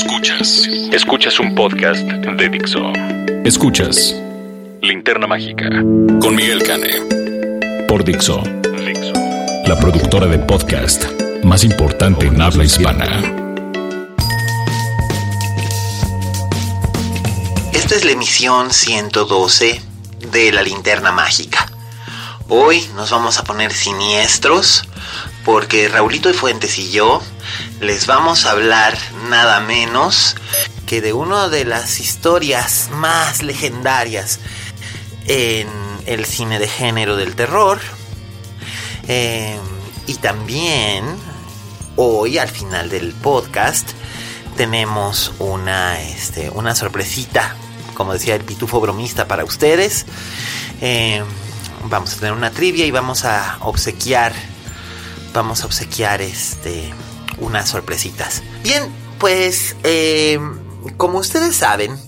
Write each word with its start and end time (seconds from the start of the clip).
Escuchas. 0.00 0.68
Escuchas 0.92 1.40
un 1.40 1.56
podcast 1.56 2.02
de 2.02 2.48
Dixo. 2.48 2.92
Escuchas 3.44 4.14
Linterna 4.80 5.26
Mágica 5.26 5.68
con 6.20 6.36
Miguel 6.36 6.62
Cane. 6.62 7.84
Por 7.88 8.04
Dixo. 8.04 8.40
Dixo. 8.86 9.12
La 9.66 9.76
productora 9.76 10.28
de 10.28 10.38
podcast 10.38 11.04
más 11.42 11.64
importante 11.64 12.26
en 12.26 12.40
habla 12.40 12.62
hispana. 12.62 13.06
Esta 17.72 17.96
es 17.96 18.04
la 18.04 18.12
emisión 18.12 18.70
112 18.70 19.82
de 20.30 20.52
la 20.52 20.62
linterna 20.62 21.10
mágica. 21.10 21.72
Hoy 22.48 22.86
nos 22.94 23.10
vamos 23.10 23.38
a 23.38 23.42
poner 23.42 23.72
siniestros 23.72 24.84
porque 25.44 25.88
Raulito 25.88 26.28
de 26.28 26.34
Fuentes 26.34 26.78
y 26.78 26.92
yo 26.92 27.20
les 27.80 28.06
vamos 28.06 28.44
a 28.44 28.52
hablar 28.52 28.98
nada 29.28 29.60
menos 29.60 30.36
que 30.86 31.00
de 31.00 31.12
una 31.12 31.48
de 31.48 31.64
las 31.64 32.00
historias 32.00 32.88
más 32.92 33.42
legendarias 33.42 34.40
en 35.26 35.68
el 36.06 36.24
cine 36.24 36.58
de 36.58 36.68
género 36.68 37.16
del 37.16 37.34
terror. 37.36 37.78
Eh, 39.06 39.58
y 40.06 40.14
también 40.14 41.04
hoy 41.96 42.38
al 42.38 42.48
final 42.48 42.88
del 42.88 43.12
podcast 43.12 43.90
tenemos 44.56 45.32
una, 45.38 46.00
este, 46.00 46.50
una 46.50 46.74
sorpresita, 46.74 47.54
como 47.94 48.12
decía 48.12 48.34
el 48.34 48.44
pitufo 48.44 48.80
bromista 48.80 49.28
para 49.28 49.44
ustedes. 49.44 50.06
Eh, 50.80 51.22
vamos 51.84 52.14
a 52.14 52.16
tener 52.16 52.32
una 52.32 52.50
trivia 52.50 52.86
y 52.86 52.90
vamos 52.90 53.24
a 53.24 53.58
obsequiar, 53.60 54.32
vamos 55.32 55.62
a 55.62 55.66
obsequiar 55.66 56.22
este, 56.22 56.92
unas 57.40 57.68
sorpresitas. 57.68 58.42
Bien, 58.62 58.84
pues 59.18 59.76
eh, 59.84 60.38
como 60.96 61.18
ustedes 61.18 61.56
saben, 61.56 61.98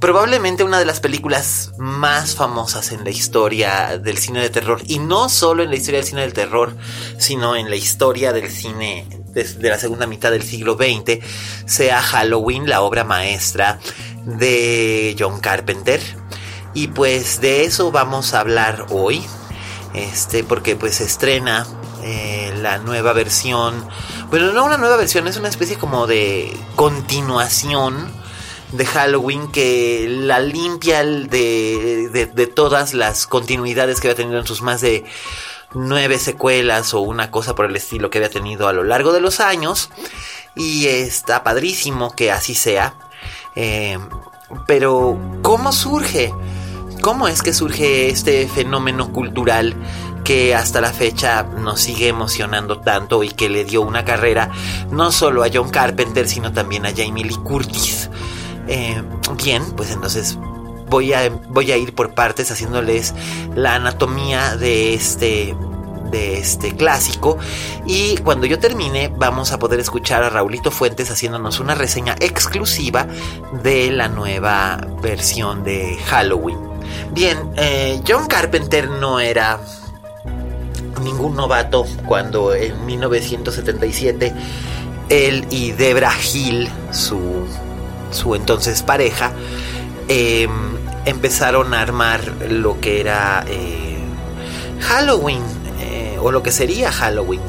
probablemente 0.00 0.64
una 0.64 0.80
de 0.80 0.84
las 0.84 0.98
películas 0.98 1.72
más 1.78 2.34
famosas 2.34 2.90
en 2.90 3.04
la 3.04 3.10
historia 3.10 3.98
del 3.98 4.18
cine 4.18 4.40
de 4.40 4.50
terror, 4.50 4.82
y 4.86 4.98
no 4.98 5.28
solo 5.28 5.62
en 5.62 5.70
la 5.70 5.76
historia 5.76 6.00
del 6.00 6.08
cine 6.08 6.22
del 6.22 6.32
terror, 6.32 6.76
sino 7.18 7.54
en 7.54 7.70
la 7.70 7.76
historia 7.76 8.32
del 8.32 8.50
cine 8.50 9.06
de, 9.32 9.68
la 9.68 9.78
segunda 9.78 10.06
mitad 10.06 10.30
del 10.30 10.42
siglo 10.42 10.76
XX, 10.76 11.24
sea 11.66 12.02
Halloween, 12.02 12.68
la 12.68 12.82
obra 12.82 13.04
maestra 13.04 13.78
de 14.24 15.14
John 15.18 15.40
Carpenter. 15.40 16.00
Y 16.74 16.88
pues 16.88 17.40
de 17.40 17.64
eso 17.64 17.92
vamos 17.92 18.34
a 18.34 18.40
hablar 18.40 18.86
hoy, 18.90 19.22
este, 19.94 20.42
porque 20.42 20.74
pues 20.74 20.96
se 20.96 21.04
estrena 21.04 21.66
eh, 22.02 22.52
la 22.60 22.78
nueva 22.78 23.12
versión, 23.12 23.86
bueno, 24.32 24.50
no 24.52 24.64
una 24.64 24.78
nueva 24.78 24.96
versión, 24.96 25.28
es 25.28 25.36
una 25.36 25.50
especie 25.50 25.76
como 25.76 26.06
de 26.06 26.56
continuación 26.74 28.10
de 28.72 28.86
Halloween 28.86 29.52
que 29.52 30.06
la 30.08 30.40
limpia 30.40 31.04
de, 31.04 32.08
de, 32.08 32.46
todas 32.46 32.94
las 32.94 33.26
continuidades 33.26 34.00
que 34.00 34.08
había 34.08 34.16
tenido 34.16 34.40
en 34.40 34.46
sus 34.46 34.62
más 34.62 34.80
de 34.80 35.04
nueve 35.74 36.18
secuelas 36.18 36.94
o 36.94 37.02
una 37.02 37.30
cosa 37.30 37.54
por 37.54 37.66
el 37.66 37.76
estilo 37.76 38.08
que 38.08 38.16
había 38.16 38.30
tenido 38.30 38.68
a 38.68 38.72
lo 38.72 38.84
largo 38.84 39.12
de 39.12 39.20
los 39.20 39.38
años. 39.38 39.90
Y 40.54 40.86
está 40.86 41.42
padrísimo 41.42 42.16
que 42.16 42.32
así 42.32 42.54
sea. 42.54 42.94
Eh, 43.54 43.98
pero, 44.66 45.18
¿cómo 45.42 45.72
surge? 45.72 46.32
¿Cómo 47.02 47.28
es 47.28 47.42
que 47.42 47.52
surge 47.52 48.08
este 48.08 48.48
fenómeno 48.48 49.12
cultural 49.12 49.76
que 50.24 50.54
hasta 50.54 50.80
la 50.80 50.92
fecha 50.92 51.42
nos 51.42 51.80
sigue 51.80 52.08
emocionando 52.08 52.80
tanto 52.80 53.22
y 53.22 53.30
que 53.30 53.48
le 53.48 53.64
dio 53.64 53.82
una 53.82 54.04
carrera 54.04 54.50
no 54.90 55.12
solo 55.12 55.44
a 55.44 55.48
John 55.52 55.70
Carpenter, 55.70 56.28
sino 56.28 56.52
también 56.52 56.86
a 56.86 56.92
Jamie 56.94 57.24
Lee 57.24 57.36
Curtis? 57.36 58.10
Eh, 58.68 59.02
bien, 59.42 59.62
pues 59.76 59.90
entonces 59.90 60.38
voy 60.88 61.12
a, 61.12 61.28
voy 61.48 61.72
a 61.72 61.76
ir 61.76 61.94
por 61.94 62.14
partes 62.14 62.50
haciéndoles 62.50 63.14
la 63.54 63.76
anatomía 63.76 64.56
de 64.56 64.94
este 64.94 65.56
de 66.10 66.36
este 66.36 66.76
clásico 66.76 67.38
y 67.86 68.18
cuando 68.18 68.46
yo 68.46 68.58
termine 68.58 69.10
vamos 69.16 69.50
a 69.52 69.58
poder 69.58 69.80
escuchar 69.80 70.22
a 70.22 70.28
Raulito 70.28 70.70
Fuentes 70.70 71.10
haciéndonos 71.10 71.58
una 71.58 71.74
reseña 71.74 72.14
exclusiva 72.20 73.06
de 73.62 73.90
la 73.90 74.08
nueva 74.08 74.78
versión 75.02 75.64
de 75.64 75.96
Halloween. 76.04 76.58
Bien, 77.12 77.38
eh, 77.56 78.02
John 78.06 78.26
Carpenter 78.26 78.90
no 78.90 79.20
era 79.20 79.58
ningún 81.00 81.36
novato 81.36 81.86
cuando 82.06 82.54
en 82.54 82.84
1977 82.84 84.32
él 85.08 85.46
y 85.50 85.72
Debra 85.72 86.12
Hill, 86.32 86.68
su 86.90 87.46
su 88.12 88.34
entonces 88.34 88.82
pareja, 88.82 89.32
em, 90.08 90.50
empezaron 91.04 91.74
a 91.74 91.80
armar 91.80 92.20
lo 92.48 92.80
que 92.80 93.00
era 93.00 93.44
eh, 93.48 93.98
Halloween, 94.80 95.42
eh, 95.80 96.18
o 96.20 96.30
lo 96.30 96.42
que 96.42 96.52
sería 96.52 96.92
Halloween. 96.92 97.42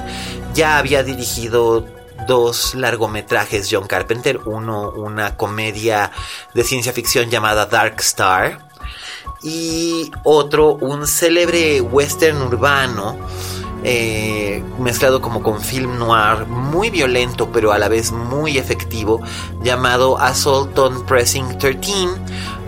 Ya 0.53 0.77
había 0.77 1.03
dirigido 1.03 1.85
dos 2.27 2.73
largometrajes 2.75 3.67
John 3.69 3.87
Carpenter, 3.87 4.39
uno 4.45 4.91
una 4.91 5.35
comedia 5.35 6.11
de 6.53 6.63
ciencia 6.63 6.93
ficción 6.93 7.29
llamada 7.29 7.65
Dark 7.65 7.95
Star 7.99 8.59
y 9.41 10.11
otro 10.23 10.73
un 10.75 11.07
célebre 11.07 11.81
western 11.81 12.41
urbano 12.41 13.17
eh, 13.85 14.63
mezclado 14.79 15.21
como 15.21 15.43
con 15.43 15.61
film 15.61 15.97
noir, 15.97 16.45
muy 16.47 16.89
violento 16.89 17.51
pero 17.51 17.73
a 17.73 17.77
la 17.77 17.89
vez 17.89 18.13
muy 18.13 18.57
efectivo, 18.57 19.21
llamado 19.61 20.17
Assault 20.17 20.77
on 20.79 21.05
Pressing 21.05 21.57
13. 21.57 21.91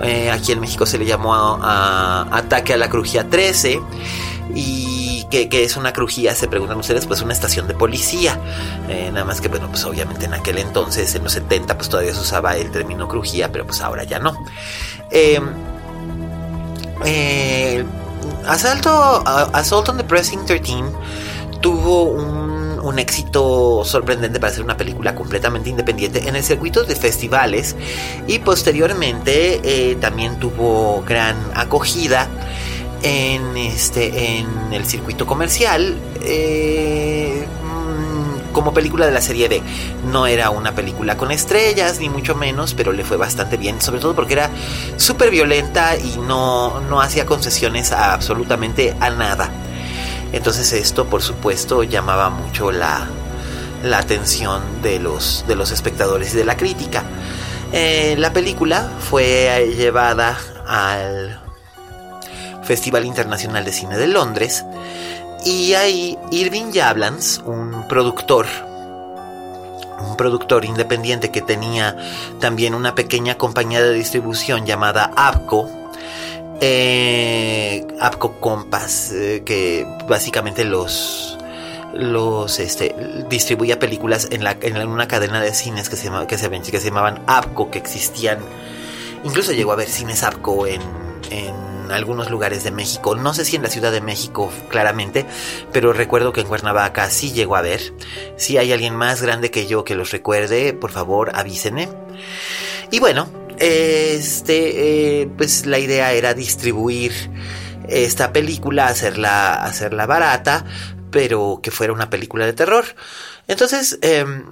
Eh, 0.03 0.29
aquí 0.29 0.51
en 0.51 0.59
México 0.59 0.85
se 0.85 0.97
le 0.97 1.05
llamó 1.05 1.33
a, 1.33 2.27
Ataque 2.38 2.73
a 2.73 2.77
la 2.77 2.89
Crujía 2.89 3.29
13. 3.29 3.81
Y 4.57 5.25
que, 5.29 5.63
es 5.63 5.75
una 5.75 5.91
crujía, 5.91 6.33
se 6.33 6.47
preguntan 6.47 6.77
ustedes, 6.77 7.05
pues 7.07 7.21
una 7.21 7.33
estación 7.33 7.67
de 7.67 7.73
policía. 7.73 8.39
Eh, 8.88 9.09
nada 9.11 9.25
más 9.25 9.41
que, 9.41 9.49
bueno, 9.49 9.67
pues 9.69 9.83
obviamente 9.83 10.25
en 10.25 10.33
aquel 10.33 10.59
entonces, 10.59 11.13
en 11.15 11.23
los 11.23 11.33
70, 11.33 11.75
pues 11.75 11.89
todavía 11.89 12.13
se 12.13 12.21
usaba 12.21 12.55
el 12.55 12.71
término 12.71 13.07
crujía, 13.09 13.51
pero 13.51 13.65
pues 13.65 13.81
ahora 13.81 14.05
ya 14.05 14.19
no. 14.19 14.38
Eh, 15.11 15.41
Asalto, 18.47 19.23
Assault 19.53 19.89
on 19.89 19.97
the 19.97 20.03
Pressing 20.03 20.45
13 20.45 20.83
tuvo 21.61 22.03
un, 22.03 22.79
un, 22.79 22.99
éxito 22.99 23.83
sorprendente 23.83 24.39
para 24.39 24.53
ser 24.53 24.63
una 24.63 24.77
película 24.77 25.15
completamente 25.15 25.69
independiente 25.69 26.27
en 26.29 26.35
el 26.35 26.44
circuito 26.44 26.83
de 26.83 26.95
festivales 26.95 27.75
y 28.27 28.39
posteriormente 28.39 29.61
eh, 29.63 29.95
también 29.95 30.38
tuvo 30.39 31.03
gran 31.07 31.35
acogida 31.55 32.29
en, 33.01 33.57
este, 33.57 34.38
en 34.38 34.73
el 34.73 34.85
circuito 34.85 35.25
comercial. 35.25 35.95
Eh, 36.21 37.45
como 38.55 38.73
película 38.73 39.05
de 39.05 39.11
la 39.11 39.19
serie 39.19 39.49
B. 39.49 39.61
No 40.09 40.27
era 40.27 40.50
una 40.50 40.74
película 40.74 41.18
con 41.18 41.30
estrellas, 41.30 42.00
ni 42.00 42.07
mucho 42.07 42.35
menos, 42.35 42.74
pero 42.74 42.94
le 42.94 43.03
fue 43.03 43.18
bastante 43.18 43.57
bien, 43.57 43.81
sobre 43.81 44.00
todo 44.00 44.15
porque 44.15 44.31
era 44.31 44.50
súper 44.95 45.30
violenta 45.30 45.97
y 45.97 46.18
no, 46.19 46.80
no 46.80 47.01
hacía 47.01 47.25
concesiones 47.25 47.91
a 47.91 48.13
absolutamente 48.13 48.95
a 49.01 49.09
nada. 49.09 49.51
Entonces 50.31 50.71
esto, 50.71 51.06
por 51.06 51.21
supuesto, 51.21 51.83
llamaba 51.83 52.30
mucho 52.30 52.71
la, 52.71 53.06
la 53.83 53.97
atención 53.97 54.62
de 54.81 55.00
los, 55.00 55.44
de 55.50 55.57
los 55.57 55.71
espectadores 55.71 56.33
y 56.33 56.38
de 56.38 56.45
la 56.45 56.56
crítica. 56.56 57.03
Eh, 57.74 58.15
la 58.18 58.31
película 58.31 58.89
fue 59.01 59.75
llevada 59.77 60.38
al 60.65 61.41
Festival 62.63 63.03
Internacional 63.03 63.65
de 63.65 63.74
Cine 63.74 63.97
de 63.97 64.07
Londres 64.07 64.63
y 65.45 65.74
ahí 65.75 66.18
Irving 66.31 66.71
Yablans, 66.71 67.42
un 67.45 67.88
productor, 67.88 68.47
un 70.00 70.18
productor 70.18 70.65
independiente 70.65 71.30
que 71.30 71.42
tenía 71.42 71.95
también 72.39 72.74
una 72.74 72.95
pequeña 72.95 73.38
compañía 73.38 73.81
de 73.81 73.94
distribución 73.94 74.65
llamada 74.65 75.12
Abco, 75.15 75.69
eh, 76.62 77.86
Abco 78.00 78.39
Compass, 78.39 79.12
eh, 79.13 79.44
que 79.45 79.86
básicamente 80.09 80.65
los 80.65 81.38
los 81.94 82.59
este, 82.59 82.94
distribuía 83.30 83.80
películas 83.80 84.27
en, 84.31 84.44
la, 84.44 84.57
en 84.59 84.86
una 84.88 85.07
cadena 85.07 85.39
de 85.39 85.53
cines 85.53 85.89
que 85.89 85.95
se, 85.95 86.09
que, 86.27 86.38
se, 86.38 86.50
que 86.50 86.80
se 86.80 86.88
llamaban 86.88 87.21
APCO, 87.25 87.71
que 87.71 87.80
existían. 87.80 88.39
Incluso 89.24 89.53
llegó 89.53 89.71
a 89.71 89.75
haber 89.75 89.88
cines 89.88 90.21
APCO 90.24 90.68
en, 90.68 90.81
en 91.31 91.56
algunos 91.91 92.29
lugares 92.29 92.63
de 92.63 92.71
México. 92.71 93.15
No 93.15 93.33
sé 93.33 93.45
si 93.45 93.55
en 93.55 93.63
la 93.63 93.69
Ciudad 93.69 93.91
de 93.91 94.01
México 94.01 94.51
claramente, 94.69 95.25
pero 95.71 95.93
recuerdo 95.93 96.33
que 96.33 96.41
en 96.41 96.47
Cuernavaca 96.47 97.09
sí 97.09 97.31
llegó 97.31 97.55
a 97.55 97.61
ver. 97.61 97.93
Si 98.37 98.57
hay 98.57 98.71
alguien 98.71 98.95
más 98.95 99.21
grande 99.21 99.51
que 99.51 99.67
yo 99.67 99.83
que 99.83 99.95
los 99.95 100.11
recuerde, 100.11 100.73
por 100.73 100.91
favor 100.91 101.31
avísenme. 101.35 101.89
Y 102.91 102.99
bueno, 102.99 103.29
este, 103.59 105.21
eh, 105.21 105.27
pues 105.37 105.65
la 105.65 105.79
idea 105.79 106.13
era 106.13 106.33
distribuir 106.33 107.13
esta 107.87 108.33
película, 108.33 108.87
hacerla, 108.87 109.53
hacerla 109.63 110.05
barata, 110.05 110.65
pero 111.11 111.59
que 111.61 111.71
fuera 111.71 111.93
una 111.93 112.09
película 112.09 112.45
de 112.45 112.53
terror. 112.53 112.85
Entonces, 113.47 113.99
em, 114.01 114.45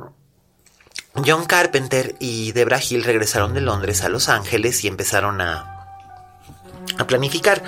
John 1.16 1.46
Carpenter 1.46 2.16
y 2.20 2.52
Debra 2.54 2.80
Hill 2.82 3.04
regresaron 3.04 3.54
de 3.54 3.62
Londres 3.62 4.04
a 4.04 4.10
Los 4.10 4.30
Ángeles 4.30 4.84
y 4.84 4.88
empezaron 4.88 5.42
a, 5.42 5.73
a 6.98 7.08
planificar. 7.08 7.64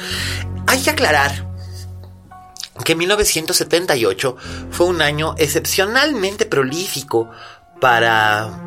Hay 0.68 0.82
que 0.82 0.90
aclarar 0.90 1.56
que 2.84 2.96
1978 2.96 4.38
fue 4.72 4.88
un 4.88 5.02
año 5.02 5.36
excepcionalmente 5.38 6.46
prolífico 6.46 7.30
para 7.80 8.62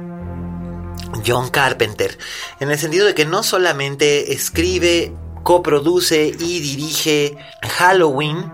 John 1.26 1.50
Carpenter, 1.50 2.18
en 2.60 2.70
el 2.70 2.78
sentido 2.78 3.06
de 3.06 3.14
que 3.14 3.24
no 3.24 3.42
solamente 3.42 4.32
escribe, 4.32 5.12
coproduce 5.42 6.26
y 6.38 6.60
dirige 6.60 7.36
Halloween, 7.62 8.52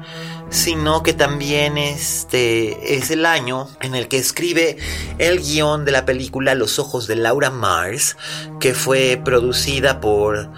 sino 0.50 1.02
que 1.02 1.12
también 1.12 1.78
este 1.78 2.96
es 2.96 3.10
el 3.10 3.26
año 3.26 3.68
en 3.80 3.94
el 3.94 4.06
que 4.06 4.18
escribe 4.18 4.76
el 5.18 5.40
guion 5.40 5.84
de 5.84 5.92
la 5.92 6.04
película 6.04 6.54
Los 6.54 6.78
ojos 6.78 7.06
de 7.06 7.16
Laura 7.16 7.50
Mars, 7.50 8.16
que 8.60 8.74
fue 8.74 9.20
producida 9.24 10.00
por 10.00 10.52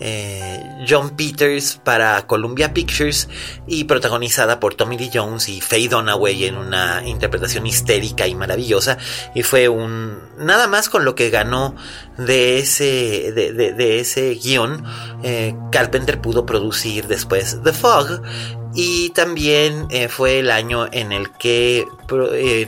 eh, 0.00 0.62
John 0.88 1.16
Peters 1.16 1.80
para 1.82 2.26
Columbia 2.26 2.72
Pictures 2.72 3.28
y 3.66 3.84
protagonizada 3.84 4.60
por 4.60 4.74
Tommy 4.74 4.96
Lee 4.96 5.10
Jones 5.12 5.48
y 5.48 5.60
Faye 5.60 5.88
Dunaway 5.88 6.44
en 6.44 6.56
una 6.56 7.02
interpretación 7.04 7.66
histérica 7.66 8.26
y 8.26 8.34
maravillosa. 8.34 8.98
Y 9.34 9.42
fue 9.42 9.68
un 9.68 10.18
nada 10.38 10.68
más 10.68 10.88
con 10.88 11.04
lo 11.04 11.14
que 11.14 11.30
ganó 11.30 11.74
de 12.16 12.58
ese 12.58 13.32
de, 13.32 14.00
ese 14.00 14.34
guion 14.34 14.84
eh, 15.22 15.54
Carpenter 15.72 16.20
pudo 16.20 16.46
producir 16.46 17.06
después 17.06 17.58
The 17.64 17.72
Fog. 17.72 18.22
Y 18.74 19.10
también 19.10 19.86
eh, 19.90 20.08
fue 20.08 20.40
el 20.40 20.50
año 20.50 20.86
en 20.92 21.10
el 21.10 21.32
que 21.32 21.86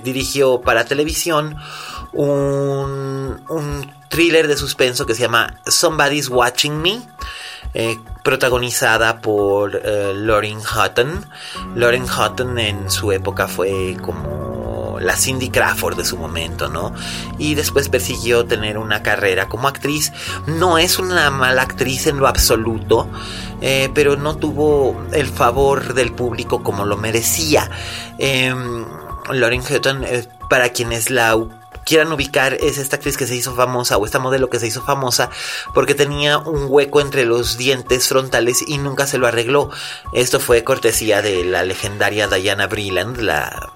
dirigió 0.02 0.60
para 0.60 0.84
televisión 0.84 1.56
un, 2.12 3.40
un 3.48 3.99
thriller 4.10 4.48
de 4.48 4.56
suspenso 4.56 5.06
que 5.06 5.14
se 5.14 5.22
llama 5.22 5.56
Somebody's 5.64 6.28
Watching 6.28 6.82
Me. 6.82 7.00
Eh, 7.72 7.96
protagonizada 8.24 9.20
por 9.20 9.80
eh, 9.82 10.12
Lauren 10.14 10.58
Hutton. 10.58 11.26
Lauren 11.76 12.04
Hutton 12.04 12.58
en 12.58 12.90
su 12.90 13.12
época 13.12 13.46
fue 13.46 13.96
como 14.02 14.98
la 15.00 15.16
Cindy 15.16 15.50
Crawford 15.50 15.96
de 15.96 16.04
su 16.04 16.16
momento, 16.16 16.68
¿no? 16.68 16.92
Y 17.38 17.54
después 17.54 17.88
persiguió 17.88 18.44
tener 18.44 18.76
una 18.76 19.02
carrera 19.02 19.48
como 19.48 19.68
actriz. 19.68 20.12
No 20.46 20.78
es 20.78 20.98
una 20.98 21.30
mala 21.30 21.62
actriz 21.62 22.08
en 22.08 22.18
lo 22.18 22.26
absoluto, 22.26 23.08
eh, 23.60 23.88
pero 23.94 24.16
no 24.16 24.36
tuvo 24.36 25.00
el 25.12 25.28
favor 25.28 25.94
del 25.94 26.12
público 26.12 26.62
como 26.64 26.84
lo 26.84 26.96
merecía. 26.96 27.70
Em, 28.18 28.84
Lauren 29.30 29.62
Hutton, 29.62 30.04
para 30.48 30.70
quienes 30.70 31.10
la 31.10 31.36
quieran 31.90 32.12
ubicar 32.12 32.54
es 32.54 32.78
esta 32.78 32.94
actriz 32.94 33.16
que 33.16 33.26
se 33.26 33.34
hizo 33.34 33.52
famosa 33.56 33.96
o 33.96 34.06
esta 34.06 34.20
modelo 34.20 34.48
que 34.48 34.60
se 34.60 34.68
hizo 34.68 34.80
famosa 34.80 35.28
porque 35.74 35.96
tenía 35.96 36.38
un 36.38 36.66
hueco 36.68 37.00
entre 37.00 37.24
los 37.24 37.58
dientes 37.58 38.06
frontales 38.06 38.62
y 38.64 38.78
nunca 38.78 39.08
se 39.08 39.18
lo 39.18 39.26
arregló. 39.26 39.70
Esto 40.12 40.38
fue 40.38 40.62
cortesía 40.62 41.20
de 41.20 41.42
la 41.42 41.64
legendaria 41.64 42.28
Diana 42.28 42.68
Breland, 42.68 43.18
la, 43.18 43.72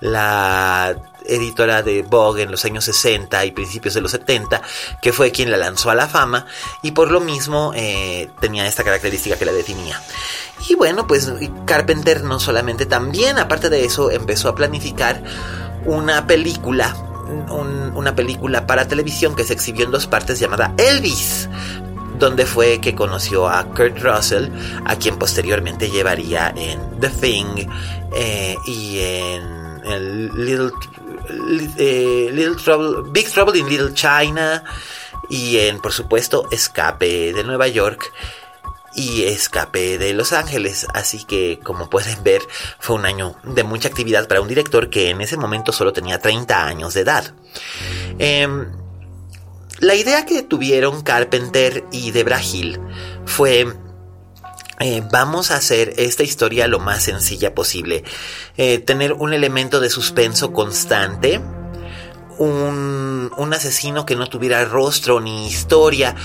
la 0.00 0.96
editora 1.26 1.82
de 1.82 2.00
Vogue 2.00 2.44
en 2.44 2.50
los 2.50 2.64
años 2.64 2.86
60 2.86 3.44
y 3.44 3.50
principios 3.50 3.92
de 3.92 4.00
los 4.00 4.12
70, 4.12 4.62
que 5.02 5.12
fue 5.12 5.30
quien 5.30 5.50
la 5.50 5.58
lanzó 5.58 5.90
a 5.90 5.94
la 5.94 6.08
fama 6.08 6.46
y 6.80 6.92
por 6.92 7.10
lo 7.10 7.20
mismo 7.20 7.72
eh, 7.76 8.30
tenía 8.40 8.66
esta 8.66 8.82
característica 8.82 9.36
que 9.36 9.44
la 9.44 9.52
definía. 9.52 10.00
Y 10.70 10.74
bueno, 10.74 11.06
pues 11.06 11.30
Carpenter 11.66 12.24
no 12.24 12.40
solamente 12.40 12.86
también, 12.86 13.38
aparte 13.38 13.68
de 13.68 13.84
eso, 13.84 14.10
empezó 14.10 14.48
a 14.48 14.54
planificar 14.54 15.22
una 15.84 16.26
película 16.26 16.96
una 17.50 18.14
película 18.14 18.66
para 18.66 18.88
televisión 18.88 19.34
que 19.34 19.44
se 19.44 19.52
exhibió 19.52 19.84
en 19.84 19.90
dos 19.90 20.06
partes 20.06 20.38
llamada 20.38 20.72
Elvis, 20.76 21.48
donde 22.18 22.46
fue 22.46 22.80
que 22.80 22.94
conoció 22.94 23.48
a 23.48 23.64
Kurt 23.64 23.98
Russell, 24.00 24.48
a 24.84 24.96
quien 24.96 25.18
posteriormente 25.18 25.90
llevaría 25.90 26.52
en 26.56 27.00
The 27.00 27.08
Thing 27.08 27.66
eh, 28.14 28.56
y 28.66 29.00
en 29.00 29.62
eh, 29.84 30.28
Little 32.32 32.56
Trouble, 32.62 33.10
Big 33.10 33.30
Trouble 33.30 33.58
in 33.58 33.68
Little 33.68 33.94
China 33.94 34.62
y 35.28 35.58
en, 35.58 35.80
por 35.80 35.92
supuesto, 35.92 36.48
Escape 36.50 37.32
de 37.32 37.44
Nueva 37.44 37.68
York 37.68 38.12
y 38.94 39.24
escapé 39.24 39.98
de 39.98 40.12
Los 40.12 40.32
Ángeles. 40.32 40.86
Así 40.94 41.24
que, 41.24 41.58
como 41.62 41.90
pueden 41.90 42.22
ver, 42.22 42.42
fue 42.78 42.96
un 42.96 43.06
año 43.06 43.36
de 43.44 43.64
mucha 43.64 43.88
actividad 43.88 44.28
para 44.28 44.40
un 44.40 44.48
director 44.48 44.90
que 44.90 45.10
en 45.10 45.20
ese 45.20 45.36
momento 45.36 45.72
solo 45.72 45.92
tenía 45.92 46.18
30 46.18 46.66
años 46.66 46.94
de 46.94 47.00
edad. 47.00 47.34
Em, 48.18 48.66
la 49.80 49.94
idea 49.94 50.24
que 50.26 50.42
tuvieron 50.42 51.02
Carpenter 51.02 51.84
y 51.90 52.10
Debra 52.10 52.40
Hill 52.42 52.80
fue 53.26 53.66
eh, 54.80 55.02
vamos 55.12 55.52
a 55.52 55.56
hacer 55.56 55.94
esta 55.96 56.24
historia 56.24 56.66
lo 56.66 56.80
más 56.80 57.04
sencilla 57.04 57.54
posible. 57.54 58.02
Eh, 58.56 58.78
tener 58.78 59.12
un 59.12 59.32
elemento 59.32 59.80
de 59.80 59.90
suspenso 59.90 60.52
constante. 60.52 61.40
Un, 62.38 63.30
un, 63.36 63.54
asesino 63.54 64.04
que 64.06 64.16
no 64.16 64.28
tuviera 64.28 64.64
rostro 64.64 65.20
ni 65.20 65.46
historia 65.46 66.16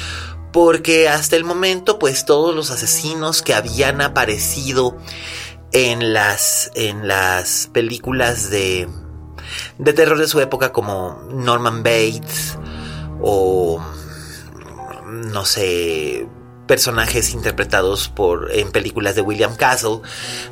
porque 0.57 1.07
hasta 1.07 1.36
el 1.36 1.44
momento 1.44 2.00
pues 2.00 2.25
todos 2.25 2.56
los 2.56 2.71
asesinos 2.71 3.44
que 3.44 3.54
habían 3.54 4.01
aparecido 4.01 4.98
en 5.71 6.13
las 6.13 6.71
en 6.74 7.07
las 7.07 7.69
películas 7.74 8.50
de 8.50 8.89
de 9.77 9.94
terror 9.94 10.18
de 10.18 10.27
su 10.27 10.39
época 10.39 10.71
como 10.71 11.21
Norman 11.30 11.83
Bates 11.83 12.57
o 13.21 13.80
no 15.06 15.45
sé 15.45 16.28
personajes 16.68 17.33
interpretados 17.33 18.09
por 18.09 18.52
en 18.54 18.71
películas 18.71 19.16
de 19.16 19.21
William 19.21 19.56
Castle, 19.56 20.02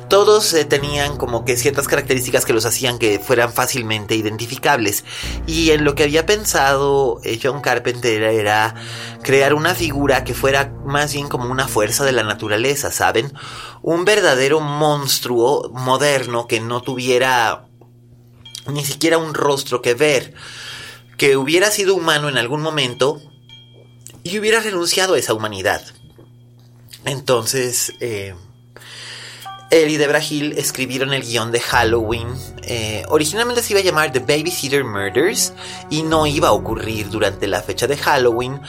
todos 0.08 0.52
eh, 0.54 0.64
tenían 0.64 1.16
como 1.16 1.44
que 1.44 1.56
ciertas 1.56 1.86
características 1.86 2.44
que 2.44 2.52
los 2.52 2.64
hacían 2.64 2.98
que 2.98 3.20
fueran 3.20 3.52
fácilmente 3.52 4.16
identificables. 4.16 5.04
Y 5.46 5.70
en 5.70 5.84
lo 5.84 5.94
que 5.94 6.04
había 6.04 6.26
pensado 6.26 7.20
eh, 7.22 7.38
John 7.40 7.60
Carpenter 7.60 8.22
era 8.22 8.74
crear 9.22 9.54
una 9.54 9.74
figura 9.74 10.24
que 10.24 10.34
fuera 10.34 10.72
más 10.84 11.12
bien 11.12 11.28
como 11.28 11.50
una 11.50 11.68
fuerza 11.68 12.04
de 12.04 12.12
la 12.12 12.22
naturaleza, 12.22 12.90
¿saben? 12.90 13.32
Un 13.82 14.04
verdadero 14.04 14.60
monstruo 14.60 15.70
moderno 15.72 16.46
que 16.48 16.60
no 16.60 16.80
tuviera 16.80 17.66
ni 18.66 18.84
siquiera 18.84 19.18
un 19.18 19.34
rostro 19.34 19.80
que 19.80 19.94
ver, 19.94 20.34
que 21.16 21.36
hubiera 21.36 21.70
sido 21.70 21.94
humano 21.94 22.28
en 22.28 22.36
algún 22.36 22.62
momento 22.62 23.20
y 24.22 24.38
hubiera 24.38 24.60
renunciado 24.60 25.14
a 25.14 25.18
esa 25.18 25.34
humanidad. 25.34 25.82
Entonces, 27.06 27.94
eh, 28.00 28.34
él 29.70 29.90
y 29.90 29.96
Debra 29.96 30.20
Hill 30.22 30.54
escribieron 30.58 31.12
el 31.12 31.22
guion 31.22 31.50
de 31.52 31.60
Halloween. 31.60 32.28
Eh, 32.62 33.04
originalmente 33.08 33.62
se 33.62 33.72
iba 33.72 33.80
a 33.80 33.84
llamar 33.84 34.12
The 34.12 34.20
Babysitter 34.20 34.84
Murders 34.84 35.52
y 35.88 36.02
no 36.02 36.26
iba 36.26 36.48
a 36.48 36.52
ocurrir 36.52 37.08
durante 37.08 37.46
la 37.46 37.62
fecha 37.62 37.86
de 37.86 37.96
Halloween, 37.96 38.60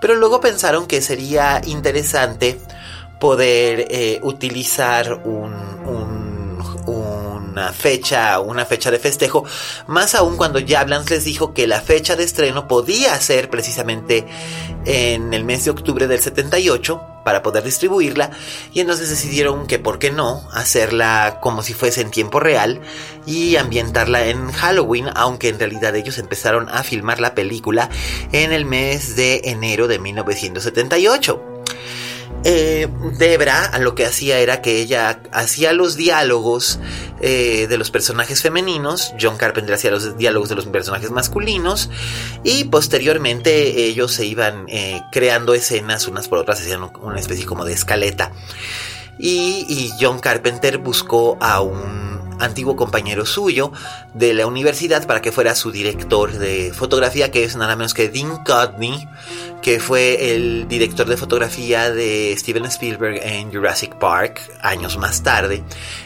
pero 0.00 0.14
luego 0.14 0.40
pensaron 0.40 0.86
que 0.86 1.00
sería 1.00 1.60
interesante 1.66 2.60
poder 3.18 3.86
eh, 3.90 4.20
utilizar 4.22 5.22
un, 5.24 5.54
una 6.86 7.72
fecha, 7.72 8.38
una 8.40 8.66
fecha 8.66 8.90
de 8.90 8.98
festejo, 8.98 9.44
más 9.86 10.14
aún 10.14 10.36
cuando 10.36 10.60
Jablans 10.66 11.08
les 11.10 11.24
dijo 11.24 11.54
que 11.54 11.66
la 11.66 11.80
fecha 11.80 12.14
de 12.14 12.24
estreno 12.24 12.68
podía 12.68 13.18
ser 13.18 13.48
precisamente 13.48 14.26
en 14.84 15.32
el 15.32 15.44
mes 15.44 15.64
de 15.64 15.70
octubre 15.70 16.06
del 16.06 16.20
78 16.20 17.15
para 17.26 17.42
poder 17.42 17.64
distribuirla 17.64 18.30
y 18.72 18.78
entonces 18.78 19.10
decidieron 19.10 19.66
que 19.66 19.80
por 19.80 19.98
qué 19.98 20.12
no 20.12 20.48
hacerla 20.52 21.40
como 21.42 21.62
si 21.62 21.74
fuese 21.74 22.00
en 22.00 22.12
tiempo 22.12 22.38
real 22.38 22.80
y 23.26 23.56
ambientarla 23.56 24.28
en 24.28 24.52
Halloween, 24.52 25.06
aunque 25.12 25.48
en 25.48 25.58
realidad 25.58 25.96
ellos 25.96 26.18
empezaron 26.18 26.68
a 26.68 26.84
filmar 26.84 27.18
la 27.18 27.34
película 27.34 27.90
en 28.30 28.52
el 28.52 28.64
mes 28.64 29.16
de 29.16 29.40
enero 29.42 29.88
de 29.88 29.98
1978. 29.98 31.45
Eh, 32.48 32.86
Debra 33.18 33.76
lo 33.80 33.96
que 33.96 34.06
hacía 34.06 34.38
era 34.38 34.62
que 34.62 34.80
ella 34.80 35.20
hacía 35.32 35.72
los 35.72 35.96
diálogos 35.96 36.78
eh, 37.20 37.66
de 37.68 37.76
los 37.76 37.90
personajes 37.90 38.40
femeninos, 38.40 39.12
John 39.20 39.36
Carpenter 39.36 39.74
hacía 39.74 39.90
los 39.90 40.16
diálogos 40.16 40.48
de 40.48 40.54
los 40.54 40.66
personajes 40.66 41.10
masculinos 41.10 41.90
y 42.44 42.64
posteriormente 42.64 43.84
ellos 43.86 44.12
se 44.12 44.26
iban 44.26 44.66
eh, 44.68 45.02
creando 45.10 45.54
escenas 45.54 46.06
unas 46.06 46.28
por 46.28 46.38
otras, 46.38 46.60
hacían 46.60 46.88
una 47.02 47.18
especie 47.18 47.46
como 47.46 47.64
de 47.64 47.72
escaleta. 47.72 48.30
y 49.18 49.90
John 50.00 50.20
Carpenter 50.20 50.78
buscó 50.78 51.38
a 51.40 51.60
un 51.60 52.15
antiguo 52.38 52.76
compañero 52.76 53.26
suyo 53.26 53.72
de 54.14 54.34
la 54.34 54.46
universidad 54.46 55.06
para 55.06 55.22
que 55.22 55.32
fuera 55.32 55.54
su 55.54 55.70
director 55.70 56.32
de 56.32 56.72
fotografía, 56.72 57.30
que 57.30 57.44
es 57.44 57.56
nada 57.56 57.76
menos 57.76 57.94
que 57.94 58.08
Dean 58.08 58.44
Cudney, 58.44 59.08
que 59.62 59.80
fue 59.80 60.34
el 60.34 60.68
director 60.68 61.06
de 61.06 61.16
fotografía 61.16 61.90
de 61.90 62.34
Steven 62.38 62.66
Spielberg 62.66 63.20
en 63.22 63.52
Jurassic 63.52 63.96
Park 63.96 64.40
años 64.62 64.96
más 64.98 65.22
tarde. 65.22 65.64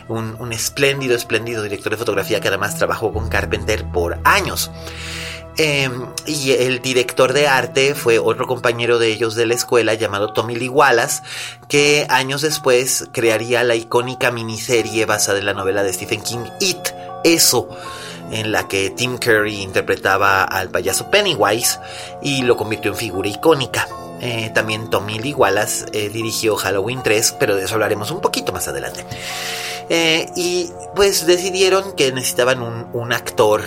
Un, 0.09 0.37
un 0.39 0.53
espléndido, 0.53 1.15
espléndido 1.15 1.63
director 1.63 1.91
de 1.91 1.99
fotografía 1.99 2.41
que 2.41 2.49
además 2.49 2.77
trabajó 2.77 3.13
con 3.13 3.29
Carpenter 3.29 3.85
por 3.91 4.19
años. 4.25 4.71
Em, 5.57 6.07
y 6.27 6.53
el 6.53 6.81
director 6.81 7.33
de 7.33 7.47
arte 7.47 7.95
fue 7.95 8.19
otro 8.19 8.47
compañero 8.47 8.99
de 8.99 9.09
ellos 9.09 9.35
de 9.35 9.47
la 9.47 9.55
escuela 9.55 9.95
llamado 9.95 10.33
Tommy 10.33 10.55
Lee 10.55 10.69
Wallace, 10.69 11.23
que 11.69 12.07
años 12.09 12.43
después 12.43 13.09
crearía 13.13 13.65
la 13.65 13.75
icónica 13.75 14.31
miniserie 14.31 15.05
basada 15.07 15.39
en 15.39 15.47
la 15.47 15.55
novela 15.55 15.83
de 15.83 15.93
Stephen 15.93 16.23
King 16.23 16.47
It, 16.61 16.79
Eso, 17.25 17.69
en 18.31 18.53
la 18.53 18.69
que 18.69 18.91
Tim 18.91 19.19
Curry 19.19 19.61
interpretaba 19.61 20.45
al 20.45 20.71
payaso 20.71 21.11
Pennywise 21.11 21.79
y 22.23 22.43
lo 22.43 22.57
convirtió 22.57 22.93
en 22.93 22.97
figura 22.97 23.29
icónica. 23.29 23.87
Eh, 24.23 24.51
también 24.55 24.91
Tommy 24.91 25.19
Lee 25.19 25.33
Wallace 25.33 25.87
eh, 25.93 26.11
dirigió 26.11 26.55
Halloween 26.57 27.03
3, 27.03 27.37
pero 27.41 27.57
de 27.57 27.65
eso 27.65 27.75
hablaremos 27.75 28.11
un 28.11 28.21
poquito 28.21 28.53
más 28.53 28.69
adelante. 28.69 29.05
Eh, 29.89 30.31
y 30.37 30.71
pues 30.95 31.27
decidieron 31.27 31.93
que 31.97 32.13
necesitaban 32.13 32.63
un, 32.63 32.87
un 32.93 33.13
actor 33.13 33.63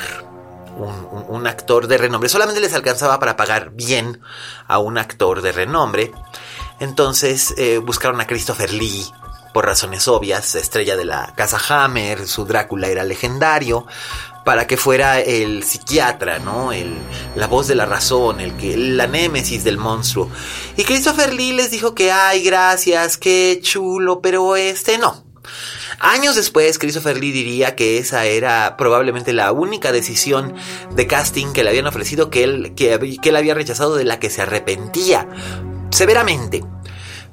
un, 0.77 1.47
actor 1.47 1.87
de 1.87 1.97
renombre. 1.97 2.29
Solamente 2.29 2.61
les 2.61 2.73
alcanzaba 2.73 3.19
para 3.19 3.35
pagar 3.35 3.71
bien 3.71 4.21
a 4.67 4.79
un 4.79 4.97
actor 4.97 5.41
de 5.41 5.51
renombre. 5.51 6.11
Entonces 6.79 7.53
eh, 7.57 7.77
buscaron 7.77 8.19
a 8.21 8.27
Christopher 8.27 8.73
Lee 8.73 9.05
por 9.53 9.65
razones 9.65 10.07
obvias, 10.07 10.55
estrella 10.55 10.97
de 10.97 11.05
la 11.05 11.33
casa 11.35 11.59
Hammer, 11.69 12.27
su 12.27 12.43
Drácula 12.43 12.87
era 12.87 13.03
legendario, 13.03 13.85
para 14.43 14.67
que 14.67 14.77
fuera 14.77 15.19
el 15.21 15.63
psiquiatra, 15.63 16.39
¿no? 16.39 16.73
El, 16.73 16.97
la 17.35 17.47
voz 17.47 17.67
de 17.67 17.75
la 17.75 17.85
razón, 17.85 18.41
el 18.41 18.57
que, 18.57 18.75
la 18.75 19.07
némesis 19.07 19.63
del 19.63 19.77
monstruo. 19.77 20.29
Y 20.75 20.83
Christopher 20.83 21.33
Lee 21.33 21.53
les 21.53 21.69
dijo 21.69 21.93
que, 21.93 22.11
ay, 22.11 22.43
gracias, 22.43 23.17
qué 23.17 23.59
chulo, 23.61 24.21
pero 24.21 24.55
este 24.55 24.97
no. 24.97 25.23
Años 26.05 26.35
después, 26.35 26.79
Christopher 26.79 27.17
Lee 27.17 27.31
diría 27.31 27.77
que 27.77 27.97
esa 27.97 28.25
era 28.25 28.75
probablemente 28.75 29.31
la 29.31 29.53
única 29.53 29.93
decisión 29.93 30.53
de 30.93 31.07
casting 31.07 31.53
que 31.53 31.63
le 31.63 31.69
habían 31.69 31.87
ofrecido 31.87 32.29
que 32.29 32.43
él, 32.43 32.73
que, 32.75 32.99
él 33.23 33.35
había 33.37 33.53
rechazado 33.53 33.95
de 33.95 34.03
la 34.03 34.19
que 34.19 34.29
se 34.29 34.41
arrepentía 34.41 35.29
severamente. 35.91 36.61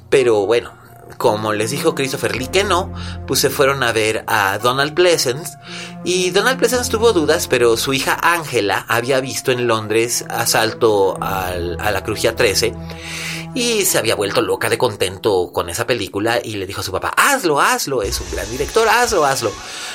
Pero 0.09 0.47
bueno, 0.47 0.73
como 1.19 1.53
les 1.53 1.73
dijo 1.73 1.97
Christopher 1.97 2.37
Lee 2.37 2.47
que 2.47 2.62
no, 2.62 2.95
pues 3.27 3.41
se 3.41 3.50
fueron 3.50 3.83
a 3.83 3.91
ver 3.91 4.23
a 4.29 4.57
Donald 4.59 4.95
Pleasence. 4.95 5.59
Y 6.05 6.31
Donald 6.31 6.57
Pleasence 6.57 6.93
tuvo 6.93 7.12
dudas, 7.12 7.49
pero 7.49 7.77
su 7.77 7.93
hija 7.93 8.17
Angela 8.23 8.87
había 8.87 9.19
visto 9.19 9.50
en 9.50 9.67
Londres 9.67 10.25
Asalto 10.29 11.19
a 11.21 11.57
la 11.57 12.05
Crujía 12.05 12.37
13 12.37 12.73
y 13.54 13.85
se 13.85 13.99
había 13.99 14.14
vuelto 14.14 14.42
loca 14.42 14.69
de 14.69 14.78
contento 14.78 15.50
con 15.52 15.69
esa 15.69 15.87
película 15.87 16.40
y 16.42 16.54
le 16.54 16.66
dijo 16.66 16.80
a 16.80 16.85
su 16.85 16.92
papá, 16.92 17.12
hazlo, 17.16 17.61
hazlo, 17.61 18.02
es 18.02 18.21
un 18.21 18.30
gran 18.30 18.50
director, 18.50 18.88
hazlo, 18.88 19.25
hazlo. 19.25 19.52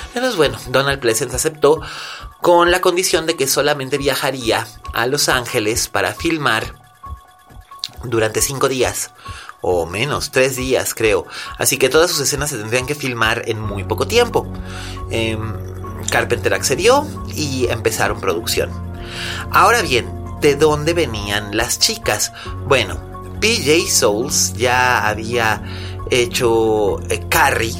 Entonces, 0.07 0.35
bueno, 0.35 0.57
Donald 0.67 0.99
Pleasence 0.99 1.35
aceptó 1.35 1.81
con 2.41 2.71
la 2.71 2.81
condición 2.81 3.25
de 3.25 3.35
que 3.35 3.47
solamente 3.47 3.97
viajaría 3.97 4.67
a 4.93 5.07
Los 5.07 5.29
Ángeles 5.29 5.87
para 5.87 6.13
filmar 6.13 6.75
durante 8.03 8.41
cinco 8.41 8.67
días 8.67 9.11
o 9.61 9.85
menos, 9.85 10.31
tres 10.31 10.55
días 10.55 10.93
creo. 10.93 11.25
Así 11.57 11.77
que 11.77 11.89
todas 11.89 12.11
sus 12.11 12.19
escenas 12.19 12.51
se 12.51 12.57
tendrían 12.57 12.85
que 12.85 12.93
filmar 12.93 13.43
en 13.47 13.59
muy 13.59 13.83
poco 13.83 14.05
tiempo. 14.05 14.45
Em, 15.09 15.53
Carpenter 16.11 16.53
accedió 16.53 17.07
y 17.33 17.67
empezaron 17.69 18.21
producción. 18.21 18.69
Ahora 19.49 19.81
bien, 19.81 20.07
¿de 20.41 20.55
dónde 20.55 20.93
venían 20.93 21.57
las 21.57 21.79
chicas? 21.79 22.31
Bueno, 22.67 23.14
PJ 23.39 23.87
Souls 23.89 24.53
ya 24.53 25.07
había 25.07 25.61
hecho 26.09 26.99
eh, 27.09 27.21
Carrie 27.29 27.75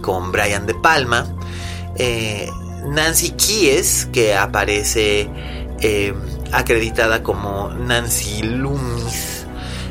con 0.00 0.32
Brian 0.32 0.66
De 0.66 0.74
Palma. 0.74 1.26
Eh, 1.96 2.48
Nancy 2.86 3.30
Kies, 3.32 4.08
que 4.12 4.34
aparece 4.34 5.28
eh, 5.80 6.14
acreditada 6.52 7.22
como 7.22 7.68
Nancy 7.70 8.42
Loomis 8.42 9.44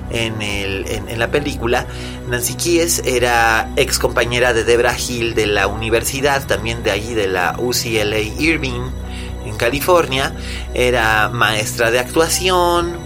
en, 0.10 0.42
en, 0.42 1.20
la 1.20 1.30
película. 1.30 1.86
Nancy 2.28 2.56
Kies 2.56 3.04
era 3.06 3.72
ex 3.76 4.00
compañera 4.00 4.54
de 4.54 4.64
Debra 4.64 4.96
Hill 4.98 5.36
de 5.36 5.48
la 5.48 5.68
universidad, 5.68 6.46
también 6.48 6.84
de 6.84 6.92
allí 6.92 7.14
de 7.14 7.28
la 7.28 7.56
UCLA 7.60 8.20
Irving 8.20 8.82
en 9.46 9.56
California. 9.58 10.34
Era 10.74 11.30
maestra 11.30 11.92
de 11.92 12.00
actuación, 12.00 12.98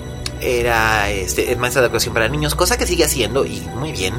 era 0.43 1.09
este, 1.09 1.55
maestra 1.55 1.81
de 1.81 1.87
actuación 1.87 2.13
para 2.13 2.27
niños, 2.27 2.55
cosa 2.55 2.77
que 2.77 2.85
sigue 2.85 3.03
haciendo 3.03 3.45
y 3.45 3.61
muy 3.75 3.91
bien. 3.91 4.13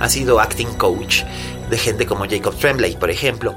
Ha 0.00 0.08
sido 0.08 0.40
acting 0.40 0.74
coach 0.74 1.22
de 1.70 1.78
gente 1.78 2.06
como 2.06 2.28
Jacob 2.28 2.56
Tremblay, 2.56 2.96
por 2.96 3.10
ejemplo. 3.10 3.56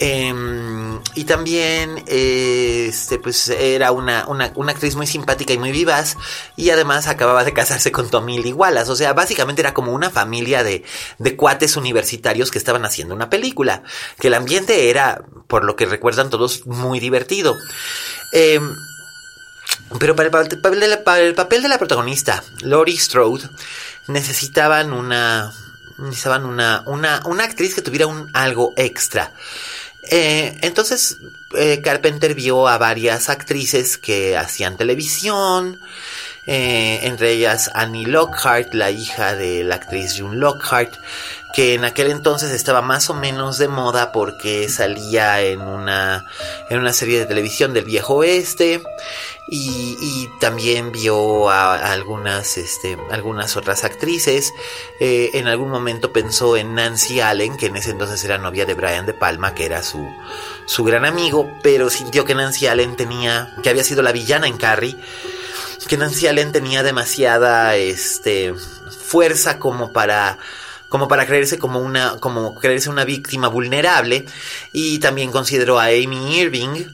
Em, 0.00 1.00
y 1.16 1.24
también 1.24 2.04
este, 2.06 3.18
pues 3.18 3.48
era 3.48 3.90
una, 3.90 4.26
actriz 4.68 4.94
muy 4.94 5.08
simpática 5.08 5.52
y 5.52 5.58
muy 5.58 5.72
vivaz. 5.72 6.16
Y 6.56 6.70
además 6.70 7.08
acababa 7.08 7.44
de 7.44 7.52
casarse 7.52 7.90
con 7.90 8.08
Tommy 8.08 8.38
Lee 8.38 8.52
Wallace. 8.52 8.90
O 8.92 8.96
sea, 8.96 9.12
básicamente 9.12 9.62
era 9.62 9.74
como 9.74 9.92
una 9.92 10.10
familia 10.10 10.62
de, 10.62 10.84
de 11.18 11.36
cuates 11.36 11.76
universitarios 11.76 12.50
que 12.50 12.58
estaban 12.58 12.84
haciendo 12.84 13.14
una 13.14 13.30
película. 13.30 13.82
Que 14.20 14.28
el 14.28 14.34
ambiente 14.34 14.90
era, 14.90 15.24
por 15.48 15.64
lo 15.64 15.74
que 15.74 15.86
recuerdan 15.86 16.30
todos, 16.30 16.66
muy 16.66 17.00
divertido. 17.00 17.56
Eh, 18.32 18.60
pero 19.98 20.14
para 20.14 20.42
el, 20.42 20.58
papel 20.58 20.80
de 20.80 20.88
la, 20.88 21.18
el 21.18 21.34
papel 21.34 21.62
de 21.62 21.68
la 21.68 21.78
protagonista, 21.78 22.42
Lori 22.62 22.96
Strode, 22.96 23.48
necesitaban 24.06 24.92
una 24.92 25.52
necesitaban 25.98 26.44
una, 26.44 26.82
una, 26.86 27.22
una 27.26 27.44
actriz 27.44 27.74
que 27.74 27.82
tuviera 27.82 28.06
un 28.06 28.30
algo 28.32 28.72
extra. 28.76 29.32
Eh, 30.10 30.56
entonces 30.62 31.18
eh, 31.54 31.80
Carpenter 31.82 32.34
vio 32.34 32.68
a 32.68 32.78
varias 32.78 33.28
actrices 33.28 33.98
que 33.98 34.36
hacían 34.36 34.76
televisión, 34.76 35.80
eh, 36.46 37.00
entre 37.02 37.32
ellas 37.32 37.70
Annie 37.74 38.06
Lockhart, 38.06 38.72
la 38.72 38.90
hija 38.90 39.34
de 39.34 39.64
la 39.64 39.74
actriz 39.74 40.14
June 40.18 40.36
Lockhart, 40.36 40.94
que 41.54 41.74
en 41.74 41.84
aquel 41.84 42.10
entonces 42.10 42.52
estaba 42.52 42.82
más 42.82 43.08
o 43.10 43.14
menos 43.14 43.58
de 43.58 43.68
moda 43.68 44.12
porque 44.12 44.68
salía 44.68 45.40
en 45.40 45.60
una, 45.60 46.26
en 46.68 46.78
una 46.78 46.92
serie 46.92 47.18
de 47.18 47.26
televisión 47.26 47.72
del 47.72 47.84
viejo 47.84 48.16
oeste 48.16 48.82
y, 49.50 50.28
también 50.40 50.92
vio 50.92 51.48
a, 51.48 51.90
algunas, 51.90 52.58
este, 52.58 52.98
algunas 53.10 53.56
otras 53.56 53.82
actrices. 53.82 54.52
Eh, 55.00 55.30
en 55.34 55.46
algún 55.46 55.70
momento 55.70 56.12
pensó 56.12 56.56
en 56.56 56.74
Nancy 56.74 57.20
Allen, 57.20 57.56
que 57.56 57.66
en 57.66 57.76
ese 57.76 57.90
entonces 57.90 58.22
era 58.24 58.36
novia 58.36 58.66
de 58.66 58.74
Brian 58.74 59.06
De 59.06 59.14
Palma, 59.14 59.54
que 59.54 59.64
era 59.64 59.82
su, 59.82 60.06
su 60.66 60.84
gran 60.84 61.06
amigo, 61.06 61.50
pero 61.62 61.88
sintió 61.88 62.24
que 62.24 62.34
Nancy 62.34 62.66
Allen 62.66 62.94
tenía, 62.94 63.54
que 63.62 63.70
había 63.70 63.84
sido 63.84 64.02
la 64.02 64.12
villana 64.12 64.46
en 64.46 64.58
Carrie, 64.58 64.96
que 65.88 65.96
Nancy 65.96 66.26
Allen 66.26 66.52
tenía 66.52 66.82
demasiada, 66.82 67.74
este, 67.76 68.54
fuerza 69.08 69.58
como 69.58 69.92
para 69.92 70.38
como 70.88 71.08
para 71.08 71.26
creerse 71.26 71.58
como 71.58 71.80
una 71.80 72.16
como 72.18 72.54
creerse 72.54 72.88
una 72.90 73.04
víctima 73.04 73.48
vulnerable 73.48 74.24
y 74.72 74.98
también 74.98 75.30
consideró 75.30 75.78
a 75.78 75.86
Amy 75.86 76.38
Irving 76.40 76.86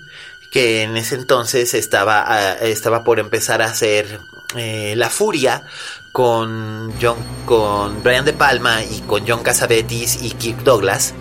que 0.54 0.82
en 0.82 0.96
ese 0.96 1.16
entonces 1.16 1.74
estaba, 1.74 2.24
ah, 2.28 2.52
estaba 2.60 3.02
por 3.02 3.18
empezar 3.18 3.60
a 3.60 3.64
hacer 3.64 4.20
eh, 4.54 4.94
La 4.96 5.10
Furia 5.10 5.64
con, 6.12 6.94
John, 7.02 7.16
con 7.44 8.04
Brian 8.04 8.24
De 8.24 8.34
Palma 8.34 8.84
y 8.84 9.00
con 9.00 9.26
John 9.26 9.42
Casavetes 9.42 10.22
y 10.22 10.30
Kirk 10.30 10.62
Douglas. 10.62 11.12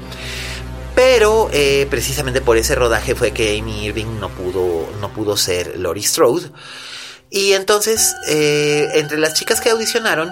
Pero 0.94 1.50
eh, 1.52 1.88
precisamente 1.90 2.42
por 2.42 2.58
ese 2.58 2.76
rodaje 2.76 3.16
fue 3.16 3.32
que 3.32 3.58
Amy 3.58 3.86
Irving 3.86 4.20
no 4.20 4.30
pudo, 4.30 4.88
no 5.02 5.12
pudo 5.12 5.36
ser 5.36 5.80
Laurie 5.80 6.04
Strode. 6.04 6.52
Y 7.34 7.54
entonces, 7.54 8.16
eh, 8.28 8.92
entre 8.94 9.18
las 9.18 9.34
chicas 9.34 9.60
que 9.60 9.72
audicionaron, 9.72 10.32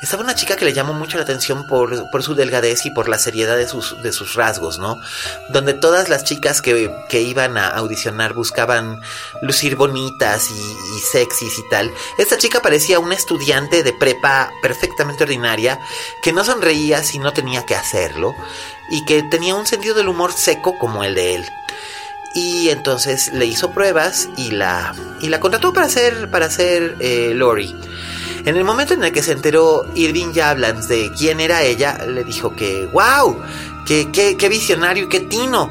estaba 0.00 0.22
una 0.22 0.34
chica 0.34 0.56
que 0.56 0.64
le 0.64 0.72
llamó 0.72 0.94
mucho 0.94 1.18
la 1.18 1.24
atención 1.24 1.66
por, 1.66 2.10
por 2.10 2.22
su 2.22 2.34
delgadez 2.34 2.86
y 2.86 2.90
por 2.90 3.10
la 3.10 3.18
seriedad 3.18 3.54
de 3.54 3.68
sus, 3.68 4.00
de 4.02 4.12
sus 4.12 4.34
rasgos, 4.34 4.78
¿no? 4.78 4.98
Donde 5.50 5.74
todas 5.74 6.08
las 6.08 6.24
chicas 6.24 6.62
que, 6.62 6.90
que 7.10 7.20
iban 7.20 7.58
a 7.58 7.68
audicionar 7.68 8.32
buscaban 8.32 8.98
lucir 9.42 9.76
bonitas 9.76 10.48
y, 10.50 10.96
y 10.96 11.00
sexys 11.00 11.58
y 11.58 11.68
tal. 11.68 11.92
Esta 12.16 12.38
chica 12.38 12.62
parecía 12.62 12.98
una 12.98 13.14
estudiante 13.14 13.82
de 13.82 13.92
prepa 13.92 14.50
perfectamente 14.62 15.24
ordinaria 15.24 15.78
que 16.22 16.32
no 16.32 16.46
sonreía 16.46 17.04
si 17.04 17.18
no 17.18 17.34
tenía 17.34 17.66
que 17.66 17.74
hacerlo 17.74 18.34
y 18.90 19.04
que 19.04 19.22
tenía 19.22 19.54
un 19.54 19.66
sentido 19.66 19.94
del 19.94 20.08
humor 20.08 20.32
seco 20.32 20.78
como 20.78 21.04
el 21.04 21.14
de 21.14 21.34
él. 21.34 21.44
Y 22.34 22.68
entonces 22.68 23.32
le 23.32 23.46
hizo 23.46 23.70
pruebas 23.72 24.28
y 24.36 24.50
la, 24.50 24.94
y 25.20 25.28
la 25.28 25.40
contrató 25.40 25.72
para 25.72 25.88
ser, 25.88 26.30
para 26.30 26.50
ser 26.50 26.96
eh, 27.00 27.32
Lori. 27.34 27.74
En 28.44 28.56
el 28.56 28.64
momento 28.64 28.94
en 28.94 29.02
el 29.02 29.12
que 29.12 29.22
se 29.22 29.32
enteró 29.32 29.86
Irving 29.94 30.32
Yablans 30.32 30.88
de 30.88 31.10
quién 31.12 31.40
era 31.40 31.62
ella, 31.62 31.98
le 32.06 32.24
dijo 32.24 32.54
que, 32.54 32.86
wow, 32.92 33.42
que, 33.86 34.10
qué 34.12 34.48
visionario 34.48 35.04
y 35.04 35.08
qué 35.08 35.20
tino. 35.20 35.70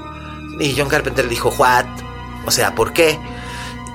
Y 0.59 0.75
John 0.77 0.89
Carpenter 0.89 1.29
dijo, 1.29 1.49
what? 1.57 1.85
O 2.45 2.51
sea, 2.51 2.73
¿por 2.75 2.93
qué? 2.93 3.19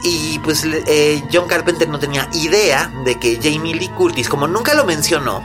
Y 0.05 0.39
pues 0.41 0.65
eh, 0.65 1.23
John 1.33 1.47
Carpenter 1.47 1.89
no 1.89 1.99
tenía 1.99 2.29
idea 2.33 2.93
de 3.05 3.19
que 3.21 3.39
Jamie 3.41 3.75
Lee 3.75 3.89
Curtis, 3.89 4.29
como 4.29 4.49
nunca 4.49 4.75
lo 4.75 4.85
mencionó, 4.85 5.43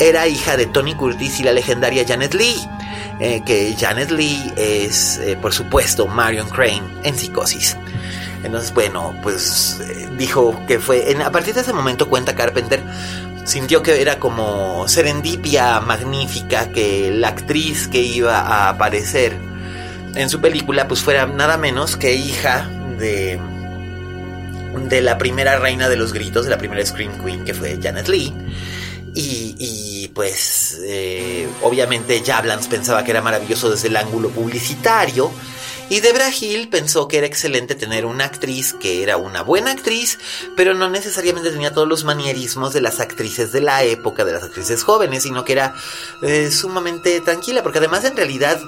era 0.00 0.26
hija 0.26 0.56
de 0.56 0.66
Tony 0.66 0.94
Curtis 0.94 1.38
y 1.40 1.44
la 1.44 1.52
legendaria 1.52 2.04
Janet 2.06 2.34
Lee. 2.34 2.68
Eh, 3.18 3.42
que 3.46 3.74
Janet 3.78 4.10
Lee 4.10 4.52
es, 4.56 5.18
eh, 5.18 5.38
por 5.40 5.54
supuesto, 5.54 6.06
Marion 6.06 6.50
Crane 6.50 6.82
en 7.02 7.16
Psicosis. 7.16 7.76
Entonces, 8.44 8.74
bueno, 8.74 9.14
pues 9.22 9.80
eh, 9.80 10.08
dijo 10.18 10.60
que 10.66 10.78
fue, 10.78 11.10
en, 11.10 11.22
a 11.22 11.32
partir 11.32 11.54
de 11.54 11.62
ese 11.62 11.72
momento 11.72 12.10
cuenta 12.10 12.34
Carpenter, 12.34 12.82
sintió 13.44 13.82
que 13.82 14.02
era 14.02 14.18
como 14.18 14.86
serendipia 14.86 15.80
magnífica 15.80 16.70
que 16.70 17.10
la 17.10 17.28
actriz 17.28 17.88
que 17.88 18.02
iba 18.02 18.38
a 18.38 18.68
aparecer 18.68 19.34
en 20.14 20.28
su 20.28 20.40
película 20.40 20.86
pues 20.86 21.00
fuera 21.00 21.26
nada 21.26 21.56
menos 21.56 21.96
que 21.96 22.14
hija 22.14 22.68
de 22.98 23.38
de 24.88 25.00
la 25.00 25.16
primera 25.16 25.58
reina 25.58 25.88
de 25.88 25.96
los 25.96 26.12
gritos, 26.12 26.44
de 26.44 26.50
la 26.50 26.58
primera 26.58 26.84
Scream 26.84 27.24
Queen 27.24 27.44
que 27.44 27.54
fue 27.54 27.78
Janet 27.82 28.08
Lee. 28.08 28.32
Y, 29.18 30.10
pues 30.14 30.78
eh, 30.82 31.48
obviamente 31.62 32.22
Jablans 32.24 32.68
pensaba 32.68 33.02
que 33.02 33.10
era 33.10 33.22
maravilloso 33.22 33.70
desde 33.70 33.88
el 33.88 33.96
ángulo 33.96 34.30
publicitario. 34.30 35.30
Y 35.88 36.00
Debra 36.00 36.30
Hill 36.30 36.68
pensó 36.68 37.06
que 37.06 37.18
era 37.18 37.28
excelente 37.28 37.76
tener 37.76 38.06
una 38.06 38.24
actriz 38.24 38.72
que 38.72 39.04
era 39.04 39.16
una 39.18 39.42
buena 39.42 39.70
actriz, 39.70 40.18
pero 40.56 40.74
no 40.74 40.90
necesariamente 40.90 41.50
tenía 41.50 41.72
todos 41.72 41.86
los 41.86 42.02
manierismos 42.02 42.72
de 42.72 42.80
las 42.80 42.98
actrices 42.98 43.52
de 43.52 43.60
la 43.60 43.84
época, 43.84 44.24
de 44.24 44.32
las 44.32 44.42
actrices 44.42 44.82
jóvenes, 44.82 45.22
sino 45.22 45.44
que 45.44 45.52
era 45.52 45.74
eh, 46.22 46.50
sumamente 46.50 47.20
tranquila, 47.20 47.62
porque 47.62 47.78
además 47.78 48.04
en 48.04 48.16
realidad 48.16 48.60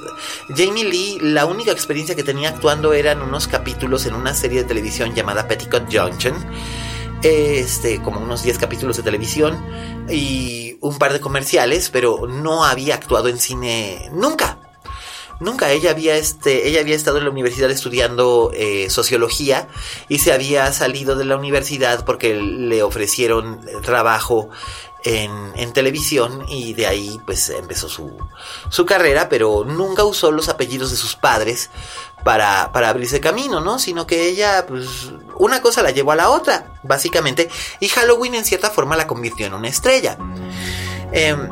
Jamie 0.57 0.85
Lee, 0.85 1.19
la 1.21 1.45
única 1.45 1.73
experiencia 1.73 2.14
que 2.14 2.23
tenía 2.23 2.50
actuando 2.50 2.93
eran 2.93 3.21
unos 3.21 3.49
capítulos 3.49 4.07
en 4.07 4.14
una 4.14 4.33
serie 4.33 4.62
de 4.62 4.69
televisión 4.69 5.12
llamada 5.12 5.49
Petticoat 5.49 5.93
Junction 5.93 6.37
este, 7.22 8.00
como 8.02 8.20
unos 8.20 8.42
10 8.42 8.58
capítulos 8.58 8.96
de 8.96 9.02
televisión 9.02 9.56
y 10.08 10.76
un 10.80 10.98
par 10.98 11.12
de 11.12 11.20
comerciales, 11.20 11.90
pero 11.90 12.26
no 12.26 12.64
había 12.64 12.94
actuado 12.94 13.28
en 13.28 13.38
cine 13.38 14.10
nunca. 14.12 14.58
Nunca, 15.40 15.70
ella 15.70 15.92
había, 15.92 16.16
este, 16.16 16.66
ella 16.66 16.80
había 16.80 16.96
estado 16.96 17.18
en 17.18 17.25
la 17.25 17.30
universidad 17.30 17.70
estudiando 17.70 18.50
eh, 18.54 18.90
sociología 18.90 19.68
y 20.08 20.18
se 20.18 20.32
había 20.32 20.72
salido 20.72 21.14
de 21.14 21.25
la 21.25 21.37
universidad 21.37 22.04
porque 22.04 22.34
le 22.34 22.82
ofrecieron 22.82 23.60
trabajo 23.84 24.50
en, 25.05 25.73
televisión 25.73 26.45
y 26.49 26.75
de 26.75 26.87
ahí 26.87 27.21
pues 27.25 27.50
empezó 27.50 27.88
su, 27.88 28.17
su 28.69 28.87
carrera, 28.87 29.28
pero 29.28 29.64
nunca 29.64 30.05
usó 30.05 30.33
los 30.33 30.49
apellidos 30.49 30.90
de 30.90 30.97
sus 30.97 31.14
padres 31.14 31.71
para, 32.25 32.73
para 32.73 32.88
abrirse 32.88 33.21
camino, 33.21 33.61
¿no? 33.61 33.78
Sino 33.78 34.07
que 34.07 34.28
ella, 34.28 34.67
pues, 34.67 35.12
una 35.37 35.61
cosa 35.61 35.83
la 35.83 35.90
llevó 35.90 36.12
a 36.12 36.17
la 36.17 36.31
otra, 36.31 36.73
básicamente, 36.83 37.49
y 37.81 37.88
Halloween 37.88 38.35
en 38.35 38.45
cierta 38.45 38.71
forma 38.71 38.97
la 38.97 39.07
convirtió 39.07 39.47
en 39.47 39.55
una 39.55 39.69
estrella. 39.69 40.19
Em, 41.12 41.49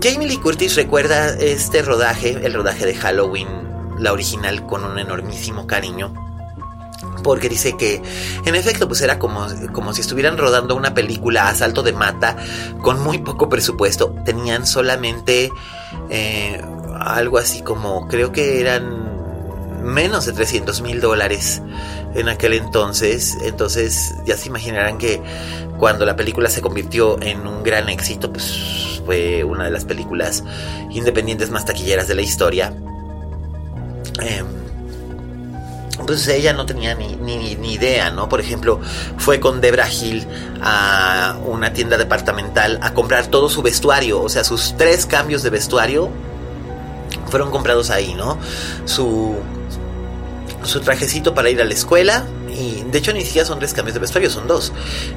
Jamie 0.00 0.28
Lee 0.28 0.38
Curtis 0.38 0.76
recuerda 0.76 1.30
este 1.30 1.82
rodaje, 1.82 2.40
el 2.42 2.52
rodaje 2.52 2.84
de 2.84 2.94
Halloween, 2.94 3.48
la 3.98 4.12
original, 4.12 4.66
con 4.66 4.84
un 4.84 4.98
enormísimo 4.98 5.66
cariño 5.66 6.31
porque 7.22 7.48
dice 7.48 7.76
que 7.76 8.02
en 8.44 8.54
efecto 8.54 8.88
pues 8.88 9.00
era 9.00 9.18
como, 9.18 9.46
como 9.72 9.92
si 9.92 10.00
estuvieran 10.00 10.38
rodando 10.38 10.74
una 10.74 10.94
película 10.94 11.48
a 11.48 11.54
salto 11.54 11.82
de 11.82 11.92
mata 11.92 12.36
con 12.82 13.00
muy 13.00 13.18
poco 13.18 13.48
presupuesto. 13.48 14.14
Tenían 14.24 14.66
solamente 14.66 15.50
eh, 16.10 16.60
algo 17.00 17.38
así 17.38 17.62
como 17.62 18.08
creo 18.08 18.32
que 18.32 18.60
eran 18.60 19.12
menos 19.82 20.26
de 20.26 20.32
300 20.32 20.80
mil 20.82 21.00
dólares 21.00 21.62
en 22.14 22.28
aquel 22.28 22.54
entonces. 22.54 23.36
Entonces 23.42 24.14
ya 24.24 24.36
se 24.36 24.48
imaginarán 24.48 24.98
que 24.98 25.20
cuando 25.78 26.06
la 26.06 26.16
película 26.16 26.48
se 26.48 26.60
convirtió 26.60 27.20
en 27.20 27.46
un 27.46 27.62
gran 27.62 27.88
éxito, 27.88 28.32
pues 28.32 29.00
fue 29.04 29.44
una 29.44 29.64
de 29.64 29.70
las 29.70 29.84
películas 29.84 30.44
independientes 30.90 31.50
más 31.50 31.64
taquilleras 31.64 32.08
de 32.08 32.14
la 32.14 32.22
historia. 32.22 32.72
Eh, 34.22 34.44
pues 36.06 36.26
ella 36.28 36.52
no 36.52 36.66
tenía 36.66 36.94
ni, 36.94 37.16
ni, 37.16 37.54
ni, 37.56 37.72
idea, 37.72 38.10
¿no? 38.10 38.28
Por 38.28 38.40
ejemplo, 38.40 38.80
fue 39.18 39.40
con 39.40 39.60
Debra 39.60 39.88
Hill 39.90 40.26
a 40.62 41.36
una 41.44 41.72
tienda 41.72 41.96
departamental 41.98 42.78
a 42.82 42.94
comprar 42.94 43.26
todo 43.26 43.48
su 43.48 43.62
vestuario, 43.62 44.22
o 44.22 44.28
sea, 44.28 44.44
sus 44.44 44.76
tres 44.76 45.06
cambios 45.06 45.42
de 45.42 45.50
vestuario 45.50 46.10
fueron 47.28 47.50
comprados 47.50 47.90
ahí, 47.90 48.14
¿no? 48.14 48.38
Su 48.84 49.36
su 50.64 50.80
trajecito 50.80 51.34
para 51.34 51.50
ir 51.50 51.60
a 51.60 51.64
la 51.64 51.74
escuela. 51.74 52.24
De 52.92 52.98
hecho 52.98 53.14
ni 53.14 53.24
siquiera 53.24 53.46
son 53.46 53.58
tres 53.58 53.72
cambios 53.72 53.94
de 53.94 54.00
vestuario, 54.00 54.28
son 54.28 54.46
dos. 54.46 54.70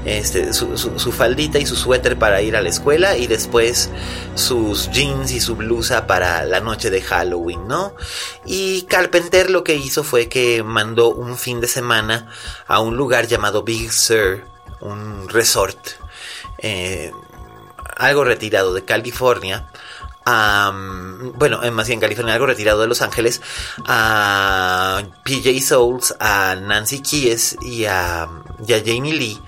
Este, 0.06 0.54
su, 0.54 0.78
su, 0.78 1.12
faldita 1.12 1.60
y 1.60 1.66
su 1.66 1.76
suéter 1.76 2.18
para 2.18 2.42
ir 2.42 2.56
a 2.56 2.62
la 2.62 2.70
escuela 2.70 3.18
y 3.18 3.28
después 3.28 3.90
sus 4.34 4.90
jeans 4.92 5.34
y 5.34 5.42
su 5.42 5.58
blusa 5.58 6.08
para 6.08 6.46
la 6.46 6.62
noche 6.62 6.90
de 6.90 7.02
Halloween, 7.02 7.68
¿no? 7.68 7.94
Y 8.46 8.84
Carpenter 8.84 9.50
lo 9.50 9.66
que 9.66 9.76
hizo 9.76 10.06
fue 10.06 10.30
que 10.30 10.64
mandó 10.64 11.10
un 11.10 11.38
fin 11.38 11.60
de 11.60 11.68
semana 11.68 12.32
a 12.66 12.80
un 12.80 12.96
lugar 12.96 13.28
llamado 13.28 13.64
Big 13.64 13.92
Sur, 13.92 14.46
un 14.80 15.28
resort, 15.28 15.78
eh, 16.60 17.12
algo 17.98 18.24
retirado 18.24 18.74
de 18.74 18.86
California, 18.86 19.68
a, 20.26 20.72
bueno, 21.36 21.60
más 21.72 21.88
bien 21.88 22.00
California, 22.00 22.34
algo 22.34 22.48
retirado 22.48 22.82
de 22.82 22.88
Los 22.88 23.02
Ángeles, 23.02 23.42
a 23.86 25.04
PJ 25.24 25.62
Souls, 25.62 26.16
a 26.20 26.56
Nancy 26.56 27.02
Kies 27.02 27.58
y 27.62 27.86
a, 27.86 28.28
Jamie 28.68 29.14
Lee. 29.14 29.42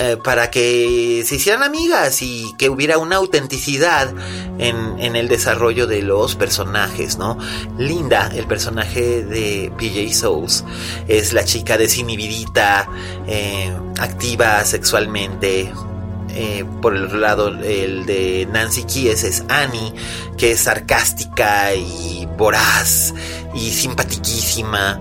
Eh, 0.00 0.16
para 0.16 0.48
que 0.48 1.24
se 1.26 1.34
hicieran 1.34 1.64
amigas 1.64 2.22
y 2.22 2.54
que 2.56 2.68
hubiera 2.68 2.98
una 2.98 3.16
autenticidad 3.16 4.14
en, 4.58 4.96
en, 5.00 5.16
el 5.16 5.26
desarrollo 5.26 5.88
de 5.88 6.02
los 6.02 6.36
personajes, 6.36 7.18
¿no? 7.18 7.36
Linda, 7.78 8.30
el 8.32 8.46
personaje 8.46 9.24
de 9.24 9.72
PJ 9.76 10.14
Souls, 10.14 10.64
es 11.08 11.32
la 11.32 11.44
chica 11.44 11.76
desinhibidita, 11.76 12.88
eh, 13.26 13.76
activa 13.98 14.64
sexualmente, 14.64 15.72
eh, 16.30 16.64
por 16.80 16.94
el 16.94 17.20
lado, 17.20 17.48
el 17.48 18.06
de 18.06 18.48
Nancy 18.52 18.84
Kies 18.84 19.24
es 19.24 19.44
Annie, 19.48 19.94
que 20.36 20.52
es 20.52 20.60
sarcástica 20.60 21.74
y 21.74 22.26
voraz 22.36 23.14
y 23.54 23.70
simpatiquísima. 23.70 25.00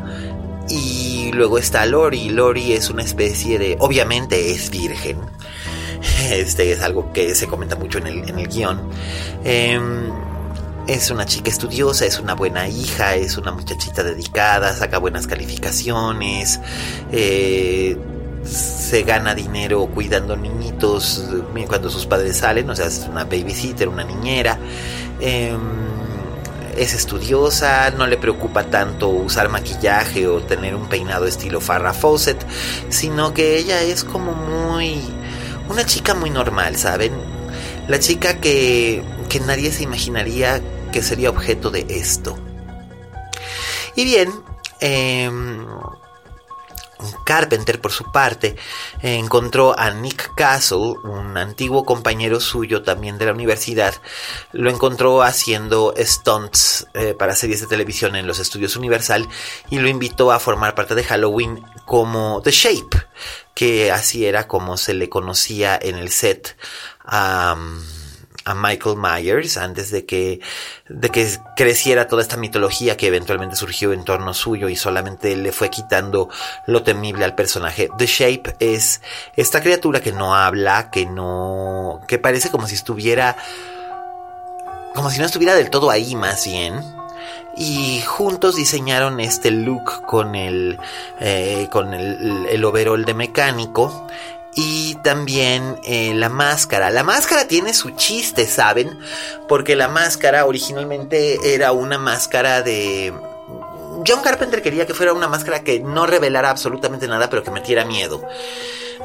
Y 0.69 1.31
luego 1.33 1.57
está 1.57 1.85
Lori. 1.85 2.29
Lori 2.29 2.73
es 2.73 2.89
una 2.89 3.03
especie 3.03 3.57
de. 3.59 3.77
Obviamente 3.79 4.51
es 4.51 4.69
virgen. 4.69 5.19
Este 6.31 6.71
es 6.71 6.81
algo 6.81 7.11
que 7.13 7.35
se 7.35 7.47
comenta 7.47 7.75
mucho 7.75 7.97
en 7.99 8.07
el, 8.07 8.29
en 8.29 8.39
el 8.39 8.47
guion. 8.47 8.81
Em, 9.43 10.11
es 10.87 11.11
una 11.11 11.25
chica 11.25 11.49
estudiosa, 11.49 12.05
es 12.05 12.19
una 12.19 12.33
buena 12.33 12.67
hija, 12.67 13.15
es 13.15 13.37
una 13.37 13.51
muchachita 13.51 14.03
dedicada, 14.03 14.73
saca 14.73 14.97
buenas 14.99 15.27
calificaciones. 15.27 16.59
Eh, 17.11 17.97
se 18.47 19.03
gana 19.03 19.35
dinero 19.35 19.85
cuidando 19.87 20.35
niñitos 20.35 21.25
cuando 21.67 21.89
sus 21.89 22.05
padres 22.05 22.37
salen, 22.37 22.69
o 22.69 22.75
sea, 22.75 22.87
es 22.87 23.07
una 23.09 23.25
babysitter, 23.25 23.89
una 23.89 24.03
niñera. 24.03 24.57
Em, 25.19 25.59
es 26.77 26.93
estudiosa, 26.93 27.89
no 27.91 28.05
le 28.05 28.17
preocupa 28.17 28.63
tanto 28.65 29.09
usar 29.09 29.49
maquillaje 29.49 30.27
o 30.27 30.41
tener 30.41 30.75
un 30.75 30.87
peinado 30.87 31.25
estilo 31.25 31.59
Farrah 31.59 31.93
Fawcett, 31.93 32.45
sino 32.89 33.33
que 33.33 33.57
ella 33.57 33.81
es 33.81 34.03
como 34.03 34.33
muy... 34.33 35.01
una 35.69 35.85
chica 35.85 36.13
muy 36.13 36.29
normal, 36.29 36.77
¿saben? 36.77 37.13
La 37.87 37.99
chica 37.99 38.39
que, 38.39 39.03
que 39.27 39.39
nadie 39.39 39.71
se 39.71 39.83
imaginaría 39.83 40.61
que 40.91 41.01
sería 41.01 41.31
objeto 41.31 41.71
de 41.71 41.85
esto. 41.89 42.37
Y 43.95 44.03
bien, 44.03 44.31
eh, 44.79 45.31
Carpenter, 47.25 47.79
por 47.79 47.91
su 47.91 48.11
parte, 48.11 48.55
encontró 49.01 49.77
a 49.77 49.91
Nick 49.91 50.33
Castle, 50.35 50.95
un 51.03 51.37
antiguo 51.37 51.85
compañero 51.85 52.39
suyo 52.39 52.83
también 52.83 53.17
de 53.17 53.25
la 53.25 53.33
universidad. 53.33 53.93
Lo 54.51 54.69
encontró 54.69 55.21
haciendo 55.21 55.93
stunts 55.97 56.87
eh, 56.93 57.13
para 57.13 57.35
series 57.35 57.61
de 57.61 57.67
televisión 57.67 58.15
en 58.15 58.27
los 58.27 58.39
estudios 58.39 58.75
Universal 58.75 59.27
y 59.69 59.79
lo 59.79 59.87
invitó 59.87 60.31
a 60.31 60.39
formar 60.39 60.75
parte 60.75 60.95
de 60.95 61.03
Halloween 61.03 61.63
como 61.85 62.41
The 62.41 62.51
Shape, 62.51 62.97
que 63.53 63.91
así 63.91 64.25
era 64.25 64.47
como 64.47 64.77
se 64.77 64.93
le 64.93 65.09
conocía 65.09 65.77
en 65.81 65.95
el 65.95 66.09
set 66.11 66.57
a 67.05 67.55
Michael 68.53 68.97
Myers 68.97 69.57
antes 69.57 69.91
de 69.91 70.05
que, 70.05 70.39
de 70.89 71.09
que 71.09 71.29
creciera 71.55 72.07
toda 72.07 72.21
esta 72.21 72.37
mitología 72.37 72.97
que 72.97 73.07
eventualmente 73.07 73.55
surgió 73.55 73.93
en 73.93 74.03
torno 74.03 74.33
suyo 74.33 74.69
y 74.69 74.75
solamente 74.75 75.35
le 75.35 75.51
fue 75.51 75.69
quitando 75.69 76.29
lo 76.65 76.83
temible 76.83 77.25
al 77.25 77.35
personaje. 77.35 77.89
The 77.97 78.05
Shape 78.05 78.55
es 78.59 79.01
esta 79.35 79.61
criatura 79.61 80.01
que 80.01 80.11
no 80.11 80.35
habla, 80.35 80.89
que 80.91 81.05
no, 81.05 82.01
que 82.07 82.19
parece 82.19 82.49
como 82.49 82.67
si 82.67 82.75
estuviera, 82.75 83.37
como 84.93 85.09
si 85.09 85.19
no 85.19 85.25
estuviera 85.25 85.55
del 85.55 85.69
todo 85.69 85.89
ahí 85.89 86.15
más 86.15 86.45
bien 86.45 86.97
y 87.57 88.01
juntos 88.01 88.55
diseñaron 88.55 89.19
este 89.19 89.49
look 89.49 90.05
con 90.05 90.35
el 90.35 90.77
eh, 91.19 91.67
con 91.71 91.93
el, 91.93 92.45
el, 92.49 92.63
overall 92.63 93.03
de 93.03 93.15
mecánico 93.15 94.07
y 94.55 94.95
también 95.03 95.79
eh, 95.83 96.13
la 96.15 96.29
máscara. 96.29 96.89
La 96.89 97.03
máscara 97.03 97.47
tiene 97.47 97.73
su 97.73 97.91
chiste, 97.91 98.47
¿saben? 98.47 98.99
Porque 99.47 99.75
la 99.75 99.87
máscara 99.87 100.45
originalmente 100.45 101.53
era 101.53 101.71
una 101.71 101.97
máscara 101.97 102.61
de... 102.61 103.13
John 104.07 104.21
Carpenter 104.23 104.61
quería 104.61 104.85
que 104.85 104.93
fuera 104.93 105.13
una 105.13 105.27
máscara 105.27 105.63
que 105.63 105.79
no 105.79 106.05
revelara 106.05 106.49
absolutamente 106.49 107.07
nada, 107.07 107.29
pero 107.29 107.43
que 107.43 107.51
metiera 107.51 107.85
miedo. 107.85 108.23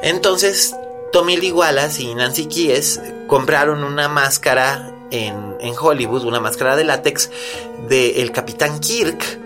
Entonces, 0.01 0.75
Tommy 1.11 1.37
Lee 1.37 1.51
Wallace 1.51 2.01
y 2.01 2.15
Nancy 2.15 2.47
Kies 2.47 2.99
compraron 3.27 3.83
una 3.83 4.07
máscara 4.07 4.91
en, 5.11 5.55
en 5.59 5.73
Hollywood, 5.79 6.23
una 6.23 6.39
máscara 6.39 6.75
de 6.75 6.83
látex 6.83 7.29
de 7.87 8.21
el 8.21 8.31
Capitán 8.31 8.79
Kirk 8.79 9.39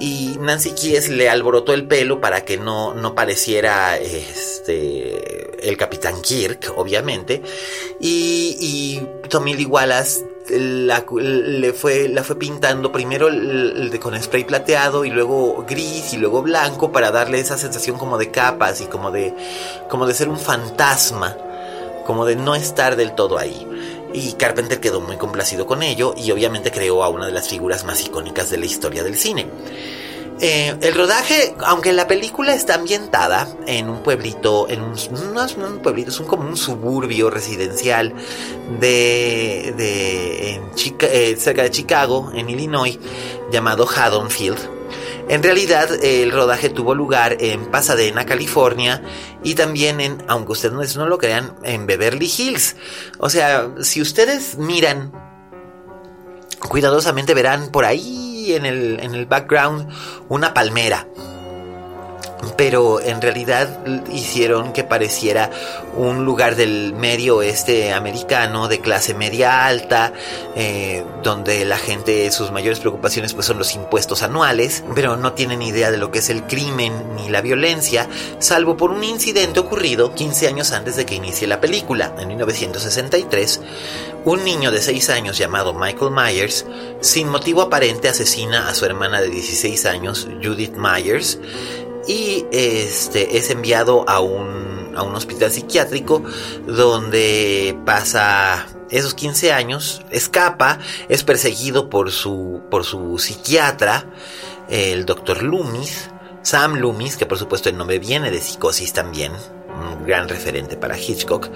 y 0.00 0.38
Nancy 0.40 0.72
Kies 0.72 1.10
le 1.10 1.28
alborotó 1.28 1.74
el 1.74 1.86
pelo 1.86 2.20
para 2.20 2.44
que 2.44 2.56
no, 2.56 2.94
no 2.94 3.14
pareciera 3.14 3.98
este 3.98 5.68
el 5.68 5.76
Capitán 5.76 6.22
Kirk, 6.22 6.72
obviamente. 6.76 7.42
Y, 8.00 8.56
y 8.60 9.28
Tommy 9.28 9.54
Lee 9.54 9.66
Wallace 9.66 10.24
la, 10.48 11.04
le 11.12 11.72
fue, 11.72 12.08
la 12.08 12.24
fue 12.24 12.36
pintando 12.36 12.90
primero 12.90 13.28
con 14.00 14.20
spray 14.20 14.44
plateado 14.44 15.04
y 15.04 15.10
luego 15.10 15.64
gris 15.68 16.12
y 16.14 16.16
luego 16.16 16.42
blanco 16.42 16.90
para 16.90 17.10
darle 17.10 17.38
esa 17.38 17.56
sensación 17.56 17.98
como 17.98 18.18
de 18.18 18.30
capas 18.30 18.80
y 18.80 18.86
como 18.86 19.10
de, 19.10 19.34
como 19.88 20.06
de 20.06 20.14
ser 20.14 20.28
un 20.28 20.38
fantasma, 20.38 21.36
como 22.06 22.24
de 22.24 22.36
no 22.36 22.54
estar 22.54 22.96
del 22.96 23.14
todo 23.14 23.38
ahí. 23.38 23.66
Y 24.12 24.32
Carpenter 24.32 24.80
quedó 24.80 25.00
muy 25.00 25.16
complacido 25.16 25.66
con 25.66 25.82
ello 25.82 26.14
y 26.16 26.30
obviamente 26.30 26.70
creó 26.70 27.04
a 27.04 27.08
una 27.08 27.26
de 27.26 27.32
las 27.32 27.48
figuras 27.48 27.84
más 27.84 28.04
icónicas 28.04 28.50
de 28.50 28.58
la 28.58 28.66
historia 28.66 29.02
del 29.02 29.16
cine. 29.16 29.46
Eh, 30.42 30.74
el 30.80 30.94
rodaje, 30.94 31.54
aunque 31.66 31.92
la 31.92 32.06
película 32.06 32.54
está 32.54 32.74
ambientada 32.74 33.46
en 33.66 33.90
un 33.90 34.02
pueblito, 34.02 34.70
en 34.70 34.80
un, 34.80 34.94
no 35.34 35.44
es 35.44 35.54
un 35.54 35.80
pueblito, 35.80 36.08
es 36.08 36.18
un, 36.18 36.26
como 36.26 36.48
un 36.48 36.56
suburbio 36.56 37.28
residencial 37.28 38.14
de, 38.80 39.74
de 39.76 40.54
en 40.54 40.62
eh, 41.02 41.36
cerca 41.38 41.62
de 41.62 41.70
Chicago, 41.70 42.32
en 42.34 42.48
Illinois, 42.48 42.98
llamado 43.52 43.86
Haddonfield. 43.86 44.79
En 45.30 45.44
realidad, 45.44 45.88
el 46.02 46.32
rodaje 46.32 46.70
tuvo 46.70 46.92
lugar 46.92 47.36
en 47.38 47.66
Pasadena, 47.66 48.26
California, 48.26 49.00
y 49.44 49.54
también 49.54 50.00
en, 50.00 50.18
aunque 50.26 50.50
ustedes 50.50 50.96
no 50.96 51.06
lo 51.06 51.18
crean, 51.18 51.54
en 51.62 51.86
Beverly 51.86 52.28
Hills. 52.36 52.74
O 53.18 53.30
sea, 53.30 53.70
si 53.80 54.02
ustedes 54.02 54.58
miran 54.58 55.12
cuidadosamente 56.58 57.32
verán 57.32 57.70
por 57.70 57.84
ahí 57.84 58.54
en 58.56 58.66
el, 58.66 58.98
en 58.98 59.14
el 59.14 59.26
background 59.26 59.88
una 60.28 60.52
palmera 60.52 61.06
pero 62.56 63.00
en 63.00 63.20
realidad 63.20 63.68
hicieron 64.12 64.72
que 64.72 64.84
pareciera 64.84 65.50
un 65.94 66.24
lugar 66.24 66.56
del 66.56 66.94
medio 66.94 67.36
oeste 67.36 67.92
americano 67.92 68.68
de 68.68 68.80
clase 68.80 69.14
media 69.14 69.66
alta, 69.66 70.12
eh, 70.54 71.04
donde 71.22 71.64
la 71.64 71.78
gente 71.78 72.30
sus 72.30 72.50
mayores 72.50 72.80
preocupaciones 72.80 73.34
pues 73.34 73.46
son 73.46 73.58
los 73.58 73.74
impuestos 73.74 74.22
anuales, 74.22 74.84
pero 74.94 75.16
no 75.16 75.32
tienen 75.32 75.62
idea 75.62 75.90
de 75.90 75.98
lo 75.98 76.10
que 76.10 76.20
es 76.20 76.30
el 76.30 76.44
crimen 76.44 76.92
ni 77.16 77.28
la 77.28 77.40
violencia, 77.40 78.08
salvo 78.38 78.76
por 78.76 78.90
un 78.90 79.04
incidente 79.04 79.60
ocurrido 79.60 80.14
15 80.14 80.48
años 80.48 80.72
antes 80.72 80.96
de 80.96 81.06
que 81.06 81.14
inicie 81.14 81.46
la 81.46 81.60
película, 81.60 82.14
en 82.18 82.28
1963. 82.28 83.60
Un 84.24 84.44
niño 84.44 84.70
de 84.70 84.82
6 84.82 85.10
años 85.10 85.38
llamado 85.38 85.72
Michael 85.72 86.10
Myers, 86.10 86.66
sin 87.00 87.28
motivo 87.28 87.62
aparente 87.62 88.08
asesina 88.08 88.68
a 88.68 88.74
su 88.74 88.84
hermana 88.84 89.20
de 89.20 89.30
16 89.30 89.86
años, 89.86 90.28
Judith 90.42 90.74
Myers, 90.76 91.38
y 92.06 92.46
este, 92.52 93.36
es 93.36 93.50
enviado 93.50 94.08
a 94.08 94.20
un, 94.20 94.92
a 94.96 95.02
un 95.02 95.14
hospital 95.14 95.50
psiquiátrico 95.50 96.22
donde 96.66 97.78
pasa 97.84 98.66
esos 98.90 99.14
15 99.14 99.52
años, 99.52 100.02
escapa, 100.10 100.78
es 101.08 101.22
perseguido 101.22 101.88
por 101.88 102.10
su, 102.10 102.62
por 102.70 102.84
su 102.84 103.18
psiquiatra, 103.18 104.06
el 104.68 105.06
doctor 105.06 105.42
Loomis, 105.42 106.10
Sam 106.42 106.76
Loomis, 106.76 107.16
que 107.16 107.26
por 107.26 107.38
supuesto 107.38 107.68
el 107.68 107.76
nombre 107.76 107.98
viene 107.98 108.30
de 108.30 108.40
psicosis 108.40 108.92
también, 108.92 109.32
un 109.68 110.06
gran 110.06 110.28
referente 110.28 110.76
para 110.76 110.98
Hitchcock. 110.98 111.48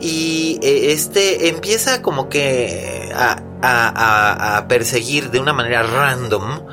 Y 0.00 0.58
eh, 0.62 0.92
este 0.92 1.48
empieza 1.48 2.02
como 2.02 2.28
que 2.28 3.10
a, 3.14 3.42
a, 3.62 4.56
a 4.56 4.68
perseguir 4.68 5.30
de 5.30 5.40
una 5.40 5.52
manera 5.52 5.82
random 5.82 6.66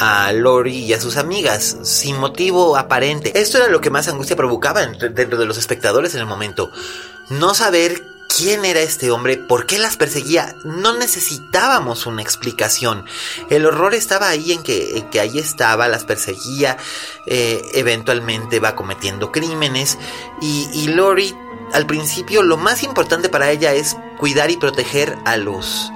a 0.00 0.32
Lori 0.32 0.78
y 0.78 0.94
a 0.94 1.00
sus 1.00 1.16
amigas, 1.16 1.76
sin 1.82 2.16
motivo 2.18 2.76
aparente. 2.76 3.38
Esto 3.38 3.58
era 3.58 3.68
lo 3.68 3.80
que 3.80 3.90
más 3.90 4.08
angustia 4.08 4.34
provocaba 4.34 4.84
dentro 4.84 5.38
de 5.38 5.46
los 5.46 5.58
espectadores 5.58 6.14
en 6.14 6.20
el 6.20 6.26
momento. 6.26 6.72
No 7.28 7.54
saber 7.54 8.02
quién 8.34 8.64
era 8.64 8.80
este 8.80 9.10
hombre, 9.10 9.36
por 9.36 9.66
qué 9.66 9.78
las 9.78 9.96
perseguía, 9.96 10.54
no 10.64 10.96
necesitábamos 10.96 12.06
una 12.06 12.22
explicación. 12.22 13.04
El 13.50 13.66
horror 13.66 13.94
estaba 13.94 14.28
ahí 14.28 14.52
en 14.52 14.62
que, 14.62 15.04
ahí 15.20 15.38
estaba, 15.38 15.86
las 15.88 16.04
perseguía, 16.04 16.78
eh, 17.26 17.60
eventualmente 17.74 18.58
va 18.58 18.76
cometiendo 18.76 19.30
crímenes 19.30 19.98
y, 20.40 20.68
y 20.72 20.88
Lori 20.88 21.34
al 21.72 21.86
principio 21.86 22.42
lo 22.42 22.56
más 22.56 22.82
importante 22.82 23.28
para 23.28 23.50
ella 23.50 23.74
es 23.74 23.96
cuidar 24.18 24.50
y 24.50 24.56
proteger 24.56 25.16
a 25.24 25.36
los 25.36 25.92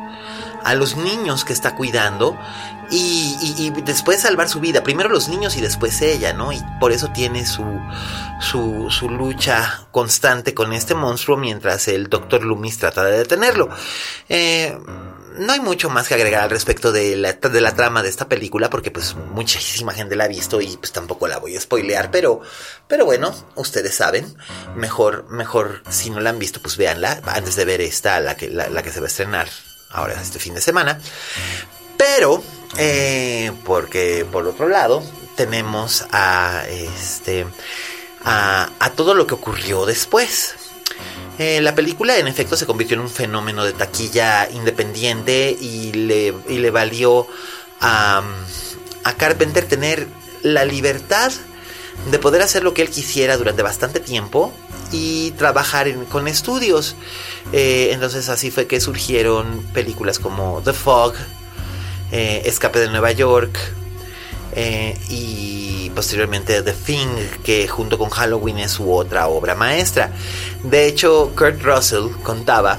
a 0.62 0.74
los 0.74 0.96
niños 0.96 1.44
que 1.44 1.52
está 1.52 1.74
cuidando 1.74 2.38
y, 2.90 3.70
después 3.84 4.20
salvar 4.20 4.48
su 4.48 4.60
vida. 4.60 4.82
Primero 4.82 5.08
los 5.08 5.28
niños 5.28 5.56
y 5.56 5.60
después 5.60 6.00
ella, 6.02 6.32
¿no? 6.32 6.52
Y 6.52 6.60
por 6.80 6.92
eso 6.92 7.08
tiene 7.12 7.46
su, 7.46 7.64
su, 8.40 9.08
lucha 9.08 9.86
constante 9.90 10.54
con 10.54 10.72
este 10.72 10.94
monstruo 10.94 11.36
mientras 11.36 11.88
el 11.88 12.08
doctor 12.08 12.44
Loomis 12.44 12.78
trata 12.78 13.04
de 13.04 13.18
detenerlo. 13.18 13.68
Eh, 14.28 14.76
no 15.38 15.52
hay 15.52 15.60
mucho 15.60 15.90
más 15.90 16.06
que 16.06 16.14
agregar 16.14 16.44
al 16.44 16.50
respecto 16.50 16.92
de 16.92 17.16
la, 17.16 17.32
de 17.32 17.60
la 17.60 17.74
trama 17.74 18.02
de 18.02 18.08
esta 18.08 18.28
película 18.28 18.70
porque 18.70 18.90
pues 18.90 19.14
muchísima 19.14 19.92
gente 19.92 20.14
la 20.14 20.24
ha 20.24 20.28
visto 20.28 20.60
y 20.60 20.76
pues 20.76 20.92
tampoco 20.92 21.26
la 21.26 21.38
voy 21.38 21.56
a 21.56 21.60
spoilear, 21.60 22.10
pero, 22.12 22.40
pero 22.86 23.04
bueno, 23.04 23.34
ustedes 23.56 23.96
saben, 23.96 24.36
mejor, 24.76 25.28
mejor 25.30 25.82
si 25.90 26.10
no 26.10 26.20
la 26.20 26.30
han 26.30 26.38
visto 26.38 26.60
pues 26.60 26.76
véanla 26.76 27.20
antes 27.26 27.56
de 27.56 27.64
ver 27.64 27.80
esta, 27.80 28.20
la 28.20 28.36
que, 28.36 28.48
la 28.48 28.82
que 28.82 28.92
se 28.92 29.00
va 29.00 29.06
a 29.06 29.08
estrenar 29.08 29.48
ahora 29.94 30.20
este 30.20 30.38
fin 30.38 30.54
de 30.54 30.60
semana. 30.60 31.00
Pero 31.96 32.42
eh, 32.76 33.52
porque 33.64 34.26
por 34.30 34.46
otro 34.46 34.68
lado 34.68 35.02
tenemos 35.36 36.04
a 36.10 36.64
este 36.68 37.46
a, 38.24 38.68
todo 38.96 39.14
lo 39.14 39.26
que 39.26 39.34
ocurrió 39.34 39.86
después. 39.86 40.54
Eh, 41.38 41.60
la 41.60 41.74
película 41.74 42.16
en 42.16 42.28
efecto 42.28 42.56
se 42.56 42.66
convirtió 42.66 42.94
en 42.94 43.00
un 43.00 43.10
fenómeno 43.10 43.64
de 43.64 43.72
taquilla 43.72 44.48
independiente 44.50 45.56
y 45.60 45.92
le, 45.92 46.34
y 46.48 46.58
le 46.58 46.70
valió 46.70 47.26
a, 47.80 48.22
a 49.02 49.12
Carpenter 49.14 49.66
tener 49.66 50.06
la 50.42 50.64
libertad 50.64 51.32
de 52.10 52.18
poder 52.18 52.42
hacer 52.42 52.62
lo 52.62 52.74
que 52.74 52.82
él 52.82 52.90
quisiera 52.90 53.36
durante 53.36 53.62
bastante 53.62 54.00
tiempo 54.00 54.52
y 54.92 55.32
trabajar 55.32 55.92
con 56.06 56.28
estudios. 56.28 56.96
Eh, 57.52 57.90
entonces 57.92 58.28
así 58.28 58.50
fue 58.50 58.66
que 58.66 58.80
surgieron 58.80 59.62
películas 59.72 60.18
como 60.18 60.62
The 60.64 60.72
Fog, 60.72 61.14
eh, 62.12 62.42
Escape 62.44 62.78
de 62.78 62.88
Nueva 62.88 63.12
York 63.12 63.58
eh, 64.56 64.96
y 65.08 65.90
posteriormente 65.94 66.62
The 66.62 66.72
Thing, 66.72 67.08
que 67.42 67.66
junto 67.68 67.98
con 67.98 68.10
Halloween 68.10 68.58
es 68.58 68.72
su 68.72 68.92
otra 68.92 69.28
obra 69.28 69.54
maestra. 69.54 70.12
De 70.62 70.86
hecho, 70.86 71.32
Kurt 71.36 71.62
Russell 71.62 72.10
contaba 72.22 72.78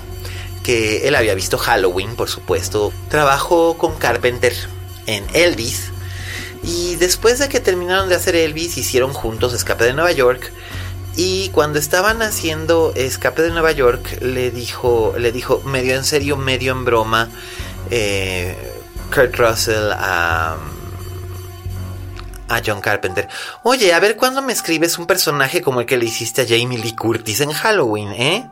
que 0.64 1.08
él 1.08 1.16
había 1.16 1.36
visto 1.36 1.58
Halloween, 1.58 2.16
por 2.16 2.30
supuesto. 2.30 2.92
Trabajó 3.10 3.78
con 3.78 3.96
Carpenter 3.98 4.54
en 5.06 5.24
Elvis 5.34 5.92
Y 6.64 6.96
después 6.96 7.38
de 7.38 7.48
que 7.50 7.60
terminaron 7.60 8.10
de 8.10 8.16
hacer 8.16 8.36
Elvis, 8.36 8.78
hicieron 8.78 9.14
juntos 9.14 9.54
Escape 9.54 9.84
de 9.84 9.94
Nueva 9.94 10.12
York. 10.12 10.52
Y 11.16 11.50
cuando 11.50 11.78
estaban 11.80 12.22
haciendo 12.22 12.92
Escape 12.96 13.44
de 13.44 13.52
Nueva 13.52 13.72
York, 13.72 14.20
le 14.22 14.52
dijo, 14.52 15.14
le 15.18 15.32
dijo 15.32 15.62
medio 15.66 15.96
en 15.96 16.04
serio, 16.04 16.36
medio 16.36 16.74
en 16.74 16.84
broma, 16.84 17.30
eh, 17.92 18.75
Kurt 19.14 19.36
Russell 19.38 19.92
a, 19.92 20.58
a 22.50 22.62
John 22.66 22.82
Carpenter. 22.82 23.28
Oye, 23.64 23.94
a 23.94 24.00
ver 24.00 24.16
cuándo 24.16 24.42
me 24.42 24.54
escribes 24.54 24.98
un 24.98 25.08
personaje 25.08 25.62
como 25.62 25.82
el 25.82 25.86
que 25.86 25.98
le 25.98 26.06
hiciste 26.06 26.42
a 26.42 26.46
Jamie 26.48 26.78
Lee 26.78 26.96
Curtis 26.96 27.42
en 27.42 27.52
Halloween, 27.52 28.12
¿eh? 28.12 28.50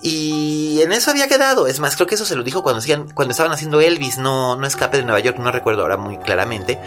Y 0.00 0.80
en 0.82 0.92
eso 0.92 1.10
había 1.10 1.26
quedado. 1.26 1.66
Es 1.66 1.80
más, 1.80 1.96
creo 1.96 2.06
que 2.06 2.14
eso 2.14 2.24
se 2.24 2.36
lo 2.36 2.44
dijo 2.44 2.62
cuando, 2.62 2.82
cuando 3.14 3.32
estaban 3.32 3.52
haciendo 3.52 3.80
Elvis, 3.80 4.18
no, 4.18 4.54
no 4.56 4.66
Escape 4.66 4.98
de 4.98 5.02
Nueva 5.02 5.18
York, 5.20 5.38
no 5.38 5.50
recuerdo 5.50 5.82
ahora 5.82 5.96
muy 5.96 6.18
claramente. 6.18 6.78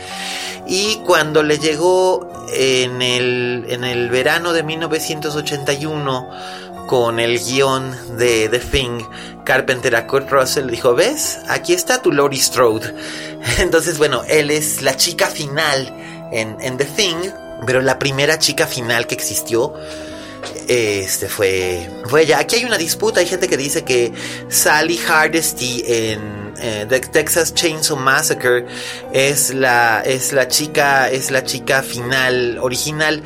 Y 0.66 1.02
cuando 1.06 1.44
le 1.44 1.60
llegó 1.60 2.48
en 2.54 3.02
el, 3.02 3.66
en 3.68 3.84
el 3.84 4.10
verano 4.10 4.54
de 4.54 4.64
1981 4.64 6.30
con 6.92 7.22
el 7.22 7.40
guion 7.40 8.18
de 8.18 8.50
The 8.50 8.60
Thing, 8.60 9.02
Carpenter 9.46 9.96
a 9.96 10.08
Kurt 10.08 10.30
Russell 10.30 10.70
dijo, 10.70 10.94
¿ves? 10.94 11.40
Aquí 11.48 11.72
está 11.72 12.02
tu 12.02 12.12
Laurie 12.12 12.42
Strode. 12.42 12.94
Entonces, 13.60 13.98
bueno, 13.98 14.24
él 14.28 14.52
es 14.52 14.82
la 14.82 14.98
chica 14.98 15.28
final 15.28 15.88
en, 16.34 16.58
en 16.60 16.76
The 16.76 16.84
Thing, 16.84 17.16
pero 17.66 17.80
la 17.80 17.98
primera 17.98 18.38
chica 18.40 18.68
final 18.68 19.08
que 19.08 19.16
existió 19.16 19.74
este 20.68 21.30
fue, 21.30 21.90
fue 22.08 22.24
ella. 22.24 22.40
Aquí 22.40 22.58
hay 22.58 22.66
una 22.66 22.78
disputa. 22.78 23.22
Hay 23.22 23.26
gente 23.26 23.48
que 23.48 23.56
dice 23.56 23.86
que 23.86 24.12
Sally 24.50 24.98
Hardesty 24.98 25.86
en 25.88 26.51
eh, 26.62 26.86
The 26.88 27.00
Texas 27.00 27.54
Chainsaw 27.54 27.98
Massacre 27.98 28.66
es 29.14 29.54
la, 29.54 30.02
es 30.02 30.32
la 30.32 30.48
chica, 30.48 31.10
es 31.10 31.32
la 31.32 31.44
chica 31.44 31.82
final 31.82 32.60
original. 32.60 33.24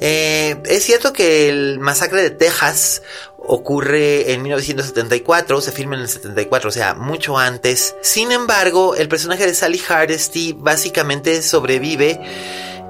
Eh, 0.00 0.56
es 0.64 0.84
cierto 0.84 1.12
que 1.12 1.48
el 1.48 1.78
masacre 1.78 2.22
de 2.22 2.30
Texas 2.30 3.02
ocurre 3.38 4.32
en 4.32 4.42
1974, 4.42 5.60
se 5.60 5.72
filma 5.72 5.96
en 5.96 6.02
el 6.02 6.08
74, 6.08 6.68
o 6.68 6.72
sea, 6.72 6.94
mucho 6.94 7.38
antes. 7.38 7.94
Sin 8.02 8.32
embargo, 8.32 8.94
el 8.94 9.08
personaje 9.08 9.46
de 9.46 9.54
Sally 9.54 9.78
Hardesty 9.78 10.52
básicamente 10.52 11.42
sobrevive 11.42 12.20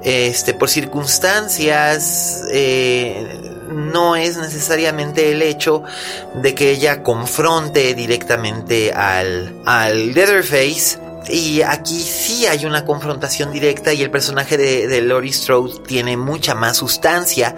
este, 0.02 0.54
por 0.54 0.68
circunstancias 0.68 2.42
eh, 2.50 3.38
no 3.72 4.16
es 4.16 4.36
necesariamente 4.36 5.32
el 5.32 5.42
hecho 5.42 5.82
de 6.34 6.54
que 6.54 6.70
ella 6.70 7.02
confronte 7.02 7.94
directamente 7.94 8.92
al, 8.92 9.54
al 9.64 10.12
Leatherface 10.12 10.98
y 11.28 11.62
aquí 11.62 12.00
sí 12.00 12.46
hay 12.46 12.64
una 12.66 12.84
confrontación 12.84 13.52
directa 13.52 13.92
y 13.92 14.02
el 14.02 14.10
personaje 14.10 14.56
de, 14.56 14.86
de 14.86 15.02
Laurie 15.02 15.32
Strode 15.32 15.80
tiene 15.86 16.16
mucha 16.16 16.54
más 16.54 16.78
sustancia 16.78 17.54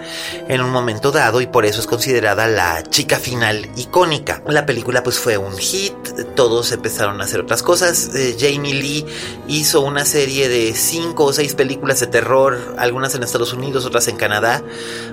en 0.47 0.61
un 0.61 0.69
momento 0.69 1.11
dado 1.11 1.41
y 1.41 1.47
por 1.47 1.65
eso 1.65 1.81
es 1.81 1.87
considerada 1.87 2.47
la 2.47 2.83
chica 2.83 3.17
final 3.17 3.69
icónica. 3.75 4.41
La 4.47 4.65
película 4.65 5.03
pues 5.03 5.19
fue 5.19 5.37
un 5.37 5.57
hit, 5.57 5.93
todos 6.35 6.71
empezaron 6.71 7.21
a 7.21 7.23
hacer 7.25 7.41
otras 7.41 7.63
cosas. 7.63 8.11
Eh, 8.15 8.35
Jamie 8.39 8.73
Lee 8.73 9.05
hizo 9.47 9.81
una 9.81 10.05
serie 10.05 10.49
de 10.49 10.73
cinco 10.75 11.25
o 11.25 11.33
seis 11.33 11.55
películas 11.55 11.99
de 11.99 12.07
terror, 12.07 12.75
algunas 12.77 13.15
en 13.15 13.23
Estados 13.23 13.53
Unidos, 13.53 13.85
otras 13.85 14.07
en 14.07 14.17
Canadá, 14.17 14.63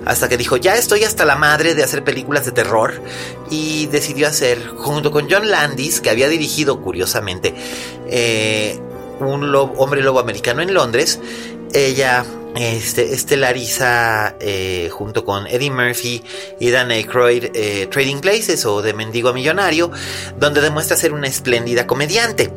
hasta 0.04 0.28
que 0.28 0.36
dijo 0.36 0.56
ya 0.56 0.76
estoy 0.76 1.04
hasta 1.04 1.24
la 1.24 1.36
madre 1.36 1.74
de 1.74 1.84
hacer 1.84 2.04
películas 2.04 2.44
de 2.44 2.52
terror 2.52 3.02
y 3.50 3.86
decidió 3.86 4.28
hacer 4.28 4.66
junto 4.68 5.10
con 5.10 5.30
John 5.30 5.50
Landis, 5.50 6.00
que 6.00 6.10
había 6.10 6.28
dirigido 6.28 6.80
curiosamente, 6.80 7.54
eh, 8.06 8.41
un 9.20 9.54
hombre 9.54 10.02
lobo 10.02 10.20
americano 10.20 10.62
en 10.62 10.74
Londres. 10.74 11.20
Ella 11.72 12.24
este, 12.56 13.14
estelariza 13.14 14.36
eh, 14.40 14.90
junto 14.92 15.24
con 15.24 15.46
Eddie 15.46 15.70
Murphy 15.70 16.22
y 16.60 16.70
Dan 16.70 16.90
Aykroyd 16.90 17.46
eh, 17.54 17.86
Trading 17.90 18.20
Places 18.20 18.66
o 18.66 18.82
de 18.82 18.92
Mendigo 18.92 19.30
a 19.30 19.32
Millonario, 19.32 19.90
donde 20.38 20.60
demuestra 20.60 20.96
ser 20.96 21.12
una 21.12 21.28
espléndida 21.28 21.86
comediante. 21.86 22.52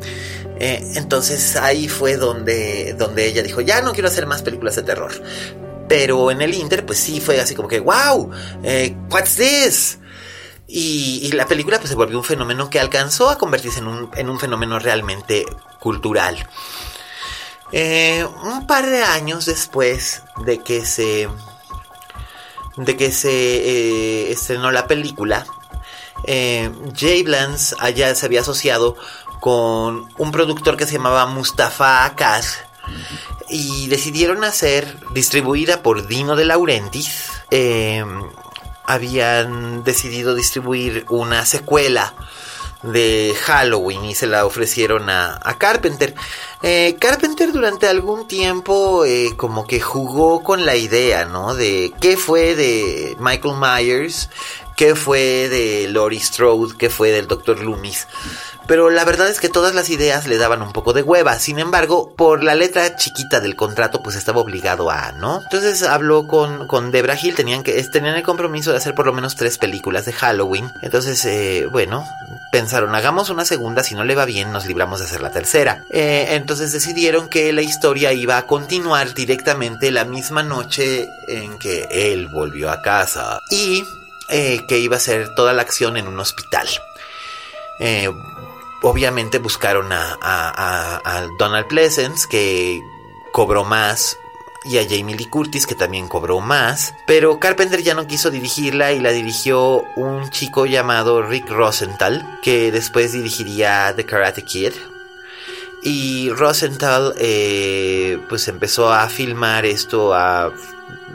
entonces 0.59 1.55
ahí 1.55 1.87
fue 1.87 2.17
donde, 2.17 2.93
donde 2.97 3.27
ella 3.27 3.43
dijo, 3.43 3.61
ya 3.61 3.81
no 3.81 3.93
quiero 3.93 4.09
hacer 4.09 4.25
más 4.25 4.41
películas 4.41 4.75
de 4.75 4.83
terror. 4.83 5.11
Pero 5.87 6.31
en 6.31 6.41
el 6.41 6.53
Inter, 6.55 6.85
pues 6.85 6.97
sí 6.97 7.21
fue 7.21 7.39
así 7.39 7.53
como 7.53 7.67
que, 7.67 7.79
wow, 7.79 8.31
what's 9.11 9.35
this? 9.35 9.99
Y, 10.67 11.32
la 11.34 11.45
película 11.45 11.78
pues, 11.78 11.89
se 11.89 11.95
volvió 11.95 12.17
un 12.17 12.23
fenómeno 12.23 12.69
que 12.69 12.80
alcanzó 12.80 13.30
a 13.30 13.38
convertirse 13.38 13.80
en 13.80 14.30
un, 14.30 14.39
fenómeno 14.39 14.80
realmente 14.80 15.45
cultural. 15.80 16.47
Eh, 17.71 18.25
un 18.43 18.65
par 18.67 18.89
de 18.89 19.04
años 19.04 19.45
después 19.45 20.23
de 20.45 20.60
que 20.60 20.86
se 20.86 21.28
de 22.78 22.97
que 22.97 23.12
se 23.12 23.32
eh, 23.32 24.32
estrenó 24.32 24.71
la 24.71 24.86
película, 24.86 25.45
eh, 26.25 26.69
Jay 26.95 27.23
Blance 27.23 27.75
allá 27.80 28.13
se 28.15 28.25
había 28.25 28.41
asociado 28.41 28.97
con 29.39 30.10
un 30.17 30.32
productor 30.32 30.75
que 30.75 30.86
se 30.86 30.93
llamaba 30.93 31.25
Mustafa 31.25 32.06
Akkad 32.06 32.43
y 33.49 33.88
decidieron 33.88 34.43
hacer, 34.43 34.97
distribuida 35.12 35.82
por 35.82 36.08
Dino 36.08 36.36
de 36.36 36.45
Laurentiis, 36.45 37.30
habían 38.87 39.83
decidido 39.83 40.35
distribuir 40.35 41.05
una 41.09 41.45
secuela 41.45 42.13
de 42.83 43.35
Halloween 43.45 44.05
y 44.05 44.15
se 44.15 44.27
la 44.27 44.45
ofrecieron 44.45 45.09
a, 45.09 45.39
Carpenter. 45.57 46.13
Eh, 46.61 46.95
Carpenter 46.99 47.51
durante 47.51 47.87
algún 47.87 48.27
tiempo 48.27 49.05
eh, 49.05 49.33
como 49.35 49.65
que 49.65 49.79
jugó 49.79 50.43
con 50.43 50.65
la 50.65 50.75
idea, 50.75 51.25
¿no? 51.25 51.55
De 51.55 51.93
qué 51.99 52.17
fue 52.17 52.55
de 52.55 53.15
Michael 53.19 53.55
Myers, 53.59 54.29
qué 54.75 54.95
fue 54.95 55.49
de 55.49 55.88
Laurie 55.89 56.19
Strode, 56.19 56.75
qué 56.77 56.89
fue 56.89 57.11
del 57.11 57.27
Dr. 57.27 57.59
Loomis. 57.59 58.07
Pero 58.67 58.89
la 58.89 59.05
verdad 59.05 59.29
es 59.29 59.39
que 59.39 59.49
todas 59.49 59.75
las 59.75 59.89
ideas 59.89 60.27
le 60.27 60.38
daban 60.38 60.61
un 60.61 60.73
poco 60.73 60.93
de 60.93 61.03
hueva. 61.03 61.38
Sin 61.38 61.59
embargo, 61.59 62.13
por 62.15 62.43
la 62.43 62.55
letra 62.55 62.95
chiquita 62.95 63.39
del 63.39 63.55
contrato, 63.55 64.01
pues 64.01 64.15
estaba 64.15 64.41
obligado 64.41 64.89
a, 64.89 65.11
¿no? 65.11 65.41
Entonces 65.43 65.83
habló 65.83 66.27
con, 66.27 66.67
con 66.67 66.91
Debra 66.91 67.17
Hill, 67.21 67.35
tenían 67.35 67.61
que, 67.61 67.81
tenían 67.83 68.15
el 68.15 68.23
compromiso 68.23 68.71
de 68.71 68.77
hacer 68.77 68.95
por 68.95 69.05
lo 69.05 69.13
menos 69.13 69.35
tres 69.35 69.57
películas 69.59 70.05
de 70.05 70.13
Halloween. 70.13 70.71
Entonces, 70.81 71.23
eh, 71.25 71.67
bueno, 71.71 72.03
pensaron, 72.51 72.95
hagamos 72.95 73.29
una 73.29 73.45
segunda, 73.45 73.83
si 73.83 73.93
no 73.93 74.03
le 74.03 74.15
va 74.15 74.25
bien, 74.25 74.51
nos 74.51 74.65
libramos 74.65 74.99
de 74.99 75.05
hacer 75.05 75.21
la 75.21 75.31
tercera. 75.31 75.85
Eh, 75.91 76.29
entonces 76.31 76.71
decidieron 76.71 77.29
que 77.29 77.53
la 77.53 77.61
historia 77.61 78.13
iba 78.13 78.38
a 78.38 78.47
continuar 78.47 79.13
directamente 79.13 79.91
la 79.91 80.05
misma 80.05 80.41
noche 80.41 81.07
en 81.27 81.59
que 81.59 81.88
él 81.91 82.27
volvió 82.29 82.71
a 82.71 82.81
casa. 82.81 83.39
Y 83.51 83.83
eh, 84.29 84.65
que 84.67 84.79
iba 84.79 84.97
a 84.97 84.99
ser 84.99 85.35
toda 85.35 85.53
la 85.53 85.61
acción 85.61 85.97
en 85.97 86.07
un 86.07 86.19
hospital. 86.19 86.67
Eh, 87.79 88.09
obviamente 88.81 89.39
buscaron 89.39 89.89
a, 89.91 91.27
Donald 91.38 91.67
Pleasence, 91.67 92.27
que 92.27 92.81
cobró 93.31 93.63
más, 93.63 94.17
y 94.63 94.79
a 94.79 94.83
Jamie 94.83 95.15
Lee 95.15 95.25
Curtis, 95.25 95.67
que 95.67 95.75
también 95.75 96.07
cobró 96.07 96.39
más. 96.39 96.93
Pero 97.05 97.39
Carpenter 97.39 97.83
ya 97.83 97.93
no 97.93 98.07
quiso 98.07 98.31
dirigirla 98.31 98.93
y 98.93 98.99
la 98.99 99.11
dirigió 99.11 99.83
un 99.95 100.29
chico 100.31 100.65
llamado 100.65 101.21
Rick 101.21 101.49
Rosenthal, 101.49 102.39
que 102.41 102.71
después 102.71 103.11
dirigiría 103.11 103.93
The 103.95 104.05
Karate 104.05 104.43
Kid. 104.43 104.73
Y 105.83 106.31
Rosenthal 106.31 107.13
eh, 107.19 108.17
pues 108.27 108.47
empezó 108.47 108.91
a 108.91 109.07
filmar 109.07 109.67
esto 109.67 110.15
a 110.15 110.51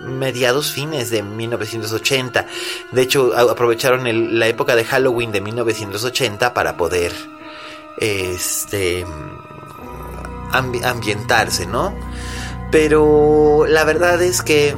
mediados 0.00 0.72
fines 0.72 1.10
de 1.10 1.22
1980. 1.22 2.46
De 2.92 3.02
hecho, 3.02 3.32
aprovecharon 3.36 4.38
la 4.38 4.46
época 4.46 4.74
de 4.76 4.84
Halloween 4.84 5.32
de 5.32 5.40
1980 5.40 6.54
para 6.54 6.76
poder 6.76 7.12
este 7.98 9.04
ambientarse, 10.52 11.66
¿no? 11.66 11.94
Pero 12.70 13.66
la 13.68 13.84
verdad 13.84 14.22
es 14.22 14.42
que 14.42 14.74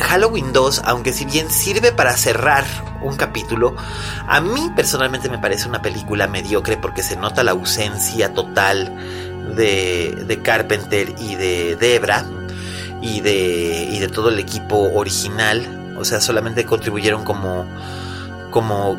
Halloween 0.00 0.52
2, 0.52 0.82
aunque 0.84 1.12
si 1.12 1.24
bien 1.24 1.50
sirve 1.50 1.92
para 1.92 2.16
cerrar 2.16 2.64
un 3.02 3.16
capítulo, 3.16 3.74
a 4.26 4.40
mí 4.40 4.70
personalmente 4.74 5.28
me 5.28 5.38
parece 5.38 5.68
una 5.68 5.82
película 5.82 6.26
mediocre 6.26 6.76
porque 6.76 7.02
se 7.02 7.16
nota 7.16 7.44
la 7.44 7.52
ausencia 7.52 8.32
total 8.32 8.96
de, 9.54 10.24
de 10.26 10.42
Carpenter 10.42 11.14
y 11.18 11.34
de 11.34 11.76
Debra 11.76 12.24
y 13.04 13.20
de, 13.20 13.88
y 13.92 13.98
de 13.98 14.08
todo 14.08 14.30
el 14.30 14.38
equipo 14.38 14.90
original. 14.94 15.94
O 15.98 16.04
sea, 16.04 16.20
solamente 16.20 16.64
contribuyeron 16.64 17.22
como, 17.22 17.66
como 18.50 18.98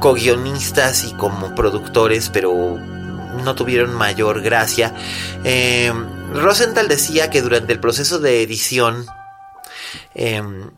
co-guionistas 0.00 1.04
y 1.04 1.12
como 1.14 1.54
productores, 1.54 2.28
pero 2.28 2.78
no 3.42 3.54
tuvieron 3.54 3.94
mayor 3.94 4.42
gracia. 4.42 4.94
Eh, 5.44 5.92
Rosenthal 6.34 6.88
decía 6.88 7.30
que 7.30 7.40
durante 7.40 7.72
el 7.72 7.80
proceso 7.80 8.18
de 8.18 8.42
edición, 8.42 9.06
em, 10.14 10.70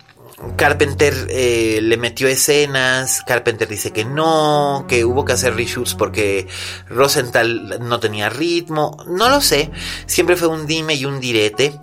Carpenter 0.56 1.26
eh, 1.28 1.80
le 1.83 1.96
metió 1.98 2.26
escenas, 2.26 3.22
Carpenter 3.26 3.68
dice 3.68 3.92
que 3.92 4.06
no, 4.06 4.87
que 4.88 5.04
hubo 5.04 5.24
que 5.24 5.33
hacer 5.33 5.54
reshoots 5.54 5.94
porque 5.94 6.46
Rosenthal 6.88 7.78
no 7.80 8.00
tenía 8.00 8.30
ritmo, 8.30 8.96
no 9.06 9.28
lo 9.28 9.42
sé, 9.42 9.70
siempre 10.06 10.37
fue 10.37 10.48
un 10.48 10.66
dime 10.66 10.94
y 10.94 11.04
un 11.04 11.20
direte, 11.20 11.78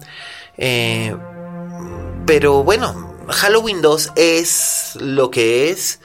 eh, 0.58 1.16
pero 2.26 2.64
bueno, 2.64 3.16
Halloween 3.30 3.82
2 3.82 4.14
es 4.16 4.98
lo 5.00 5.30
que 5.30 5.70
es 5.70 6.00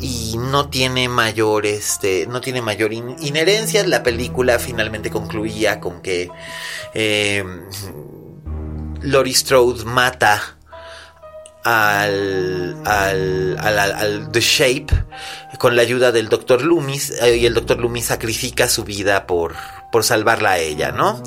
y 0.00 0.36
no 0.38 0.68
tiene 0.70 1.08
mayor 1.08 1.66
este 1.66 2.26
no 2.26 2.40
tiene 2.40 2.62
mayor 2.62 2.92
inherencia 2.92 3.86
la 3.86 4.02
película 4.02 4.58
finalmente 4.58 5.10
concluía 5.10 5.78
con 5.78 6.00
que 6.00 6.30
eh, 6.94 7.44
Laurie 9.02 9.34
Strode 9.34 9.84
mata 9.84 10.56
al, 11.64 12.76
al, 12.86 13.58
al, 13.58 14.32
The 14.32 14.40
Shape 14.40 14.86
con 15.58 15.76
la 15.76 15.82
ayuda 15.82 16.12
del 16.12 16.28
Dr. 16.28 16.62
Loomis 16.62 17.10
eh, 17.20 17.36
y 17.36 17.46
el 17.46 17.54
Dr. 17.54 17.78
Loomis 17.78 18.06
sacrifica 18.06 18.68
su 18.68 18.84
vida 18.84 19.26
por, 19.26 19.54
por 19.90 20.04
salvarla 20.04 20.52
a 20.52 20.58
ella, 20.58 20.92
¿no? 20.92 21.22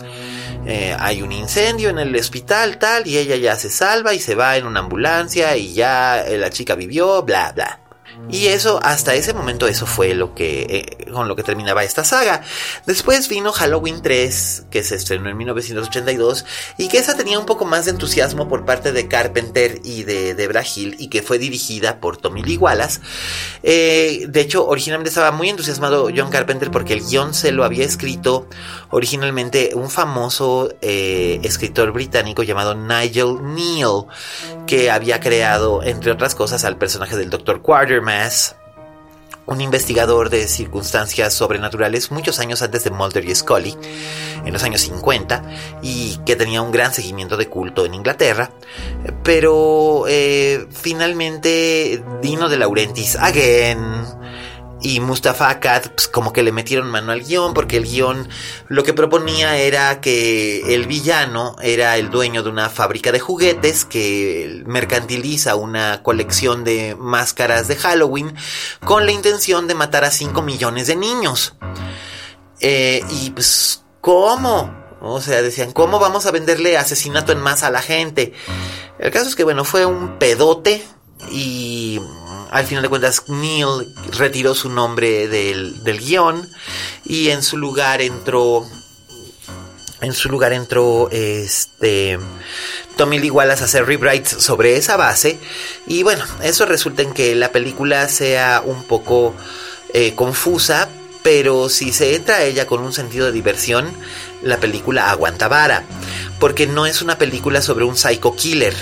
Eh, 0.65 0.95
hay 0.97 1.21
un 1.21 1.32
incendio 1.32 1.89
en 1.89 1.99
el 1.99 2.15
hospital 2.15 2.78
tal 2.78 3.06
y 3.06 3.17
ella 3.17 3.36
ya 3.36 3.56
se 3.58 3.69
salva 3.69 4.13
y 4.13 4.19
se 4.19 4.36
va 4.36 4.56
en 4.56 4.65
una 4.65 4.80
ambulancia 4.80 5.58
y 5.58 5.73
ya 5.73 6.23
la 6.30 6.49
chica 6.49 6.76
vivió, 6.76 7.23
bla, 7.23 7.52
bla. 7.52 7.83
Y 8.30 8.48
eso, 8.48 8.80
hasta 8.82 9.14
ese 9.16 9.34
momento, 9.34 9.68
eso 9.68 9.86
fue 9.86 10.14
lo 10.14 10.34
que, 10.34 10.62
eh, 10.70 11.12
con 11.12 11.28
lo 11.28 11.36
que 11.36 11.44
terminaba 11.44 11.84
esta 11.84 12.04
saga. 12.04 12.42
Después 12.86 13.28
vino 13.28 13.52
Halloween 13.52 14.02
3, 14.02 14.66
que 14.72 14.84
se 14.84 14.96
estrenó 14.96 15.30
en 15.30 15.38
1982, 15.38 16.46
y 16.78 16.88
que 16.88 16.98
esa 16.98 17.18
tenía 17.18 17.38
un 17.38 17.46
poco 17.46 17.66
más 17.66 17.86
de 17.86 17.92
entusiasmo 17.92 18.48
por 18.48 18.66
parte 18.66 18.92
de 18.92 19.08
Carpenter 19.08 19.82
y 19.84 20.04
de 20.04 20.36
Debra 20.36 20.64
Hill, 20.64 20.96
y 21.00 21.10
que 21.10 21.22
fue 21.22 21.38
dirigida 21.38 22.00
por 22.00 22.18
Tommy 22.18 22.44
Lee 22.44 22.58
Wallace. 22.58 23.02
Eh, 23.62 24.26
de 24.28 24.42
hecho, 24.42 24.68
originalmente 24.68 25.10
estaba 25.10 25.32
muy 25.32 25.50
entusiasmado 25.50 26.10
John 26.16 26.30
Carpenter 26.30 26.72
porque 26.72 26.94
el 26.94 27.04
guion 27.06 27.34
se 27.34 27.52
lo 27.52 27.64
había 27.64 27.86
escrito 27.86 28.48
originalmente 28.90 29.72
un 29.74 29.90
famoso 29.90 30.74
eh, 30.82 31.40
escritor 31.44 31.92
británico 31.92 32.44
llamado 32.44 32.74
Nigel 32.74 33.38
Neal, 33.54 34.06
que 34.66 34.90
había 34.90 35.20
creado, 35.20 35.84
entre 35.84 36.12
otras 36.12 36.36
cosas, 36.36 36.64
al 36.64 36.78
personaje 36.78 37.18
del 37.18 37.30
Dr. 37.30 37.62
Un 39.45 39.60
investigador 39.60 40.30
de 40.30 40.47
circunstancias 40.47 41.34
sobrenaturales 41.34 42.12
muchos 42.12 42.39
años 42.39 42.62
antes 42.62 42.86
de 42.86 42.91
Mulder 42.91 43.26
y 43.26 43.36
Scully, 43.36 43.76
en 44.45 44.54
los 44.54 44.63
años 44.63 44.82
50, 44.82 45.43
y 45.82 46.17
que 46.26 46.38
tenía 46.38 46.62
un 46.62 46.71
gran 46.71 46.93
seguimiento 46.93 47.36
de 47.36 47.49
culto 47.49 47.86
en 47.86 47.93
Inglaterra. 47.93 48.52
Pero 49.23 50.06
eh, 50.08 50.65
finalmente 50.71 52.04
Dino 52.21 52.47
de 52.47 52.58
Laurentiis, 52.58 53.17
again, 53.17 54.06
y 54.84 55.00
Mustafa 55.00 55.50
Akkad 55.50 55.91
pues, 55.96 56.08
como 56.08 56.34
que 56.34 56.43
le 56.43 56.52
metieron 56.52 56.91
mano 56.91 57.13
al 57.13 57.24
guion 57.24 57.54
porque 57.54 57.78
el 57.78 57.86
guion 57.86 58.28
lo 58.67 58.84
que 58.84 58.93
proponía 58.93 59.58
era 59.58 60.02
que 60.02 60.76
el 60.76 60.86
villano 60.86 61.56
era 61.62 61.98
el 61.98 62.12
dueño 62.12 62.43
de 62.43 62.50
una 62.50 62.69
fábrica 62.69 63.12
de 63.12 63.19
juguetes 63.19 63.86
que 63.86 64.62
mercantiliza 64.65 65.56
una 65.56 66.04
colección 66.04 66.63
de 66.63 66.96
máscaras 67.00 67.67
de 67.67 67.78
Halloween 67.78 68.36
con 68.86 69.06
la 69.06 69.13
intención 69.13 69.67
de 69.67 69.74
matar 69.74 70.04
a 70.04 70.12
5 70.12 70.41
millones 70.41 70.88
de 70.88 70.98
niños. 70.98 71.56
Eh, 72.60 73.02
y 73.10 73.32
pues, 73.32 73.84
¿cómo? 74.02 74.74
O 75.02 75.22
sea, 75.22 75.41
decían, 75.41 75.72
¿cómo 75.72 76.00
vamos 76.00 76.26
a 76.26 76.32
venderle 76.32 76.78
asesinato 76.78 77.32
en 77.32 77.39
masa 77.39 77.67
a 77.67 77.72
la 77.72 77.82
gente? 77.82 78.34
El 79.00 79.12
caso 79.12 79.28
es 79.28 79.36
que, 79.36 79.43
bueno, 79.43 79.63
fue 79.65 79.86
un 79.86 80.17
pedote 80.17 80.86
y 81.32 82.00
al 82.54 82.68
final 82.68 82.84
de 82.84 82.89
cuentas 82.89 83.24
Neil 83.28 83.94
retiró 84.12 84.54
su 84.54 84.70
nombre 84.70 85.28
del, 85.28 85.84
del 85.84 86.00
guion 86.00 86.48
y 87.04 87.30
en 87.30 87.42
su 87.42 87.58
lugar 87.58 88.00
entró 88.00 88.63
en 90.02 90.13
su 90.13 90.30
lugar 90.30 90.54
entró 90.54 91.10
este 91.12 92.20
Tommy 92.96 93.18
Lee 93.18 93.32
Wallace 93.32 93.63
a 93.63 93.66
hacer 93.66 93.86
rewrites 93.88 94.44
sobre 94.44 94.76
esa 94.76 94.98
base. 94.98 95.39
Y 95.88 96.04
bueno 96.04 96.24
eso 96.44 96.66
resulta 96.68 97.02
en 97.02 97.13
que 97.13 97.34
la 97.34 97.52
película 97.52 98.08
sea 98.08 98.62
un 98.63 98.84
poco 98.84 99.34
eh, 99.94 100.13
confusa 100.13 100.89
pero 101.24 101.70
si 101.70 101.92
se 101.92 102.16
entra 102.16 102.36
a 102.36 102.44
ella 102.44 102.68
con 102.68 102.84
un 102.84 102.94
sentido 102.94 103.26
de 103.26 103.32
diversión 103.32 103.92
la 104.44 104.58
película 104.58 105.10
aguanta 105.10 105.48
vara 105.48 105.86
porque 106.43 106.67
no 106.67 106.86
es 106.86 107.01
una 107.01 107.17
película 107.17 107.62
sobre 107.62 107.86
un 107.86 107.95
psycho 107.95 108.36
killer, 108.36 108.75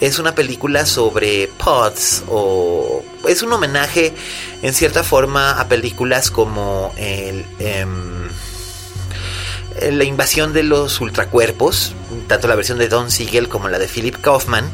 es 0.00 0.18
una 0.18 0.34
película 0.34 0.86
sobre 0.86 1.46
pods 1.62 2.24
o 2.26 3.04
es 3.28 3.42
un 3.42 3.52
homenaje 3.52 4.14
en 4.62 4.72
cierta 4.72 5.04
forma 5.04 5.60
a 5.60 5.68
películas 5.68 6.30
como 6.30 6.90
em, 6.96 7.44
la 9.90 10.04
invasión 10.04 10.54
de 10.54 10.62
los 10.62 11.02
ultracuerpos, 11.02 11.92
tanto 12.28 12.48
la 12.48 12.54
versión 12.54 12.78
de 12.78 12.88
Don 12.88 13.10
Siegel 13.10 13.50
como 13.50 13.68
la 13.68 13.78
de 13.78 13.88
Philip 13.88 14.16
Kaufman, 14.18 14.64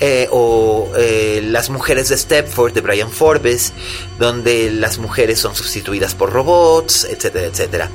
eh, 0.00 0.28
o 0.30 0.90
eh, 0.96 1.42
Las 1.44 1.68
mujeres 1.68 2.08
de 2.08 2.16
Stepford 2.16 2.72
de 2.72 2.80
Brian 2.80 3.10
Forbes, 3.10 3.74
donde 4.18 4.70
las 4.70 4.96
mujeres 4.96 5.40
son 5.40 5.54
sustituidas 5.54 6.14
por 6.14 6.32
robots, 6.32 7.04
etcétera, 7.04 7.46
etcétera. 7.46 7.90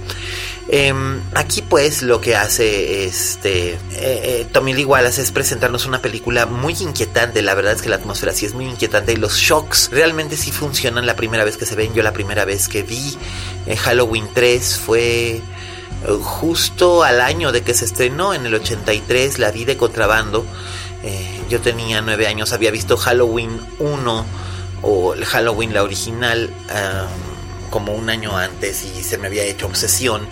Em, 0.74 1.22
aquí 1.36 1.62
pues 1.62 2.02
lo 2.02 2.22
que 2.22 2.38
hace 2.38 3.04
este 3.04 3.78
eh, 3.92 4.48
Tommy 4.54 4.74
Lee 4.74 4.86
Wallace 4.86 5.22
es 5.22 5.34
presentarnos 5.34 5.86
una 5.86 6.02
película 6.02 6.46
muy 6.46 6.78
inquietante, 6.80 7.42
la 7.42 7.56
verdad 7.56 7.74
es 7.74 7.82
que 7.82 7.90
la 7.90 7.98
atmósfera 7.98 8.32
sí 8.32 8.46
es 8.46 8.54
muy 8.54 8.66
inquietante 8.66 9.12
y 9.12 9.18
los 9.18 9.36
shocks 9.36 9.90
realmente 9.92 10.38
sí 10.38 10.50
funcionan 10.54 11.06
la 11.06 11.18
primera 11.18 11.44
vez 11.44 11.58
que 11.58 11.66
se 11.66 11.76
ven, 11.76 11.94
yo 11.94 12.04
la 12.04 12.14
primera 12.14 12.46
vez 12.46 12.70
que 12.70 12.84
vi 12.84 13.18
Halloween 13.84 14.30
3 14.34 14.78
fue 14.78 15.42
justo 16.22 17.04
al 17.04 17.22
año 17.22 17.52
de 17.52 17.62
que 17.62 17.74
se 17.74 17.86
estrenó, 17.86 18.34
en 18.34 18.46
el 18.46 18.54
83, 18.56 19.40
la 19.40 19.52
vi 19.52 19.66
de 19.66 19.78
contrabando. 19.78 20.46
Eh, 21.04 21.42
yo 21.50 21.62
tenía 21.62 22.02
nueve 22.02 22.28
años, 22.28 22.54
había 22.54 22.72
visto 22.72 22.98
Halloween 22.98 23.60
1 23.80 24.26
o 24.84 25.16
Halloween 25.26 25.74
la 25.74 25.84
original 25.84 26.50
como 27.72 27.94
un 27.94 28.12
año 28.12 28.38
antes 28.38 28.84
y 28.84 29.02
se 29.02 29.18
me 29.18 29.26
había 29.26 29.44
hecho 29.46 29.66
obsesión. 29.66 30.28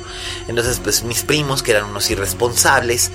Entonces 0.48 0.80
pues 0.84 1.04
mis 1.04 1.24
primos, 1.24 1.64
que 1.64 1.72
eran 1.72 1.86
unos 1.86 2.12
irresponsables, 2.12 3.10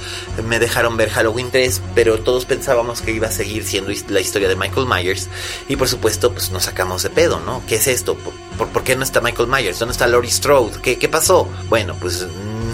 me 0.45 0.59
dejaron 0.59 0.97
ver 0.97 1.11
Halloween 1.11 1.51
3, 1.53 1.81
pero 1.95 2.19
todos 2.19 2.45
pensábamos 2.45 3.01
que 3.01 3.13
iba 3.13 3.29
a 3.29 3.31
seguir 3.31 3.65
siendo 3.65 3.93
la 4.09 4.21
historia 4.21 4.49
de 4.49 4.57
Michael 4.57 4.87
Myers 4.87 5.29
y 5.69 5.77
por 5.77 5.89
supuesto 5.89 6.33
pues 6.33 6.51
nos 6.51 6.65
sacamos 6.65 7.05
de 7.05 7.11
pedo, 7.11 7.39
¿no? 7.39 7.63
¿Qué 7.69 7.77
es 7.77 7.87
esto? 7.87 8.17
¿Por, 8.59 8.69
por, 8.69 8.83
qué 8.83 8.97
no 8.97 9.05
está 9.05 9.21
Michael 9.21 9.49
Myers? 9.49 9.79
¿Dónde 9.79 9.93
está 9.93 10.09
Laurie 10.09 10.31
Strode? 10.31 10.81
¿Qué, 10.81 10.99
¿Qué 10.99 11.09
pasó? 11.09 11.49
Bueno, 11.69 11.97
pues 12.01 12.27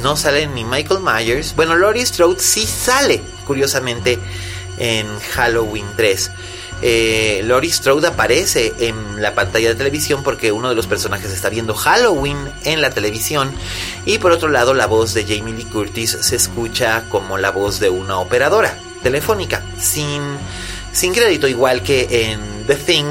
no 0.03 0.17
sale 0.17 0.47
ni 0.47 0.65
Michael 0.65 1.01
Myers. 1.01 1.55
Bueno, 1.55 1.77
Laurie 1.77 2.07
Strode 2.07 2.41
sí 2.41 2.67
sale, 2.67 3.21
curiosamente, 3.47 4.19
en 4.79 5.07
Halloween 5.35 5.87
3. 5.97 6.31
Eh, 6.83 7.43
Laurie 7.45 7.71
Strode 7.71 8.07
aparece 8.07 8.73
en 8.79 9.21
la 9.21 9.35
pantalla 9.35 9.69
de 9.69 9.75
televisión 9.75 10.23
porque 10.23 10.51
uno 10.51 10.71
de 10.71 10.75
los 10.75 10.87
personajes 10.87 11.31
está 11.31 11.51
viendo 11.51 11.75
Halloween 11.75 12.39
en 12.65 12.81
la 12.81 12.91
televisión. 12.91 13.53
Y 14.07 14.19
por 14.19 14.33
otro 14.33 14.49
lado 14.49 14.73
la 14.75 14.87
voz 14.87 15.13
de 15.15 15.25
Jamie 15.25 15.55
Lee 15.55 15.65
Curtis 15.65 16.17
se 16.21 16.37
escucha 16.37 17.05
como 17.11 17.39
la 17.39 17.51
voz 17.51 17.81
de 17.81 17.91
una 17.91 18.19
operadora 18.19 18.77
telefónica. 19.03 19.63
Sin, 19.79 20.23
sin 20.93 21.13
crédito 21.13 21.47
igual 21.49 21.83
que 21.83 22.31
en 22.33 22.67
The 22.67 22.77
Thing 22.77 23.07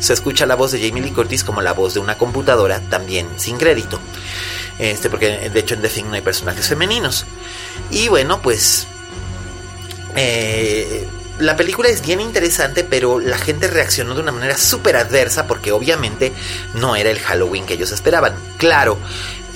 se 0.00 0.12
escucha 0.12 0.44
la 0.44 0.54
voz 0.54 0.72
de 0.72 0.86
Jamie 0.86 1.02
Lee 1.02 1.12
Curtis 1.12 1.44
como 1.44 1.62
la 1.62 1.72
voz 1.72 1.94
de 1.94 2.00
una 2.00 2.18
computadora 2.18 2.80
también 2.90 3.26
sin 3.36 3.56
crédito. 3.56 4.00
Este 4.78 5.08
porque 5.08 5.48
de 5.48 5.60
hecho 5.60 5.74
en 5.74 5.82
The 5.82 5.88
Thing 5.88 6.04
no 6.04 6.14
hay 6.14 6.22
personajes 6.22 6.68
femeninos. 6.68 7.24
Y 7.90 8.08
bueno 8.08 8.42
pues 8.42 8.86
eh, 10.14 11.08
la 11.38 11.56
película 11.56 11.88
es 11.88 12.02
bien 12.02 12.20
interesante, 12.20 12.84
pero 12.84 13.18
la 13.18 13.38
gente 13.38 13.66
reaccionó 13.68 14.14
de 14.14 14.20
una 14.20 14.32
manera 14.32 14.56
súper 14.56 14.96
adversa 14.96 15.46
porque 15.46 15.72
obviamente 15.72 16.32
no 16.74 16.96
era 16.96 17.10
el 17.10 17.18
Halloween 17.18 17.66
que 17.66 17.74
ellos 17.74 17.92
esperaban. 17.92 18.34
Claro, 18.56 18.98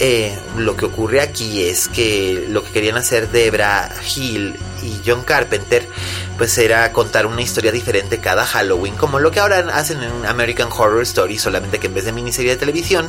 eh, 0.01 0.39
lo 0.57 0.77
que 0.77 0.85
ocurre 0.85 1.21
aquí 1.21 1.65
es 1.65 1.89
que 1.89 2.47
lo 2.49 2.65
que 2.65 2.71
querían 2.71 2.97
hacer 2.97 3.31
Debra 3.31 3.91
Hill 4.15 4.55
y 4.83 5.01
John 5.05 5.25
Carpenter 5.25 5.89
pues 6.37 6.57
era 6.59 6.93
contar 6.93 7.27
una 7.27 7.43
historia 7.43 7.73
diferente 7.73 8.19
cada 8.19 8.47
Halloween, 8.47 8.95
como 8.95 9.19
lo 9.19 9.33
que 9.33 9.41
ahora 9.41 9.59
hacen 9.75 10.01
en 10.03 10.25
American 10.25 10.69
Horror 10.71 11.03
Story, 11.03 11.37
solamente 11.37 11.81
que 11.81 11.89
en 11.89 11.95
vez 11.95 12.05
de 12.05 12.13
miniserie 12.13 12.53
de 12.53 12.57
televisión 12.57 13.09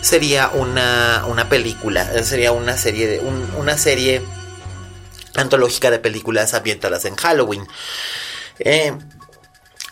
sería 0.00 0.48
una, 0.50 1.24
una 1.26 1.48
película, 1.48 2.22
sería 2.22 2.52
una 2.52 2.76
serie 2.76 3.08
de 3.08 3.20
una 3.56 3.76
serie 3.76 4.22
antológica 5.38 5.90
de 5.90 5.98
películas 5.98 6.54
ambientadas 6.54 7.04
en 7.04 7.16
Halloween. 7.16 7.66
Eh, 8.58 8.92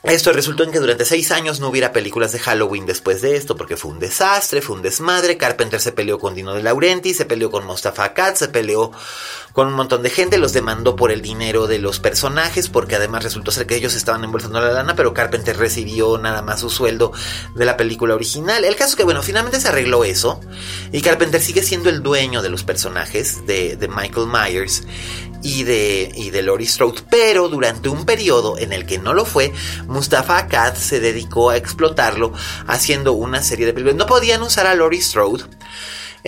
Esto 0.02 0.32
resultó 0.32 0.62
en 0.62 0.70
que 0.70 0.78
durante 0.78 1.04
seis 1.04 1.32
años 1.32 1.58
no 1.58 1.68
hubiera 1.68 1.90
películas 1.90 2.30
de 2.30 2.38
Halloween 2.38 2.86
después 2.86 3.22
de 3.22 3.34
esto, 3.34 3.56
porque 3.56 3.76
fue 3.76 3.90
un 3.90 3.98
desastre, 3.98 4.62
fue 4.62 4.76
un 4.76 4.82
desmadre. 4.82 5.36
Carpenter 5.36 5.80
se 5.80 5.90
peleó 5.90 6.20
con 6.20 6.36
Dino 6.36 6.54
de 6.54 6.62
Laurenti, 6.62 7.12
se 7.12 7.24
peleó 7.24 7.50
con 7.50 7.66
Mostafa 7.66 8.14
Katz, 8.14 8.38
se 8.38 8.48
peleó 8.48 8.92
con 9.52 9.66
un 9.66 9.72
montón 9.72 10.04
de 10.04 10.10
gente, 10.10 10.38
los 10.38 10.52
demandó 10.52 10.94
por 10.94 11.10
el 11.10 11.22
dinero 11.22 11.66
de 11.66 11.80
los 11.80 11.98
personajes, 11.98 12.68
porque 12.68 12.94
además 12.94 13.24
resultó 13.24 13.50
ser 13.50 13.66
que 13.66 13.74
ellos 13.74 13.94
estaban 13.94 14.22
embolsando 14.22 14.60
la 14.60 14.70
lana, 14.70 14.94
pero 14.94 15.12
Carpenter 15.12 15.56
recibió 15.56 16.18
nada 16.18 16.40
más 16.40 16.60
su 16.60 16.70
sueldo 16.70 17.10
de 17.56 17.64
la 17.64 17.76
película 17.76 18.14
original. 18.14 18.64
El 18.64 18.76
caso 18.76 18.90
es 18.90 18.96
que, 18.96 19.04
bueno, 19.04 19.24
finalmente 19.24 19.58
se 19.58 19.66
arregló 19.66 20.04
eso, 20.04 20.40
y 20.92 21.00
Carpenter 21.00 21.42
sigue 21.42 21.64
siendo 21.64 21.90
el 21.90 22.04
dueño 22.04 22.42
de 22.42 22.50
los 22.50 22.62
personajes 22.62 23.44
de 23.44 23.88
Michael 23.90 24.28
Myers 24.28 24.84
y 25.46 25.62
de, 25.62 26.10
y 26.16 26.30
de 26.30 26.42
Laurie 26.42 26.66
Strode, 26.66 27.02
pero 27.08 27.48
durante 27.48 27.88
un 27.88 28.04
periodo 28.04 28.58
en 28.58 28.72
el 28.72 28.84
que 28.84 28.98
no 28.98 29.14
lo 29.14 29.24
fue, 29.24 29.52
Mustafa 29.86 30.48
Katz 30.48 30.80
se 30.80 30.98
dedicó 30.98 31.50
a 31.50 31.56
explotarlo 31.56 32.32
haciendo 32.66 33.12
una 33.12 33.42
serie 33.44 33.64
de 33.64 33.72
películas. 33.72 33.96
No 33.96 34.06
podían 34.06 34.42
usar 34.42 34.66
a 34.66 34.74
Laurie 34.74 35.00
Strode 35.00 35.44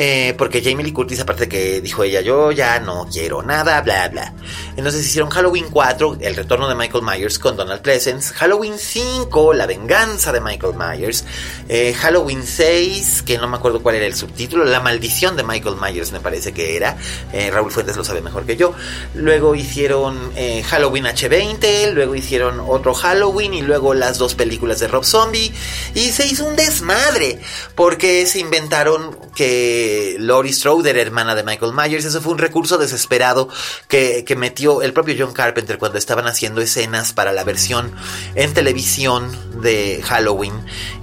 eh, 0.00 0.32
porque 0.38 0.62
Jamie 0.62 0.84
Lee 0.84 0.92
Curtis, 0.92 1.18
aparte 1.18 1.48
que 1.48 1.80
dijo 1.80 2.04
ella, 2.04 2.20
yo 2.20 2.52
ya 2.52 2.78
no 2.78 3.08
quiero 3.12 3.42
nada, 3.42 3.80
bla, 3.80 4.08
bla. 4.08 4.32
Entonces 4.76 5.04
hicieron 5.04 5.28
Halloween 5.28 5.66
4, 5.72 6.18
el 6.20 6.36
retorno 6.36 6.68
de 6.68 6.76
Michael 6.76 7.02
Myers 7.02 7.40
con 7.40 7.56
Donald 7.56 7.82
Pleasence. 7.82 8.32
Halloween 8.32 8.78
5, 8.78 9.54
la 9.54 9.66
venganza 9.66 10.30
de 10.30 10.40
Michael 10.40 10.74
Myers. 10.76 11.24
Eh, 11.68 11.94
Halloween 11.94 12.46
6, 12.46 13.22
que 13.22 13.38
no 13.38 13.48
me 13.48 13.56
acuerdo 13.56 13.82
cuál 13.82 13.96
era 13.96 14.06
el 14.06 14.14
subtítulo, 14.14 14.64
la 14.64 14.78
maldición 14.78 15.36
de 15.36 15.42
Michael 15.42 15.74
Myers 15.74 16.12
me 16.12 16.20
parece 16.20 16.52
que 16.52 16.76
era. 16.76 16.96
Eh, 17.32 17.50
Raúl 17.50 17.72
Fuentes 17.72 17.96
lo 17.96 18.04
sabe 18.04 18.20
mejor 18.20 18.46
que 18.46 18.56
yo. 18.56 18.74
Luego 19.14 19.56
hicieron 19.56 20.30
Halloween 20.66 21.06
H20, 21.06 21.92
luego 21.92 22.14
hicieron 22.14 22.60
otro 22.60 22.94
Halloween 22.94 23.52
y 23.52 23.62
luego 23.62 23.94
las 23.94 24.18
dos 24.18 24.36
películas 24.36 24.78
de 24.78 24.86
Rob 24.86 25.04
Zombie. 25.04 25.52
Y 25.96 26.12
se 26.12 26.24
hizo 26.24 26.44
un 26.44 26.54
desmadre, 26.54 27.40
porque 27.74 28.26
se 28.26 28.38
inventaron 28.38 29.18
que 29.34 29.87
Laurie 30.18 30.52
Strode 30.52 30.90
era 30.90 31.00
hermana 31.00 31.34
de 31.34 31.42
Michael 31.42 31.72
Myers. 31.72 32.04
Eso 32.04 32.20
fue 32.20 32.32
un 32.32 32.38
recurso 32.38 32.78
desesperado 32.78 33.48
que 33.88 34.34
metió 34.36 34.82
el 34.82 34.92
propio 34.92 35.14
John 35.18 35.32
Carpenter 35.32 35.78
cuando 35.78 35.98
estaban 35.98 36.26
haciendo 36.26 36.60
escenas 36.60 37.12
para 37.12 37.32
la 37.32 37.44
versión 37.44 37.92
en 38.34 38.54
televisión 38.54 39.30
de 39.62 40.00
Halloween 40.04 40.54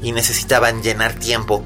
y 0.01 0.11
necesitaban 0.11 0.81
llenar 0.81 1.13
tiempo 1.15 1.63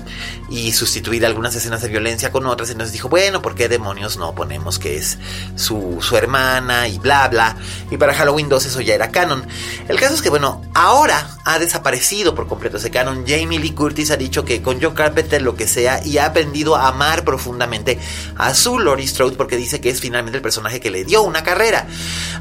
y 0.50 0.72
sustituir 0.72 1.26
algunas 1.26 1.56
escenas 1.56 1.82
de 1.82 1.89
violencia 1.89 2.32
con 2.32 2.45
otras. 2.45 2.70
Entonces 2.70 2.93
dijo, 2.93 3.10
bueno, 3.10 3.41
¿por 3.41 3.56
qué 3.56 3.70
demonios 3.70 4.18
no 4.18 4.34
ponemos 4.34 4.80
que 4.80 4.97
es 4.97 5.18
su, 5.56 5.97
su 6.02 6.16
hermana 6.16 6.88
y 6.88 6.97
bla, 7.00 7.28
bla? 7.28 7.56
Y 7.91 7.97
para 7.97 8.14
Halloween 8.14 8.50
2 8.50 8.66
eso 8.66 8.82
ya 8.82 8.95
era 8.95 9.12
canon. 9.12 9.45
El 9.88 10.00
caso 10.00 10.14
es 10.14 10.22
que, 10.22 10.30
bueno, 10.30 10.62
ahora 10.74 11.38
ha 11.45 11.60
desaparecido 11.60 12.36
por 12.36 12.47
completo 12.47 12.78
ese 12.78 12.91
canon. 12.91 13.26
Jamie 13.28 13.60
Lee 13.60 13.72
Curtis 13.72 14.12
ha 14.12 14.18
dicho 14.18 14.45
que 14.45 14.62
con 14.62 14.82
John 14.82 14.93
Carpenter 14.93 15.41
lo 15.41 15.56
que 15.56 15.68
sea 15.68 16.06
y 16.06 16.18
ha 16.18 16.26
aprendido 16.26 16.76
a 16.76 16.88
amar 16.88 17.24
profundamente 17.24 18.00
a 18.38 18.54
su 18.54 18.80
Laurie 18.80 19.08
Strode 19.08 19.36
porque 19.36 19.58
dice 19.58 19.82
que 19.82 19.89
es 19.89 20.00
finalmente 20.00 20.38
el 20.38 20.43
personaje 20.43 20.80
que 20.80 20.91
le 20.91 21.06
dio 21.06 21.24
una 21.24 21.43
carrera. 21.43 21.88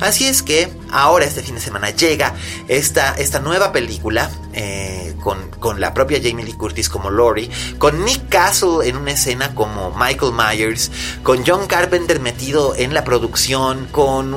Así 0.00 0.26
es 0.26 0.42
que 0.42 0.70
ahora 0.90 1.24
este 1.24 1.42
fin 1.42 1.54
de 1.54 1.61
semana 1.61 1.90
llega 1.90 2.34
esta, 2.68 3.14
esta 3.14 3.40
nueva 3.40 3.72
película 3.72 4.30
eh, 4.52 5.14
con, 5.22 5.50
con 5.59 5.80
la 5.80 5.94
propia 5.94 6.20
Jamie 6.22 6.44
Lee 6.44 6.52
Curtis 6.52 6.88
como 6.88 7.11
Laurie, 7.11 7.50
con 7.78 7.97
Nick 7.99 8.28
Castle 8.28 8.88
en 8.88 8.96
una 8.96 9.12
escena 9.12 9.55
como 9.55 9.90
Michael 9.90 10.32
Myers, 10.32 10.90
con 11.22 11.44
John 11.46 11.66
Carpenter 11.66 12.20
metido 12.20 12.74
en 12.76 12.94
la 12.94 13.05
producción, 13.05 13.86
con 13.86 14.34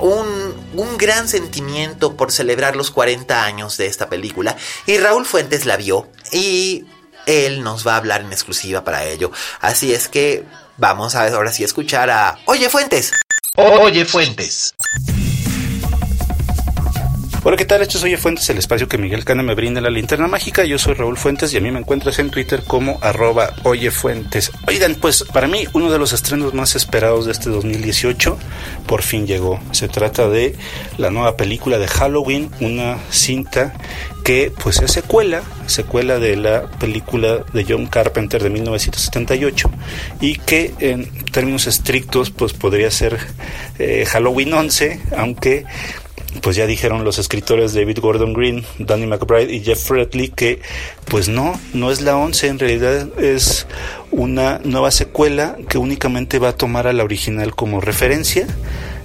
un, 0.00 0.54
un, 0.74 0.98
gran 0.98 1.28
sentimiento 1.28 2.16
por 2.16 2.32
celebrar 2.32 2.76
los 2.76 2.90
40 2.90 3.44
años 3.44 3.76
de 3.76 3.86
esta 3.86 4.08
película. 4.08 4.56
Y 4.86 4.98
Raúl 4.98 5.24
Fuentes 5.24 5.64
la 5.64 5.76
vio 5.76 6.08
y 6.32 6.84
él 7.26 7.62
nos 7.62 7.86
va 7.86 7.94
a 7.94 7.96
hablar 7.96 8.22
en 8.22 8.32
exclusiva 8.32 8.84
para 8.84 9.04
ello. 9.04 9.30
Así 9.60 9.92
es 9.92 10.08
que 10.08 10.44
vamos 10.76 11.14
a 11.14 11.26
ahora 11.28 11.52
sí 11.52 11.64
escuchar 11.64 12.10
a 12.10 12.38
Oye 12.46 12.70
Fuentes. 12.70 13.12
Oye 13.56 14.04
Fuentes. 14.04 14.74
Hola, 17.48 17.56
¿qué 17.56 17.64
tal? 17.64 17.80
Esto 17.80 17.98
es 17.98 18.02
Oye 18.02 18.16
Fuentes, 18.16 18.50
el 18.50 18.58
espacio 18.58 18.88
que 18.88 18.98
Miguel 18.98 19.24
Cana 19.24 19.44
me 19.44 19.54
brinda 19.54 19.80
la 19.80 19.88
linterna 19.88 20.26
mágica. 20.26 20.64
Yo 20.64 20.78
soy 20.78 20.94
Raúl 20.94 21.16
Fuentes 21.16 21.52
y 21.52 21.56
a 21.56 21.60
mí 21.60 21.70
me 21.70 21.78
encuentras 21.78 22.18
en 22.18 22.30
Twitter 22.30 22.64
como 22.66 22.98
arroba 23.02 23.54
Oye 23.62 23.92
Fuentes. 23.92 24.50
Oigan, 24.66 24.96
pues 24.96 25.22
para 25.32 25.46
mí 25.46 25.64
uno 25.72 25.92
de 25.92 26.00
los 26.00 26.12
estrenos 26.12 26.54
más 26.54 26.74
esperados 26.74 27.24
de 27.24 27.30
este 27.30 27.48
2018 27.48 28.36
por 28.88 29.02
fin 29.02 29.28
llegó. 29.28 29.60
Se 29.70 29.86
trata 29.86 30.28
de 30.28 30.56
la 30.98 31.12
nueva 31.12 31.36
película 31.36 31.78
de 31.78 31.86
Halloween, 31.86 32.50
una 32.58 32.98
cinta 33.10 33.74
que 34.24 34.52
pues 34.60 34.82
es 34.82 34.90
secuela, 34.90 35.42
secuela 35.66 36.18
de 36.18 36.34
la 36.34 36.68
película 36.80 37.44
de 37.52 37.64
John 37.64 37.86
Carpenter 37.86 38.42
de 38.42 38.50
1978 38.50 39.70
y 40.20 40.34
que 40.34 40.74
en 40.80 41.08
términos 41.26 41.68
estrictos 41.68 42.30
pues 42.30 42.54
podría 42.54 42.90
ser 42.90 43.20
eh, 43.78 44.04
Halloween 44.04 44.52
11, 44.52 45.00
aunque 45.16 45.64
pues 46.42 46.56
ya 46.56 46.66
dijeron 46.66 47.04
los 47.04 47.18
escritores 47.18 47.74
David 47.74 47.98
Gordon 48.00 48.32
Green, 48.32 48.64
Danny 48.78 49.06
McBride 49.06 49.52
y 49.52 49.62
Jeff 49.62 49.86
Fredley 49.86 50.28
que 50.28 50.60
pues 51.06 51.28
no, 51.28 51.58
no 51.72 51.90
es 51.90 52.00
la 52.00 52.16
11, 52.16 52.48
en 52.48 52.58
realidad 52.58 53.08
es 53.18 53.66
una 54.10 54.60
nueva 54.64 54.90
secuela 54.90 55.56
que 55.68 55.78
únicamente 55.78 56.38
va 56.38 56.48
a 56.48 56.56
tomar 56.56 56.86
a 56.86 56.92
la 56.92 57.04
original 57.04 57.54
como 57.54 57.80
referencia. 57.80 58.46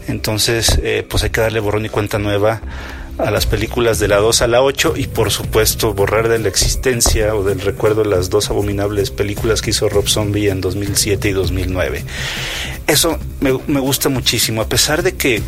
Entonces, 0.08 0.80
eh, 0.84 1.06
pues 1.08 1.24
hay 1.24 1.30
que 1.30 1.42
darle 1.42 1.60
borrón 1.60 1.86
y 1.86 1.90
cuenta 1.90 2.18
nueva 2.18 2.62
a 3.18 3.30
las 3.30 3.46
películas 3.46 4.00
de 4.00 4.08
la 4.08 4.18
2 4.18 4.42
a 4.42 4.48
la 4.48 4.62
8 4.62 4.94
y 4.98 5.08
por 5.08 5.30
supuesto 5.32 5.94
borrar 5.94 6.28
de 6.28 6.40
la 6.40 6.48
existencia 6.48 7.36
o 7.36 7.44
del 7.44 7.62
recuerdo 7.62 8.04
las 8.04 8.30
dos 8.30 8.50
abominables 8.50 9.12
películas 9.12 9.62
que 9.62 9.70
hizo 9.70 9.90
Rob 9.90 10.08
Zombie 10.08 10.50
en 10.50 10.60
2007 10.60 11.30
y 11.30 11.32
2009. 11.34 12.04
Eso 12.88 13.20
me 13.40 13.80
gusta 13.80 14.10
muchísimo, 14.10 14.62
a 14.62 14.68
pesar 14.68 15.04
de 15.04 15.16
que 15.16 15.44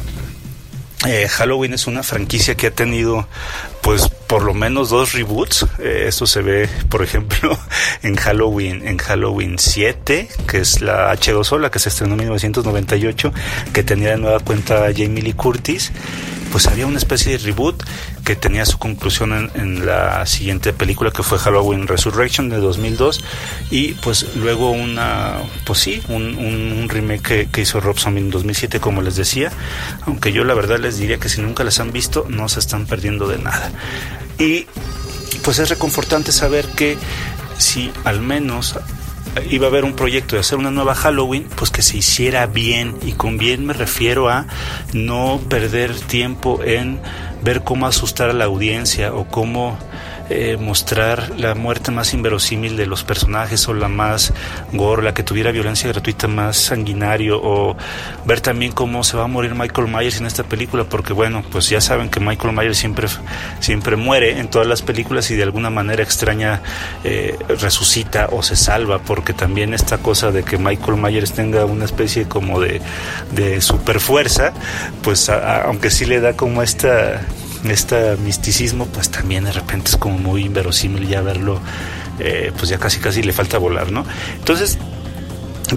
eh, 1.06 1.28
Halloween 1.28 1.74
es 1.74 1.88
una 1.88 2.04
franquicia 2.04 2.56
que 2.56 2.68
ha 2.68 2.72
tenido 2.72 3.28
pues 3.82 4.08
por 4.08 4.44
lo 4.44 4.54
menos 4.54 4.90
dos 4.90 5.14
reboots. 5.14 5.66
Eh, 5.80 6.06
esto 6.08 6.26
se 6.26 6.42
ve, 6.42 6.70
por 6.90 7.04
ejemplo, 7.04 7.58
en 8.02 8.16
Halloween, 8.16 8.88
en 8.88 8.98
Halloween 8.98 9.60
7, 9.60 10.30
que 10.48 10.58
es 10.60 10.82
la 10.82 11.14
H2O, 11.14 11.60
la 11.60 11.70
que 11.70 11.80
se 11.80 11.90
estrenó 11.90 12.14
en 12.14 12.20
1998, 12.20 13.34
que 13.74 13.84
tenía 13.84 14.12
de 14.12 14.18
nueva 14.18 14.40
cuenta 14.40 14.86
Jamie 14.96 15.22
Lee 15.22 15.34
Curtis. 15.34 15.92
Pues 16.52 16.68
había 16.68 16.86
una 16.86 17.00
especie 17.00 17.32
de 17.32 17.40
reboot 17.40 17.84
que 18.24 18.36
tenía 18.36 18.66
su 18.66 18.78
conclusión 18.78 19.52
en, 19.54 19.86
la 19.86 20.26
siguiente 20.26 20.72
película 20.72 21.12
que 21.12 21.24
fue 21.24 21.38
Halloween 21.38 21.88
Resurrection 21.88 22.50
de 22.50 22.58
2002 22.58 23.24
y 23.70 23.94
pues 23.94 24.36
luego 24.36 24.72
una, 24.72 25.40
pues 25.66 25.80
sí, 25.80 26.02
un, 26.08 26.88
remake 26.88 27.50
que, 27.52 27.62
hizo 27.62 27.80
Rob 27.80 27.98
Zombie 27.98 28.22
en 28.22 28.30
2007 28.30 28.80
como 28.80 29.02
les 29.02 29.16
decía, 29.16 29.52
aunque 30.06 30.32
yo 30.32 30.44
la 30.44 30.54
verdad 30.54 30.80
les 30.80 30.93
diría 30.98 31.18
que 31.18 31.30
si 31.30 31.42
nunca 31.42 31.64
las 31.64 31.80
han 31.80 31.92
visto 31.92 32.26
no 32.30 32.50
se 32.50 32.60
están 32.60 32.86
perdiendo 32.86 33.28
de 33.28 33.38
nada. 33.38 33.72
Y 34.40 34.68
pues 35.44 35.60
es 35.60 35.70
reconfortante 35.70 36.32
saber 36.32 36.68
que 36.68 36.98
si 37.58 37.92
al 38.04 38.22
menos 38.22 38.76
iba 39.50 39.68
a 39.68 39.70
haber 39.70 39.84
un 39.84 39.94
proyecto 39.94 40.36
de 40.36 40.42
hacer 40.42 40.58
una 40.58 40.72
nueva 40.72 40.96
Halloween, 40.96 41.48
pues 41.56 41.72
que 41.72 41.82
se 41.82 41.98
hiciera 41.98 42.46
bien. 42.46 42.96
Y 43.04 43.14
con 43.14 43.38
bien 43.38 43.66
me 43.66 43.74
refiero 43.74 44.30
a 44.30 44.46
no 44.94 45.40
perder 45.50 46.00
tiempo 46.00 46.64
en 46.64 47.02
ver 47.42 47.64
cómo 47.64 47.88
asustar 47.88 48.30
a 48.30 48.34
la 48.34 48.46
audiencia 48.46 49.14
o 49.14 49.28
cómo 49.28 49.78
eh, 50.30 50.58
mostrar 50.58 51.38
la 51.38 51.54
muerte 51.54 51.92
más 51.92 52.14
inverosímil 52.14 52.78
de 52.78 52.86
los 52.86 53.04
personajes 53.04 53.68
o 53.68 53.74
la 53.74 53.90
más 53.90 54.34
gore, 54.72 55.04
la 55.04 55.14
que 55.14 55.24
tuviera 55.24 55.52
violencia 55.52 55.90
gratuita 55.90 56.28
más 56.28 56.58
sanguinario 56.58 57.42
o 57.44 57.76
ver 58.26 58.40
también 58.40 58.72
cómo 58.72 59.04
se 59.04 59.18
va 59.18 59.26
a 59.26 59.28
morir 59.28 59.54
Michael 59.54 59.90
Myers 59.90 60.20
en 60.20 60.26
esta 60.26 60.44
película 60.44 60.86
porque 60.86 61.14
bueno, 61.14 61.44
pues 61.52 61.70
ya 61.70 61.82
saben 61.82 62.10
que 62.10 62.20
Michael 62.20 62.54
Myers 62.56 62.78
siempre, 62.78 63.08
siempre 63.60 63.96
muere 63.96 64.40
en 64.40 64.48
todas 64.48 64.68
las 64.68 64.82
películas 64.82 65.30
y 65.32 65.36
de 65.36 65.44
alguna 65.44 65.70
manera 65.70 66.04
extraña 66.04 66.62
eh, 67.04 67.38
resucita 67.60 68.30
o 68.32 68.44
se 68.44 68.56
salva 68.56 69.00
porque 69.00 69.34
también 69.34 69.74
esta 69.74 69.98
cosa 69.98 70.32
de 70.32 70.44
que 70.44 70.58
Michael 70.58 70.98
Myers 70.98 71.34
tenga 71.34 71.66
una 71.66 71.86
especie 71.86 72.30
como 72.30 72.62
de, 72.62 72.82
de 73.32 73.60
super 73.62 74.00
fuerza, 74.00 74.54
pues 75.02 75.30
aunque 75.30 75.90
sí 75.90 76.06
le 76.06 76.22
da 76.22 76.34
como 76.34 76.62
esta 76.64 77.22
este 77.72 78.18
misticismo, 78.18 78.88
pues 78.88 79.10
también 79.10 79.46
de 79.46 79.52
repente 79.52 79.90
es 79.90 79.98
como 79.98 80.18
muy 80.18 80.46
inverosímil 80.46 81.08
ya 81.08 81.22
verlo, 81.22 81.60
eh, 82.20 82.52
pues 82.58 82.70
ya 82.70 82.78
casi 82.78 83.00
casi 83.00 83.24
le 83.24 83.34
falta 83.34 83.58
volar, 83.58 83.92
¿no? 83.92 84.06
Entonces, 84.38 84.78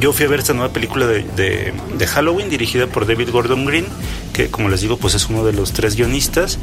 yo 0.01 0.12
fui 0.12 0.26
a 0.26 0.28
ver 0.28 0.41
esta 0.41 0.53
nueva 0.53 0.72
película 0.72 1.07
de, 1.07 1.22
de, 1.22 2.07
Halloween 2.07 2.51
dirigida 2.51 2.87
por 2.87 3.07
David 3.07 3.30
Gordon 3.30 3.64
Green, 3.64 3.87
que 4.32 4.51
como 4.51 4.68
les 4.68 4.80
digo, 4.80 4.97
pues 4.97 5.14
es 5.14 5.28
uno 5.28 5.45
de 5.45 5.53
los 5.53 5.72
tres 5.72 5.97
guionistas. 5.97 6.59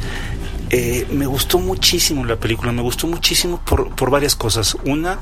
Eh, 0.70 1.06
me 1.10 1.26
gustó 1.26 1.58
muchísimo 1.58 2.24
la 2.24 2.36
película, 2.36 2.72
me 2.72 2.82
gustó 2.82 3.06
muchísimo 3.06 3.60
por, 3.64 3.94
por 3.94 4.10
varias 4.10 4.34
cosas. 4.34 4.76
Una, 4.84 5.18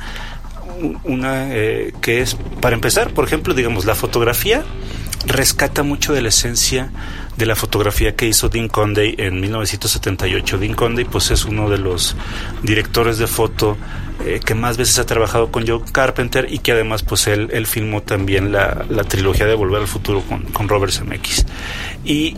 una 1.05 1.55
eh, 1.55 1.92
que 2.00 2.20
es, 2.22 2.36
para 2.61 2.74
empezar, 2.74 3.12
por 3.12 3.24
ejemplo, 3.24 3.55
digamos, 3.55 3.84
la 3.84 3.94
fotografía 3.94 4.64
rescata 5.26 5.82
mucho 5.82 6.12
de 6.12 6.22
la 6.22 6.28
esencia 6.28 6.90
de 7.37 7.47
la 7.47 7.57
fotografía 7.57 8.14
que 8.14 8.26
hizo 8.26 8.49
Dean 8.49 8.68
Condey 8.68 9.14
en 9.18 9.41
1978. 9.41 10.59
Dean 10.59 10.74
Condey 10.74 11.05
pues 11.05 11.30
es 11.30 11.45
uno 11.45 11.70
de 11.70 11.78
los 11.78 12.16
directores 12.62 13.18
de 13.18 13.26
foto 13.26 13.76
eh, 14.24 14.41
que 14.45 14.55
más 14.55 14.76
veces 14.76 14.99
ha 14.99 15.07
trabajado 15.07 15.51
con 15.51 15.66
Joe 15.66 15.80
Carpenter 15.91 16.47
y 16.51 16.59
que 16.59 16.72
además 16.72 17.03
pues 17.03 17.26
él, 17.26 17.66
filmó 17.66 18.03
también 18.03 18.53
la, 18.53 18.85
la, 18.89 19.05
trilogía 19.05 19.47
de 19.47 19.55
Volver 19.55 19.80
al 19.80 19.89
Futuro 19.89 20.22
con, 20.22 20.43
con 20.45 20.68
Robert 20.68 20.93
Zemeckis. 20.93 21.47
Y 22.05 22.37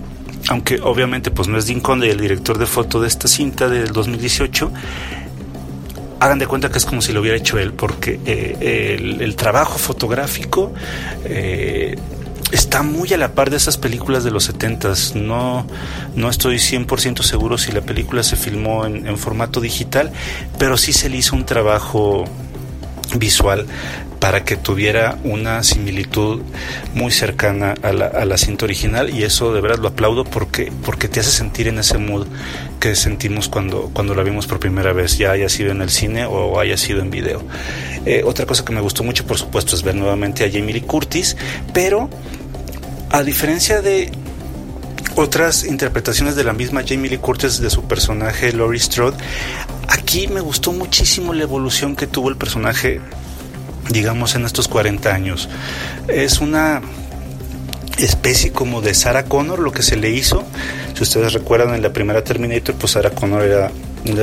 aunque 0.48 0.80
obviamente 0.82 1.30
pues 1.30 1.48
no 1.48 1.58
es 1.58 1.66
Dean 1.66 1.80
Condey 1.80 2.10
el 2.10 2.20
director 2.20 2.58
de 2.58 2.66
foto 2.66 3.00
de 3.00 3.08
esta 3.08 3.28
cinta 3.28 3.68
del 3.68 3.92
2018, 3.92 4.72
hagan 6.20 6.38
de 6.38 6.46
cuenta 6.46 6.70
que 6.70 6.78
es 6.78 6.86
como 6.86 7.02
si 7.02 7.12
lo 7.12 7.20
hubiera 7.20 7.36
hecho 7.36 7.58
él, 7.58 7.72
porque 7.72 8.20
eh, 8.24 8.96
el, 8.98 9.20
el, 9.20 9.36
trabajo 9.36 9.78
fotográfico 9.78 10.72
eh, 11.24 11.96
está 12.52 12.82
muy 12.82 13.12
a 13.12 13.18
la 13.18 13.32
par 13.32 13.50
de 13.50 13.56
esas 13.56 13.78
películas 13.78 14.24
de 14.24 14.30
los 14.30 14.44
70 14.44 14.92
no, 15.14 15.66
no 16.14 16.30
estoy 16.30 16.56
100% 16.56 17.22
seguro 17.22 17.58
si 17.58 17.72
la 17.72 17.80
película 17.80 18.22
se 18.22 18.36
filmó 18.36 18.86
en, 18.86 19.06
en 19.06 19.18
formato 19.18 19.60
digital, 19.60 20.12
pero 20.58 20.76
sí 20.76 20.92
se 20.92 21.08
le 21.08 21.16
hizo 21.18 21.36
un 21.36 21.44
trabajo 21.44 22.24
visual 23.16 23.66
para 24.24 24.42
que 24.42 24.56
tuviera 24.56 25.18
una 25.22 25.62
similitud 25.62 26.40
muy 26.94 27.12
cercana 27.12 27.74
a 27.82 27.92
la, 27.92 28.06
a 28.06 28.24
la, 28.24 28.38
cinta 28.38 28.64
original 28.64 29.14
y 29.14 29.22
eso 29.22 29.52
de 29.52 29.60
verdad 29.60 29.76
lo 29.76 29.88
aplaudo 29.88 30.24
porque, 30.24 30.72
porque 30.82 31.08
te 31.08 31.20
hace 31.20 31.30
sentir 31.30 31.68
en 31.68 31.78
ese 31.78 31.98
mood 31.98 32.26
que 32.80 32.96
sentimos 32.96 33.50
cuando, 33.50 33.90
cuando 33.92 34.14
la 34.14 34.22
vimos 34.22 34.46
por 34.46 34.60
primera 34.60 34.94
vez, 34.94 35.18
ya 35.18 35.32
haya 35.32 35.50
sido 35.50 35.72
en 35.72 35.82
el 35.82 35.90
cine 35.90 36.24
o 36.24 36.58
haya 36.58 36.78
sido 36.78 37.02
en 37.02 37.10
video. 37.10 37.42
Eh, 38.06 38.22
otra 38.24 38.46
cosa 38.46 38.64
que 38.64 38.72
me 38.72 38.80
gustó 38.80 39.04
mucho, 39.04 39.26
por 39.26 39.36
supuesto, 39.36 39.76
es 39.76 39.82
ver 39.82 39.94
nuevamente 39.94 40.42
a 40.42 40.50
Jamie 40.50 40.72
Lee 40.72 40.80
Curtis, 40.80 41.36
pero 41.74 42.08
a 43.10 43.22
diferencia 43.24 43.82
de 43.82 44.10
otras 45.16 45.64
interpretaciones 45.64 46.34
de 46.34 46.44
la 46.44 46.54
misma 46.54 46.82
Jamie 46.82 47.10
Lee 47.10 47.18
Curtis 47.18 47.60
de 47.60 47.68
su 47.68 47.84
personaje 47.84 48.54
Laurie 48.54 48.80
Strode, 48.80 49.18
aquí 49.86 50.28
me 50.28 50.40
gustó 50.40 50.72
muchísimo 50.72 51.34
la 51.34 51.42
evolución 51.42 51.94
que 51.94 52.06
tuvo 52.06 52.30
el 52.30 52.38
personaje 52.38 53.02
digamos, 53.90 54.34
en 54.34 54.44
estos 54.44 54.68
40 54.68 55.14
años. 55.14 55.48
Es 56.08 56.40
una 56.40 56.82
especie 57.98 58.52
como 58.52 58.80
de 58.80 58.94
Sarah 58.94 59.24
Connor 59.24 59.60
lo 59.60 59.72
que 59.72 59.82
se 59.82 59.96
le 59.96 60.10
hizo. 60.10 60.44
Si 60.94 61.02
ustedes 61.02 61.32
recuerdan 61.32 61.74
en 61.74 61.82
la 61.82 61.92
primera 61.92 62.22
Terminator, 62.24 62.74
pues 62.74 62.92
Sarah 62.92 63.10
Connor 63.10 63.42
era 63.42 63.70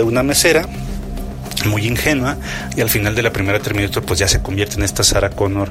una 0.04 0.24
mesera 0.24 0.68
muy 1.66 1.86
ingenua 1.86 2.38
y 2.76 2.82
al 2.82 2.90
final 2.90 3.16
de 3.16 3.22
la 3.22 3.32
primera 3.32 3.60
Terminator 3.60 4.04
pues 4.04 4.20
ya 4.20 4.28
se 4.28 4.42
convierte 4.42 4.76
en 4.76 4.84
esta 4.84 5.04
Sarah 5.04 5.30
Connor 5.30 5.70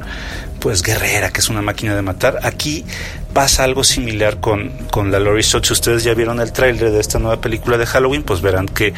pues 0.61 0.83
guerrera 0.83 1.31
que 1.31 1.41
es 1.41 1.49
una 1.49 1.63
máquina 1.63 1.97
de 1.97 2.03
matar 2.03 2.39
aquí 2.43 2.85
pasa 3.33 3.65
algo 3.65 3.83
similar 3.85 4.41
con, 4.41 4.71
con 4.91 5.11
la 5.11 5.19
Laurie 5.19 5.43
Strode 5.43 5.67
si 5.67 5.73
ustedes 5.73 6.05
ya 6.05 6.15
vieron 6.15 6.41
el 6.41 6.53
tráiler 6.53 6.91
de 6.91 7.01
esta 7.01 7.19
nueva 7.19 7.41
película 7.41 7.79
de 7.79 7.87
Halloween 7.87 8.23
pues 8.23 8.41
verán 8.41 8.67
que 8.67 8.93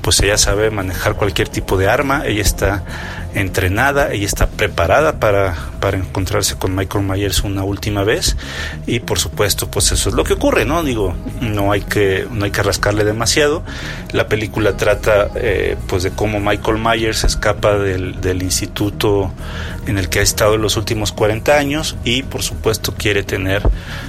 pues 0.00 0.20
ella 0.20 0.38
sabe 0.38 0.70
manejar 0.70 1.14
cualquier 1.14 1.48
tipo 1.48 1.76
de 1.76 1.88
arma 1.88 2.24
ella 2.26 2.42
está 2.42 2.84
entrenada, 3.34 4.12
ella 4.12 4.26
está 4.26 4.46
preparada 4.46 5.20
para, 5.20 5.54
para 5.80 5.98
encontrarse 5.98 6.56
con 6.56 6.74
Michael 6.74 7.04
Myers 7.04 7.44
una 7.44 7.62
última 7.62 8.04
vez 8.04 8.36
y 8.86 9.00
por 9.00 9.18
supuesto 9.18 9.70
pues 9.70 9.92
eso 9.92 10.08
es 10.08 10.14
lo 10.14 10.24
que 10.24 10.34
ocurre, 10.34 10.64
¿no? 10.64 10.82
Digo, 10.82 11.14
no 11.40 11.72
hay 11.72 11.82
que, 11.82 12.26
no 12.30 12.44
hay 12.44 12.50
que 12.50 12.62
rascarle 12.62 13.04
demasiado. 13.04 13.62
La 14.12 14.28
película 14.28 14.76
trata 14.76 15.30
eh, 15.34 15.76
pues 15.86 16.02
de 16.02 16.10
cómo 16.10 16.40
Michael 16.40 16.78
Myers 16.78 17.24
escapa 17.24 17.78
del, 17.78 18.20
del 18.20 18.42
instituto 18.42 19.32
en 19.86 19.98
el 19.98 20.08
que 20.08 20.20
ha 20.20 20.22
estado 20.22 20.54
en 20.54 20.62
los 20.62 20.76
últimos 20.76 21.12
40 21.12 21.56
años 21.56 21.96
y 22.04 22.22
por 22.22 22.42
supuesto 22.42 22.94
quiere 22.96 23.22
tener 23.22 23.62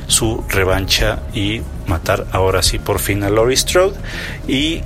su 0.07 0.43
revancha 0.49 1.19
y 1.33 1.61
matar 1.87 2.25
ahora 2.31 2.61
sí 2.61 2.79
por 2.79 2.99
fin 2.99 3.23
a 3.23 3.29
Laurie 3.29 3.57
Strode 3.57 3.95
y 4.47 4.81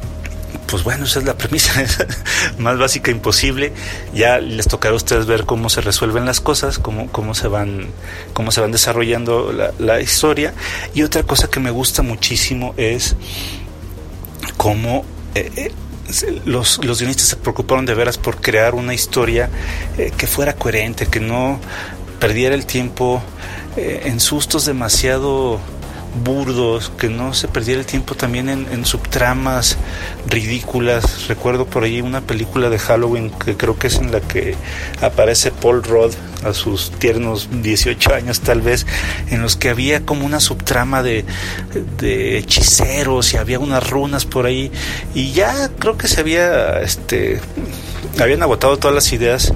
pues 0.68 0.84
bueno, 0.84 1.06
esa 1.06 1.20
es 1.20 1.26
la 1.26 1.38
premisa 1.38 1.84
más 2.58 2.78
básica 2.78 3.12
imposible. 3.12 3.74
Ya 4.14 4.40
les 4.40 4.68
tocará 4.68 4.94
a 4.94 4.98
ustedes 4.98 5.26
ver 5.26 5.46
cómo 5.46 5.70
se 5.70 5.82
resuelven 5.82 6.26
las 6.26 6.42
cosas, 6.42 6.80
cómo, 6.80 7.12
cómo 7.12 7.36
se 7.36 7.48
van, 7.48 7.88
cómo 8.34 8.52
se 8.52 8.62
van 8.62 8.72
desarrollando 8.72 9.54
la, 9.80 10.02
historia. 10.02 10.54
Y 10.94 11.04
otra 11.04 11.24
cosa 11.24 11.50
que 11.50 11.60
me 11.60 11.72
gusta 11.72 12.02
muchísimo 12.02 12.74
es 12.78 13.16
cómo 14.58 15.06
eh, 15.36 15.52
eh, 15.56 15.72
los, 16.46 16.84
los, 16.84 17.00
guionistas 17.00 17.28
se 17.28 17.36
preocuparon 17.36 17.86
de 17.86 17.94
veras 17.94 18.18
por 18.18 18.42
crear 18.42 18.76
una 18.76 18.94
historia 18.94 19.50
eh, 19.98 20.12
que 20.16 20.28
fuera 20.28 20.54
coherente, 20.54 21.08
que 21.08 21.20
no 21.20 21.60
perdiera 22.20 22.56
el 22.56 22.66
tiempo 22.66 23.22
en 23.76 24.20
sustos 24.20 24.66
demasiado 24.66 25.60
burdos, 26.24 26.92
que 26.98 27.10
no 27.10 27.34
se 27.34 27.48
perdiera 27.48 27.80
el 27.82 27.86
tiempo 27.86 28.16
también 28.16 28.50
en, 28.50 28.68
en, 28.72 28.86
subtramas 28.86 29.78
ridículas. 30.28 31.28
Recuerdo 31.28 31.66
por 31.66 31.84
ahí 31.84 32.02
una 32.02 32.22
película 32.22 32.70
de 32.70 32.80
Halloween 32.80 33.32
que 33.32 33.56
creo 33.56 33.78
que 33.78 33.88
es 33.88 33.96
en 33.96 34.12
la 34.12 34.22
que 34.22 34.56
aparece 35.02 35.52
Paul 35.52 35.84
Rudd 35.84 36.14
a 36.44 36.54
sus 36.54 36.92
tiernos 36.92 37.50
18 37.52 38.14
años 38.14 38.42
tal 38.42 38.62
vez, 38.62 38.86
en 39.30 39.42
los 39.42 39.56
que 39.56 39.70
había 39.70 40.06
como 40.06 40.26
una 40.26 40.40
subtrama 40.40 41.04
de, 41.04 41.26
de 41.98 42.38
hechiceros 42.38 43.34
y 43.34 43.38
había 43.38 43.60
unas 43.60 43.90
runas 43.90 44.26
por 44.26 44.46
ahí 44.46 44.72
y 45.14 45.32
ya 45.32 45.70
creo 45.80 45.98
que 45.98 46.08
se 46.08 46.20
había 46.20 46.82
este 46.82 47.40
habían 48.20 48.44
agotado 48.44 48.78
todas 48.78 48.94
las 48.94 49.12
ideas 49.14 49.54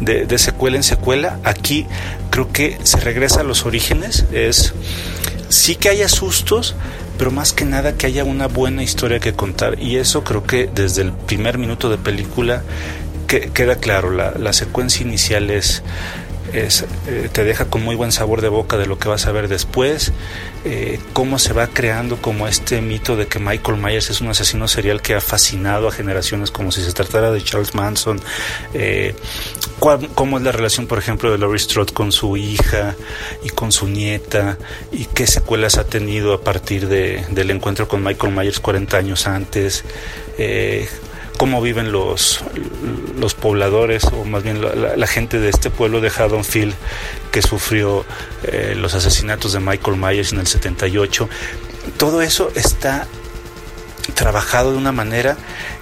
de, 0.00 0.26
de 0.26 0.38
secuela 0.38 0.76
en 0.76 0.82
secuela. 0.82 1.38
Aquí 1.44 1.86
creo 2.30 2.50
que 2.52 2.78
se 2.82 2.98
regresa 2.98 3.40
a 3.40 3.44
los 3.44 3.66
orígenes, 3.66 4.24
es 4.32 4.72
sí 5.50 5.76
que 5.76 5.90
haya 5.90 6.08
sustos, 6.08 6.74
pero 7.18 7.30
más 7.30 7.52
que 7.52 7.66
nada 7.66 7.96
que 7.96 8.06
haya 8.06 8.24
una 8.24 8.46
buena 8.46 8.82
historia 8.82 9.20
que 9.20 9.34
contar. 9.34 9.78
Y 9.78 9.96
eso 9.96 10.24
creo 10.24 10.44
que 10.44 10.70
desde 10.74 11.02
el 11.02 11.12
primer 11.12 11.58
minuto 11.58 11.90
de 11.90 11.98
película 11.98 12.62
que, 13.26 13.50
queda 13.50 13.76
claro. 13.76 14.10
La, 14.10 14.32
la, 14.32 14.52
secuencia 14.52 15.04
inicial 15.04 15.50
es, 15.50 15.82
es 16.52 16.84
eh, 17.06 17.28
te 17.32 17.44
deja 17.44 17.66
con 17.66 17.82
muy 17.82 17.96
buen 17.96 18.12
sabor 18.12 18.40
de 18.40 18.48
boca 18.48 18.76
de 18.76 18.86
lo 18.86 18.98
que 18.98 19.08
vas 19.08 19.26
a 19.26 19.32
ver 19.32 19.48
después. 19.48 20.12
Eh, 20.64 21.00
cómo 21.12 21.38
se 21.38 21.52
va 21.52 21.68
creando 21.68 22.20
como 22.20 22.46
este 22.46 22.82
mito 22.82 23.16
de 23.16 23.26
que 23.26 23.38
Michael 23.38 23.78
Myers 23.78 24.10
es 24.10 24.20
un 24.20 24.28
asesino 24.28 24.68
serial 24.68 25.00
que 25.00 25.14
ha 25.14 25.20
fascinado 25.20 25.88
a 25.88 25.92
generaciones 25.92 26.50
como 26.50 26.70
si 26.70 26.82
se 26.82 26.92
tratara 26.92 27.30
de 27.30 27.42
Charles 27.42 27.74
Manson. 27.74 28.20
Eh, 28.74 29.14
cómo 29.78 30.38
es 30.38 30.44
la 30.44 30.52
relación, 30.52 30.86
por 30.86 30.98
ejemplo, 30.98 31.30
de 31.30 31.38
Laurie 31.38 31.58
Strode 31.58 31.92
con 31.92 32.12
su 32.12 32.36
hija 32.36 32.94
y 33.42 33.48
con 33.48 33.72
su 33.72 33.88
nieta 33.88 34.58
y 34.92 35.06
qué 35.06 35.26
secuelas 35.26 35.78
ha 35.78 35.84
tenido 35.84 36.34
a 36.34 36.42
partir 36.42 36.88
de, 36.88 37.24
del 37.30 37.50
encuentro 37.50 37.88
con 37.88 38.02
Michael 38.04 38.34
Myers 38.34 38.60
40 38.60 38.96
años 38.96 39.26
antes. 39.26 39.84
Cómo 41.40 41.62
viven 41.62 41.90
los, 41.90 42.44
los 43.18 43.32
pobladores, 43.32 44.04
o 44.04 44.26
más 44.26 44.42
bien 44.42 44.60
la, 44.60 44.94
la, 44.94 45.06
gente 45.06 45.38
de 45.38 45.48
este 45.48 45.70
pueblo 45.70 46.02
de 46.02 46.10
Haddonfield 46.10 46.74
que 47.32 47.40
sufrió 47.40 48.04
eh, 48.42 48.74
los 48.76 48.92
asesinatos 48.92 49.54
de 49.54 49.60
Michael 49.60 49.96
Myers 49.96 50.34
en 50.34 50.40
el 50.40 50.46
78. 50.46 51.30
Todo 51.96 52.20
eso 52.20 52.52
está 52.54 53.06
trabajado 54.12 54.72
de 54.72 54.76
una 54.76 54.92
manera 54.92 55.38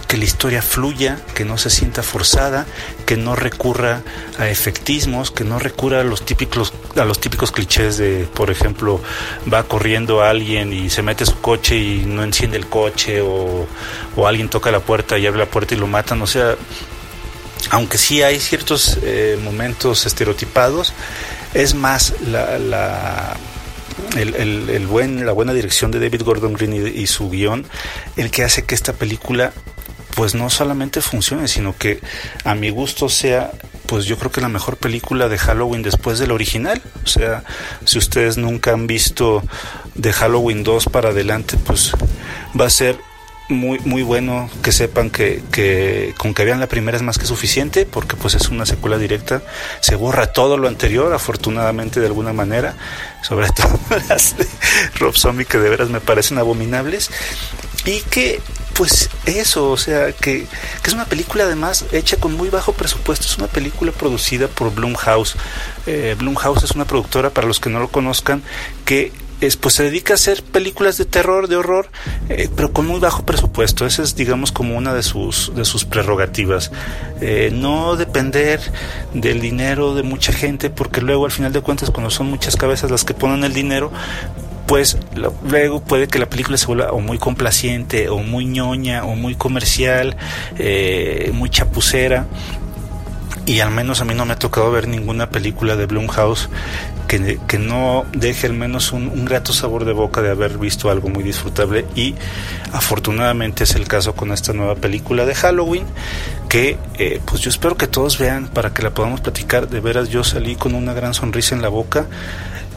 que 0.09 0.17
la 0.17 0.25
historia 0.25 0.63
fluya, 0.63 1.21
que 1.35 1.45
no 1.45 1.59
se 1.59 1.69
sienta 1.69 2.03
forzada, 2.03 2.67
que 3.05 3.19
no 3.19 3.37
recurra 3.37 4.03
a 4.39 4.49
efectismos, 4.49 5.31
que 5.31 5.45
no 5.45 5.59
recurra 5.59 6.01
a 6.01 6.05
los 6.05 6.25
típicos 6.25 6.73
a 6.97 7.05
los 7.05 7.21
típicos 7.21 7.53
clichés 7.53 7.99
de, 7.99 8.27
por 8.35 8.51
ejemplo, 8.51 9.01
va 9.53 9.65
corriendo 9.65 10.23
alguien 10.23 10.73
y 10.73 10.89
se 10.89 11.03
mete 11.03 11.27
su 11.27 11.39
coche 11.41 11.77
y 11.77 12.05
no 12.07 12.25
enciende 12.25 12.57
el 12.57 12.67
coche 12.67 13.21
o, 13.21 13.67
o 14.17 14.27
alguien 14.27 14.49
toca 14.49 14.71
la 14.71 14.81
puerta 14.81 15.19
y 15.19 15.27
abre 15.27 15.41
la 15.41 15.47
puerta 15.47 15.75
y 15.75 15.79
lo 15.79 15.87
matan, 15.87 16.23
o 16.23 16.27
sea, 16.27 16.57
aunque 17.71 17.99
sí 17.99 18.23
hay 18.23 18.41
ciertos 18.41 18.99
eh, 19.03 19.39
momentos 19.45 20.07
estereotipados, 20.07 20.95
es 21.53 21.75
más 21.75 22.15
la, 22.27 22.59
la 22.59 23.37
el, 24.17 24.71
el, 24.71 24.87
buen, 24.87 25.27
la 25.27 25.33
buena 25.33 25.53
dirección 25.53 25.91
de 25.91 26.01
David 26.01 26.23
Gordon 26.23 26.55
Green 26.55 26.73
y, 26.73 27.01
y, 27.03 27.07
su 27.07 27.29
guion 27.31 27.67
el 28.17 28.31
que 28.31 28.45
hace 28.45 28.65
que 28.65 28.75
esta 28.75 28.93
película 28.93 29.53
pues 30.19 30.35
no 30.35 30.51
solamente 30.51 31.01
funcione, 31.01 31.47
sino 31.47 31.77
que 31.77 32.01
a 32.43 32.57
mi 32.57 32.71
gusto 32.71 33.09
sea 33.09 33.53
pues 33.87 34.05
yo 34.05 34.19
creo 34.19 34.33
que 34.33 34.41
la 34.41 34.49
mejor 34.49 34.77
película 34.77 35.29
de 35.29 35.39
Halloween 35.39 35.85
después 35.85 36.19
del 36.19 36.33
original. 36.33 36.83
O 37.05 37.07
sea, 37.07 37.45
si 37.85 37.99
ustedes 37.99 38.37
nunca 38.37 38.73
han 38.73 38.89
visto 38.89 39.45
de 39.95 40.13
Halloween 40.13 40.65
2 40.65 40.87
para 40.87 41.11
adelante, 41.11 41.57
pues 41.65 41.93
va 42.61 42.67
a 42.67 42.71
ser 42.71 42.99
muy 43.49 43.79
muy 43.85 44.03
bueno 44.03 44.51
que 44.61 44.73
sepan 44.73 45.09
que, 45.09 45.41
que, 45.53 46.13
con 46.19 46.35
que 46.35 46.45
vean 46.45 46.59
la 46.59 46.67
primera 46.67 46.97
es 46.97 47.03
más 47.05 47.17
que 47.17 47.25
suficiente 47.25 47.87
porque 47.87 48.17
pues 48.17 48.35
es 48.35 48.49
una 48.49 48.67
secuela 48.67 48.99
directa 48.99 49.41
se 49.81 49.95
borra 49.95 50.35
todo 50.35 50.59
lo 50.59 50.69
anterior 50.69 51.15
afortunadamente 51.15 51.99
de 51.99 52.07
alguna 52.07 52.35
manera 52.35 52.77
sobre 53.23 53.49
todo 53.57 53.79
las 54.07 54.37
de 54.37 54.47
Rob 54.99 55.17
Zombie 55.17 55.47
que 55.47 55.57
de 55.57 55.71
veras 55.71 55.89
me 55.89 56.01
parecen 56.01 56.37
abominables 56.37 57.11
y 57.87 58.01
que 58.01 58.43
pues 58.79 59.11
eso, 59.27 59.73
o 59.73 59.77
sea, 59.77 60.13
que, 60.13 60.47
es 60.87 60.93
una 60.93 61.05
película 61.05 61.43
además 61.43 61.85
hecha 61.91 62.17
con 62.17 62.35
muy 62.35 62.49
bajo 62.49 62.73
presupuesto, 62.75 63.27
es 63.27 63.37
una 63.37 63.49
película 63.49 63.91
producida 63.91 64.47
por 64.47 64.73
Blumhouse. 64.73 65.35
Eh, 65.87 66.15
Blumhouse 66.17 66.63
es 66.63 66.71
una 66.71 66.85
productora, 66.85 67.31
para 67.31 67.49
los 67.49 67.59
que 67.59 67.71
no 67.71 67.81
lo 67.81 67.89
conozcan, 67.89 68.41
que 68.85 69.11
es, 69.41 69.57
pues 69.57 69.75
se 69.75 69.83
dedica 69.83 70.13
a 70.13 70.15
hacer 70.15 70.45
películas 70.45 70.97
de 70.97 71.07
terror, 71.07 71.49
de 71.49 71.57
horror, 71.57 71.89
eh, 72.29 72.49
pero 72.55 72.73
con 72.73 72.87
muy 72.87 73.01
bajo 73.01 73.27
presupuesto. 73.27 73.85
Esa 73.85 74.05
es, 74.05 74.15
digamos, 74.15 74.53
como 74.53 74.77
una 74.77 74.95
de 74.95 75.03
sus, 75.03 75.53
de 75.57 75.65
sus 75.65 75.85
prerrogativas. 75.85 76.71
Eh, 77.21 77.51
no 77.53 77.97
depender 77.97 78.61
del 79.13 79.41
dinero 79.41 79.97
de 79.97 80.05
mucha 80.05 80.33
gente, 80.33 80.71
porque 80.71 81.01
luego, 81.01 81.25
al 81.25 81.33
final 81.33 81.53
de 81.53 81.63
cuentas, 81.63 81.91
cuando 81.91 82.11
son 82.11 82.31
muchas 82.31 82.55
cabezas 82.55 82.93
las 82.93 83.05
que 83.05 83.15
ponen 83.15 83.43
el 83.43 83.55
dinero, 83.55 83.91
pues 84.69 84.99
luego 85.43 85.81
puede 85.81 86.09
que 86.09 86.19
la 86.19 86.29
película 86.29 86.59
se 86.59 86.67
vuelva 86.67 86.93
o 86.93 87.01
muy 87.01 87.17
complaciente, 87.19 88.11
o 88.11 88.19
muy 88.19 88.45
ñoña, 88.45 89.05
o 89.05 89.17
muy 89.17 89.35
comercial, 89.35 90.17
eh, 90.59 91.31
muy 91.33 91.49
chapucera. 91.49 92.27
Y 93.47 93.61
al 93.61 93.71
menos 93.71 94.03
a 94.03 94.05
mí 94.05 94.15
no 94.15 94.27
me 94.27 94.35
ha 94.35 94.39
tocado 94.39 94.71
ver 94.71 94.87
ninguna 94.87 95.31
película 95.31 95.75
de 95.75 95.87
Blumhouse 95.87 96.51
que, 97.09 97.41
que 97.49 97.59
no 97.59 98.05
deje 98.13 98.47
al 98.47 98.53
menos 98.53 98.93
un, 98.93 99.09
un, 99.09 99.25
grato 99.25 99.55
sabor 99.55 99.87
de 99.87 99.95
boca 99.95 100.21
de 100.21 100.31
haber 100.31 100.59
visto 100.59 100.91
algo 100.91 101.09
muy 101.09 101.25
disfrutable. 101.25 101.87
Y 101.97 102.15
afortunadamente 102.73 103.65
es 103.65 103.75
el 103.75 103.89
caso 103.89 104.15
con 104.15 104.33
esta 104.33 104.53
nueva 104.53 104.75
película 104.75 105.25
de 105.25 105.35
Halloween, 105.35 105.85
que 106.51 106.77
eh, 106.99 107.21
pues 107.25 107.41
yo 107.41 107.49
espero 107.49 107.79
que 107.79 107.87
todos 107.87 108.19
vean 108.19 108.49
para 108.49 108.75
que 108.75 108.83
la 108.83 108.91
podamos 108.91 109.23
platicar. 109.23 109.69
De 109.69 109.81
veras 109.81 110.11
yo 110.11 110.23
salí 110.25 110.55
con 110.57 110.75
una 110.75 110.93
gran 110.93 111.15
sonrisa 111.15 111.55
en 111.55 111.63
la 111.63 111.69
boca. 111.71 112.07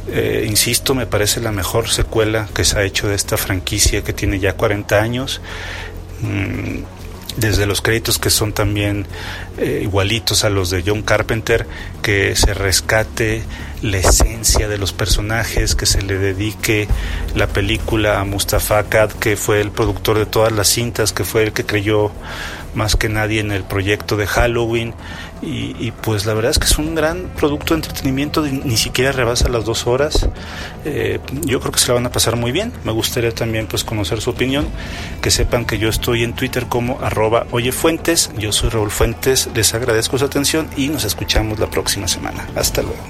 Eh, 0.08 0.46
insisto, 0.48 0.96
me 0.96 1.06
parece 1.06 1.42
la 1.42 1.52
mejor 1.52 1.90
secuela 1.90 2.48
que 2.54 2.64
se 2.66 2.80
ha 2.80 2.84
hecho 2.84 3.08
de 3.08 3.16
esta 3.16 3.38
franquicia 3.38 4.04
que 4.04 4.14
tiene 4.14 4.40
ya 4.40 4.54
40 4.54 5.02
años. 5.02 5.42
Mm, 6.22 6.84
desde 7.38 7.66
los 7.66 7.82
créditos 7.82 8.20
que 8.20 8.30
son 8.30 8.54
también 8.54 9.06
eh, 9.58 9.82
igualitos 9.84 10.44
a 10.44 10.50
los 10.50 10.70
de 10.70 10.84
John 10.86 11.02
Carpenter, 11.02 11.66
que 12.02 12.36
se 12.36 12.54
rescate 12.54 13.44
la 13.82 13.98
esencia 13.98 14.68
de 14.68 14.78
los 14.78 14.94
personajes, 14.94 15.76
que 15.76 15.86
se 15.86 16.02
le 16.02 16.18
dedique 16.18 16.88
la 17.36 17.48
película 17.48 18.20
a 18.20 18.26
Mustafa 18.26 18.80
Akkad, 18.80 19.12
que 19.12 19.38
fue 19.38 19.62
el 19.62 19.72
productor 19.72 20.20
de 20.20 20.26
todas 20.26 20.52
las 20.52 20.68
cintas, 20.68 21.14
que 21.14 21.24
fue 21.24 21.44
el 21.44 21.54
que 21.54 21.66
creyó 21.66 22.12
más 22.76 22.96
que 22.96 23.10
nadie 23.10 23.40
en 23.40 23.52
el 23.52 23.64
proyecto 23.64 24.18
de 24.18 24.28
Halloween. 24.28 24.94
Y, 25.44 25.90
pues 26.04 26.28
la 26.28 26.36
verdad 26.36 26.52
es 26.52 26.60
que 26.60 26.66
es 26.66 26.78
un 26.78 26.94
gran 26.94 27.32
producto 27.36 27.74
de 27.74 27.80
entretenimiento, 27.80 28.44
ni 28.44 28.78
siquiera 28.78 29.12
rebasa 29.12 29.50
las 29.50 29.66
dos 29.66 29.88
horas. 29.88 30.30
Eh, 30.86 31.20
yo 31.46 31.60
creo 31.60 31.72
que 31.72 31.80
se 31.80 31.88
la 31.88 31.96
van 31.96 32.06
a 32.06 32.12
pasar 32.12 32.36
muy 32.36 32.52
bien. 32.52 32.72
Me 32.84 32.92
gustaría 32.92 33.32
también 33.32 33.66
pues 33.66 33.84
conocer 33.84 34.22
su 34.22 34.30
opinión, 34.30 34.68
que 35.20 35.32
sepan 35.32 35.66
que 35.66 35.80
yo 35.80 35.90
estoy 35.90 36.24
en 36.24 36.34
Twitter 36.34 36.68
como 36.68 37.00
arroba 37.02 37.48
oyefuentes. 37.50 38.30
Yo 38.38 38.52
soy 38.52 38.70
Raúl 38.70 38.92
Fuentes, 38.92 39.50
les 39.56 39.74
agradezco 39.74 40.20
su 40.20 40.26
atención 40.26 40.70
y 40.78 40.90
nos 40.90 41.06
escuchamos 41.06 41.60
la 41.60 41.70
próxima 41.72 42.08
semana. 42.08 42.48
Hasta 42.56 42.84
luego. 42.84 43.02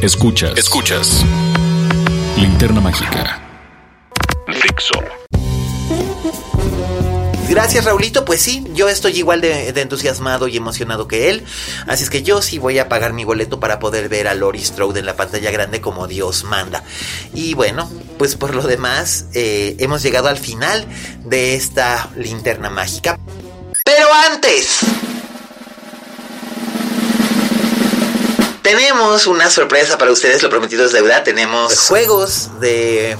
Escuchas. 0.00 0.56
Escuchas. 0.56 1.24
Linterna 2.36 2.80
Mágica. 2.80 3.40
Fixo. 4.46 5.13
Gracias 7.54 7.84
Raulito, 7.84 8.24
pues 8.24 8.42
sí, 8.42 8.64
yo 8.72 8.88
estoy 8.88 9.16
igual 9.16 9.40
de, 9.40 9.72
de, 9.72 9.80
entusiasmado 9.80 10.48
y 10.48 10.56
emocionado 10.56 11.06
que 11.06 11.30
él, 11.30 11.46
así 11.86 12.02
es 12.02 12.10
que 12.10 12.24
yo 12.24 12.42
sí 12.42 12.58
voy 12.58 12.80
a 12.80 12.88
pagar 12.88 13.12
mi 13.12 13.24
boleto 13.24 13.60
para 13.60 13.78
poder 13.78 14.08
ver 14.08 14.26
a 14.26 14.34
Lori 14.34 14.58
Strode 14.58 14.98
en 14.98 15.06
la 15.06 15.14
pantalla 15.14 15.52
grande 15.52 15.80
como 15.80 16.08
Dios 16.08 16.42
manda. 16.42 16.82
Y 17.32 17.54
bueno, 17.54 17.88
pues 18.18 18.34
por 18.34 18.56
lo 18.56 18.64
demás, 18.64 19.26
eh, 19.34 19.76
hemos 19.78 20.02
llegado 20.02 20.26
al 20.26 20.38
final 20.38 20.84
de 21.22 21.54
esta 21.54 22.10
linterna 22.16 22.70
mágica. 22.70 23.20
Pero 23.84 24.08
antes... 24.32 24.80
Tenemos 28.62 29.28
una 29.28 29.48
sorpresa 29.48 29.96
para 29.96 30.10
ustedes, 30.10 30.42
lo 30.42 30.50
prometido 30.50 30.86
es 30.86 30.92
deuda. 30.92 31.22
Tenemos 31.22 31.86
juegos 31.86 32.58
de 32.58 33.16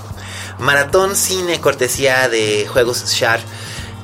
maratón 0.59 1.14
cine 1.14 1.61
cortesía 1.61 2.28
de 2.28 2.66
Juegos 2.66 3.05
Sharp 3.12 3.45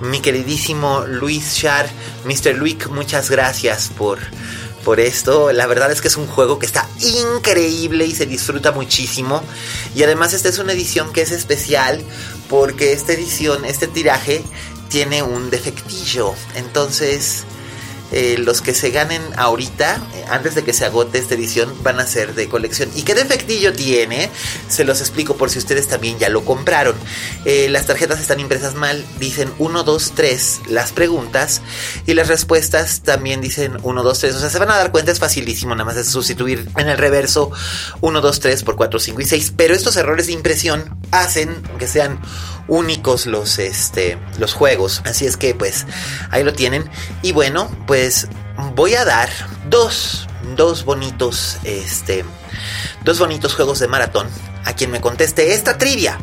mi 0.00 0.20
queridísimo 0.20 1.04
Luis 1.06 1.56
Char, 1.56 1.88
Mr. 2.24 2.54
Luik, 2.54 2.88
muchas 2.88 3.30
gracias 3.30 3.90
por, 3.96 4.18
por 4.84 5.00
esto. 5.00 5.52
La 5.52 5.66
verdad 5.66 5.92
es 5.92 6.00
que 6.00 6.08
es 6.08 6.16
un 6.16 6.26
juego 6.26 6.58
que 6.58 6.66
está 6.66 6.88
increíble 7.36 8.06
y 8.06 8.12
se 8.12 8.26
disfruta 8.26 8.72
muchísimo. 8.72 9.42
Y 9.94 10.02
además 10.02 10.32
esta 10.32 10.48
es 10.48 10.58
una 10.58 10.72
edición 10.72 11.12
que 11.12 11.22
es 11.22 11.30
especial 11.30 12.02
porque 12.48 12.92
esta 12.92 13.12
edición, 13.12 13.64
este 13.64 13.86
tiraje, 13.86 14.42
tiene 14.88 15.22
un 15.22 15.50
defectillo. 15.50 16.34
Entonces 16.54 17.44
eh, 18.12 18.36
los 18.38 18.60
que 18.60 18.74
se 18.74 18.90
ganen 18.90 19.22
ahorita, 19.36 20.02
eh, 20.14 20.24
antes 20.30 20.54
de 20.54 20.64
que 20.64 20.72
se 20.72 20.84
agote 20.84 21.18
esta 21.18 21.34
edición, 21.34 21.72
van 21.82 22.00
a 22.00 22.06
ser 22.06 22.34
de 22.34 22.48
colección. 22.48 22.90
¿Y 22.94 23.02
qué 23.02 23.14
defectillo 23.14 23.72
tiene? 23.72 24.30
Se 24.68 24.84
los 24.84 25.00
explico 25.00 25.36
por 25.36 25.50
si 25.50 25.58
ustedes 25.58 25.88
también 25.88 26.18
ya 26.18 26.28
lo 26.28 26.44
compraron. 26.44 26.96
Eh, 27.44 27.68
las 27.70 27.86
tarjetas 27.86 28.20
están 28.20 28.40
impresas 28.40 28.74
mal, 28.74 29.04
dicen 29.18 29.52
1, 29.58 29.82
2, 29.84 30.12
3 30.14 30.60
las 30.68 30.92
preguntas 30.92 31.62
y 32.06 32.14
las 32.14 32.28
respuestas 32.28 33.02
también 33.02 33.40
dicen 33.40 33.76
1, 33.82 34.02
2, 34.02 34.18
3. 34.18 34.34
O 34.34 34.40
sea, 34.40 34.50
se 34.50 34.58
van 34.58 34.70
a 34.70 34.76
dar 34.76 34.90
cuenta, 34.90 35.12
es 35.12 35.18
facilísimo, 35.18 35.74
nada 35.74 35.84
más 35.84 35.96
es 35.96 36.08
sustituir 36.08 36.68
en 36.76 36.88
el 36.88 36.98
reverso 36.98 37.50
1, 38.00 38.20
2, 38.20 38.40
3 38.40 38.62
por 38.64 38.76
4, 38.76 38.98
5 38.98 39.20
y 39.20 39.24
6. 39.24 39.52
Pero 39.56 39.74
estos 39.74 39.96
errores 39.96 40.26
de 40.26 40.32
impresión 40.32 40.96
hacen 41.12 41.62
que 41.78 41.86
sean 41.86 42.20
únicos 42.70 43.26
los, 43.26 43.58
este, 43.58 44.16
los 44.38 44.54
juegos. 44.54 45.02
Así 45.04 45.26
es 45.26 45.36
que 45.36 45.54
pues 45.54 45.84
ahí 46.30 46.42
lo 46.42 46.54
tienen. 46.54 46.88
Y 47.20 47.32
bueno, 47.32 47.70
pues 47.86 48.28
voy 48.74 48.94
a 48.94 49.04
dar 49.04 49.28
dos, 49.68 50.26
dos 50.56 50.86
bonitos, 50.86 51.58
este, 51.64 52.24
dos 53.04 53.18
bonitos 53.18 53.54
juegos 53.54 53.78
de 53.80 53.88
maratón 53.88 54.28
a 54.64 54.72
quien 54.72 54.90
me 54.90 55.02
conteste 55.02 55.52
esta 55.52 55.76
trivia. 55.76 56.18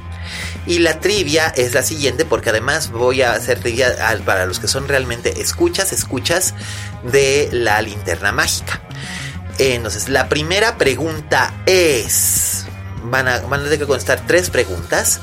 Y 0.66 0.80
la 0.80 1.00
trivia 1.00 1.48
es 1.56 1.74
la 1.74 1.82
siguiente, 1.82 2.26
porque 2.26 2.50
además 2.50 2.92
voy 2.92 3.22
a 3.22 3.32
hacer 3.32 3.60
trivia 3.60 3.96
para 4.26 4.46
los 4.46 4.60
que 4.60 4.68
son 4.68 4.88
realmente 4.88 5.42
escuchas, 5.42 5.94
escuchas 5.94 6.54
de 7.04 7.48
la 7.54 7.82
linterna 7.82 8.34
mágica. 8.34 8.82
Entonces, 9.60 10.10
la 10.10 10.28
primera 10.28 10.78
pregunta 10.78 11.54
es. 11.66 12.66
Van 13.04 13.28
a, 13.28 13.42
tener 13.42 13.78
que 13.78 13.86
contestar 13.86 14.24
tres 14.28 14.50
preguntas 14.50 15.20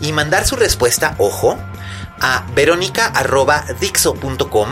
y 0.00 0.12
mandar 0.12 0.46
su 0.46 0.54
respuesta, 0.56 1.14
ojo, 1.18 1.58
a 2.20 2.46
verónica.dixo.com 2.54 4.68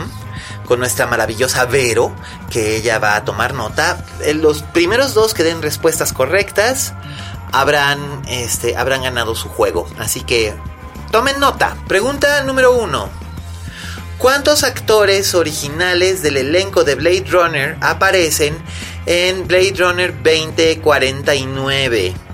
con 0.65 0.79
nuestra 0.79 1.05
maravillosa 1.07 1.65
Vero, 1.65 2.15
que 2.51 2.75
ella 2.75 2.99
va 2.99 3.15
a 3.15 3.25
tomar 3.25 3.55
nota. 3.55 4.05
Los 4.35 4.61
primeros 4.61 5.15
dos 5.15 5.33
que 5.33 5.41
den 5.43 5.63
respuestas 5.63 6.13
correctas 6.13 6.93
habrán, 7.51 8.21
este, 8.27 8.77
habrán 8.77 9.01
ganado 9.03 9.35
su 9.35 9.49
juego. 9.49 9.89
Así 9.97 10.21
que 10.21 10.53
tomen 11.11 11.39
nota. 11.39 11.75
Pregunta 11.87 12.43
número 12.43 12.75
uno. 12.75 13.09
¿Cuántos 14.19 14.63
actores 14.63 15.33
originales 15.33 16.21
del 16.21 16.37
elenco 16.37 16.83
de 16.83 16.93
Blade 16.95 17.25
Runner 17.29 17.77
aparecen 17.79 18.55
en 19.05 19.47
Blade 19.47 19.75
Runner 19.77 20.13
2049? 20.13 22.28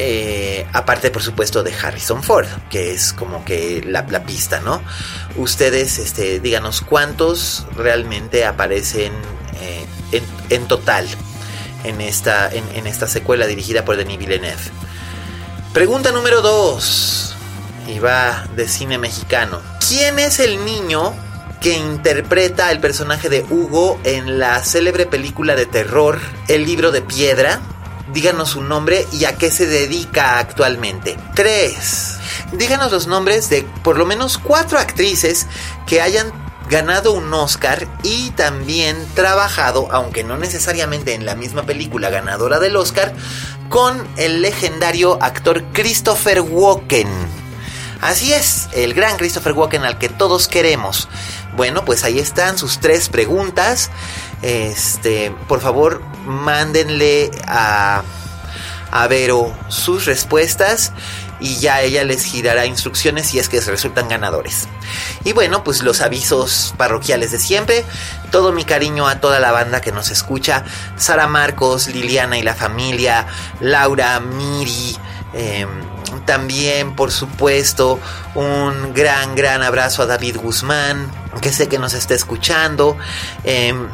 Eh, 0.00 0.64
aparte, 0.72 1.10
por 1.10 1.22
supuesto, 1.22 1.64
de 1.64 1.74
Harrison 1.74 2.22
Ford, 2.22 2.46
que 2.70 2.92
es 2.92 3.12
como 3.12 3.44
que 3.44 3.82
la, 3.84 4.06
pista, 4.24 4.60
¿no? 4.60 4.80
Ustedes, 5.36 5.98
este, 5.98 6.38
díganos 6.38 6.82
cuántos 6.82 7.66
realmente 7.76 8.44
aparecen 8.44 9.12
eh, 9.60 10.20
en, 10.50 10.68
total 10.68 11.08
en 11.82 12.00
esta, 12.00 12.48
en, 12.48 12.86
esta 12.86 13.08
secuela 13.08 13.48
dirigida 13.48 13.84
por 13.84 13.96
Denis 13.96 14.18
Villeneuve. 14.18 14.62
Pregunta 15.72 16.12
número 16.12 16.42
2. 16.42 17.36
Y 17.88 17.98
va 17.98 18.46
de 18.54 18.68
cine 18.68 18.98
mexicano. 18.98 19.60
¿Quién 19.88 20.20
es 20.20 20.38
el 20.38 20.64
niño 20.64 21.12
que 21.60 21.76
interpreta 21.76 22.70
el 22.70 22.78
personaje 22.78 23.28
de 23.28 23.44
Hugo 23.50 23.98
en 24.04 24.38
la 24.38 24.62
célebre 24.62 25.06
película 25.06 25.56
de 25.56 25.66
terror 25.66 26.20
El 26.46 26.66
libro 26.66 26.92
de 26.92 27.02
piedra? 27.02 27.60
Díganos 28.12 28.50
su 28.50 28.62
nombre 28.62 29.06
y 29.12 29.24
a 29.24 29.36
qué 29.36 29.50
se 29.50 29.66
dedica 29.66 30.38
actualmente. 30.38 31.16
3. 31.34 32.18
Díganos 32.52 32.92
los 32.92 33.06
nombres 33.06 33.50
de 33.50 33.62
por 33.82 33.98
lo 33.98 34.06
menos 34.06 34.38
cuatro 34.38 34.78
actrices 34.78 35.46
que 35.86 36.00
hayan 36.00 36.32
ganado 36.68 37.12
un 37.12 37.32
Oscar 37.32 37.88
y 38.02 38.30
también 38.30 38.96
trabajado, 39.14 39.88
aunque 39.90 40.24
no 40.24 40.36
necesariamente 40.36 41.14
en 41.14 41.24
la 41.24 41.34
misma 41.34 41.62
película 41.62 42.10
ganadora 42.10 42.58
del 42.58 42.76
Oscar, 42.76 43.14
con 43.68 44.06
el 44.16 44.42
legendario 44.42 45.18
actor 45.22 45.64
Christopher 45.72 46.40
Walken. 46.40 47.08
Así 48.00 48.32
es, 48.32 48.68
el 48.74 48.94
gran 48.94 49.16
Christopher 49.16 49.52
Walken 49.52 49.84
al 49.84 49.98
que 49.98 50.08
todos 50.08 50.46
queremos. 50.46 51.08
Bueno, 51.58 51.84
pues 51.84 52.04
ahí 52.04 52.20
están 52.20 52.56
sus 52.56 52.78
tres 52.78 53.08
preguntas. 53.08 53.90
Este, 54.42 55.34
por 55.48 55.60
favor, 55.60 56.00
mándenle 56.24 57.32
a, 57.48 58.04
a 58.92 59.06
Vero 59.08 59.52
sus 59.66 60.04
respuestas 60.04 60.92
y 61.40 61.56
ya 61.56 61.82
ella 61.82 62.04
les 62.04 62.22
girará 62.22 62.64
instrucciones 62.64 63.26
si 63.26 63.40
es 63.40 63.48
que 63.48 63.60
resultan 63.60 64.08
ganadores. 64.08 64.68
Y 65.24 65.32
bueno, 65.32 65.64
pues 65.64 65.82
los 65.82 66.00
avisos 66.00 66.74
parroquiales 66.76 67.32
de 67.32 67.40
siempre. 67.40 67.84
Todo 68.30 68.52
mi 68.52 68.64
cariño 68.64 69.08
a 69.08 69.18
toda 69.18 69.40
la 69.40 69.50
banda 69.50 69.80
que 69.80 69.90
nos 69.90 70.12
escucha. 70.12 70.64
Sara 70.96 71.26
Marcos, 71.26 71.88
Liliana 71.88 72.38
y 72.38 72.42
la 72.42 72.54
familia, 72.54 73.26
Laura, 73.58 74.20
Miri. 74.20 74.96
Em, 75.34 75.68
también, 76.24 76.94
por 76.94 77.10
supuesto, 77.10 77.98
un 78.34 78.94
gran, 78.94 79.34
gran 79.34 79.62
abrazo 79.62 80.02
a 80.02 80.06
David 80.06 80.36
Guzmán, 80.36 81.10
que 81.40 81.52
sé 81.52 81.68
que 81.68 81.78
nos 81.78 81.94
está 81.94 82.14
escuchando. 82.14 82.96
Em, 83.44 83.88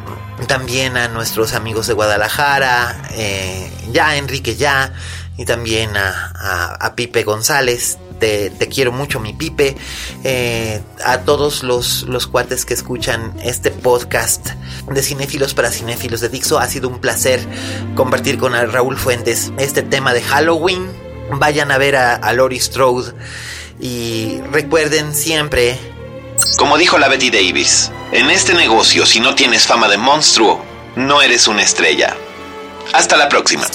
también 0.47 0.97
a 0.97 1.07
nuestros 1.07 1.53
amigos 1.53 1.87
de 1.87 1.93
Guadalajara, 1.93 3.09
eh, 3.11 3.71
ya 3.91 4.17
Enrique 4.17 4.55
ya, 4.55 4.93
y 5.37 5.45
también 5.45 5.91
a, 5.97 6.93
Pipe 6.95 7.23
González, 7.23 7.97
te, 8.19 8.51
quiero 8.73 8.91
mucho, 8.91 9.19
mi 9.19 9.33
Pipe. 9.33 9.75
Eh, 10.23 10.81
a 11.03 11.19
todos 11.19 11.63
los, 11.63 12.03
los 12.03 12.27
cuates 12.27 12.65
que 12.65 12.73
escuchan 12.73 13.33
este 13.43 13.71
podcast 13.71 14.47
de 14.89 15.03
Cinéfilos 15.03 15.53
para 15.53 15.71
Cinéfilos 15.71 16.21
de 16.21 16.29
Dixo, 16.29 16.59
ha 16.59 16.67
sido 16.67 16.87
un 16.89 16.99
placer 16.99 17.45
compartir 17.95 18.37
con 18.37 18.53
Raúl 18.53 18.97
Fuentes 18.97 19.51
este 19.57 19.83
tema 19.83 20.13
de 20.13 20.21
Halloween. 20.21 21.04
Vayan 21.31 21.71
a 21.71 21.77
ver 21.77 21.95
a, 21.95 22.15
a 22.15 22.33
Lori 22.33 22.59
Strode 22.59 23.13
y 23.79 24.39
recuerden 24.51 25.13
siempre. 25.13 25.77
Como 26.57 26.77
dijo 26.77 26.97
la 26.97 27.07
Betty 27.07 27.29
Davis, 27.29 27.91
en 28.11 28.29
este 28.29 28.53
negocio, 28.53 29.05
si 29.05 29.19
no 29.19 29.35
tienes 29.35 29.67
fama 29.67 29.87
de 29.87 29.97
monstruo, 29.97 30.63
no 30.95 31.21
eres 31.21 31.47
una 31.47 31.63
estrella. 31.63 32.15
Hasta 32.93 33.17
la 33.17 33.27
próxima. 33.29 33.65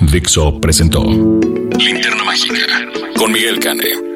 Dixo 0.00 0.60
presentó 0.60 1.02
Linterna 1.04 2.24
Mágica 2.24 2.56
con 3.18 3.32
Miguel 3.32 3.58
Cane. 3.58 4.15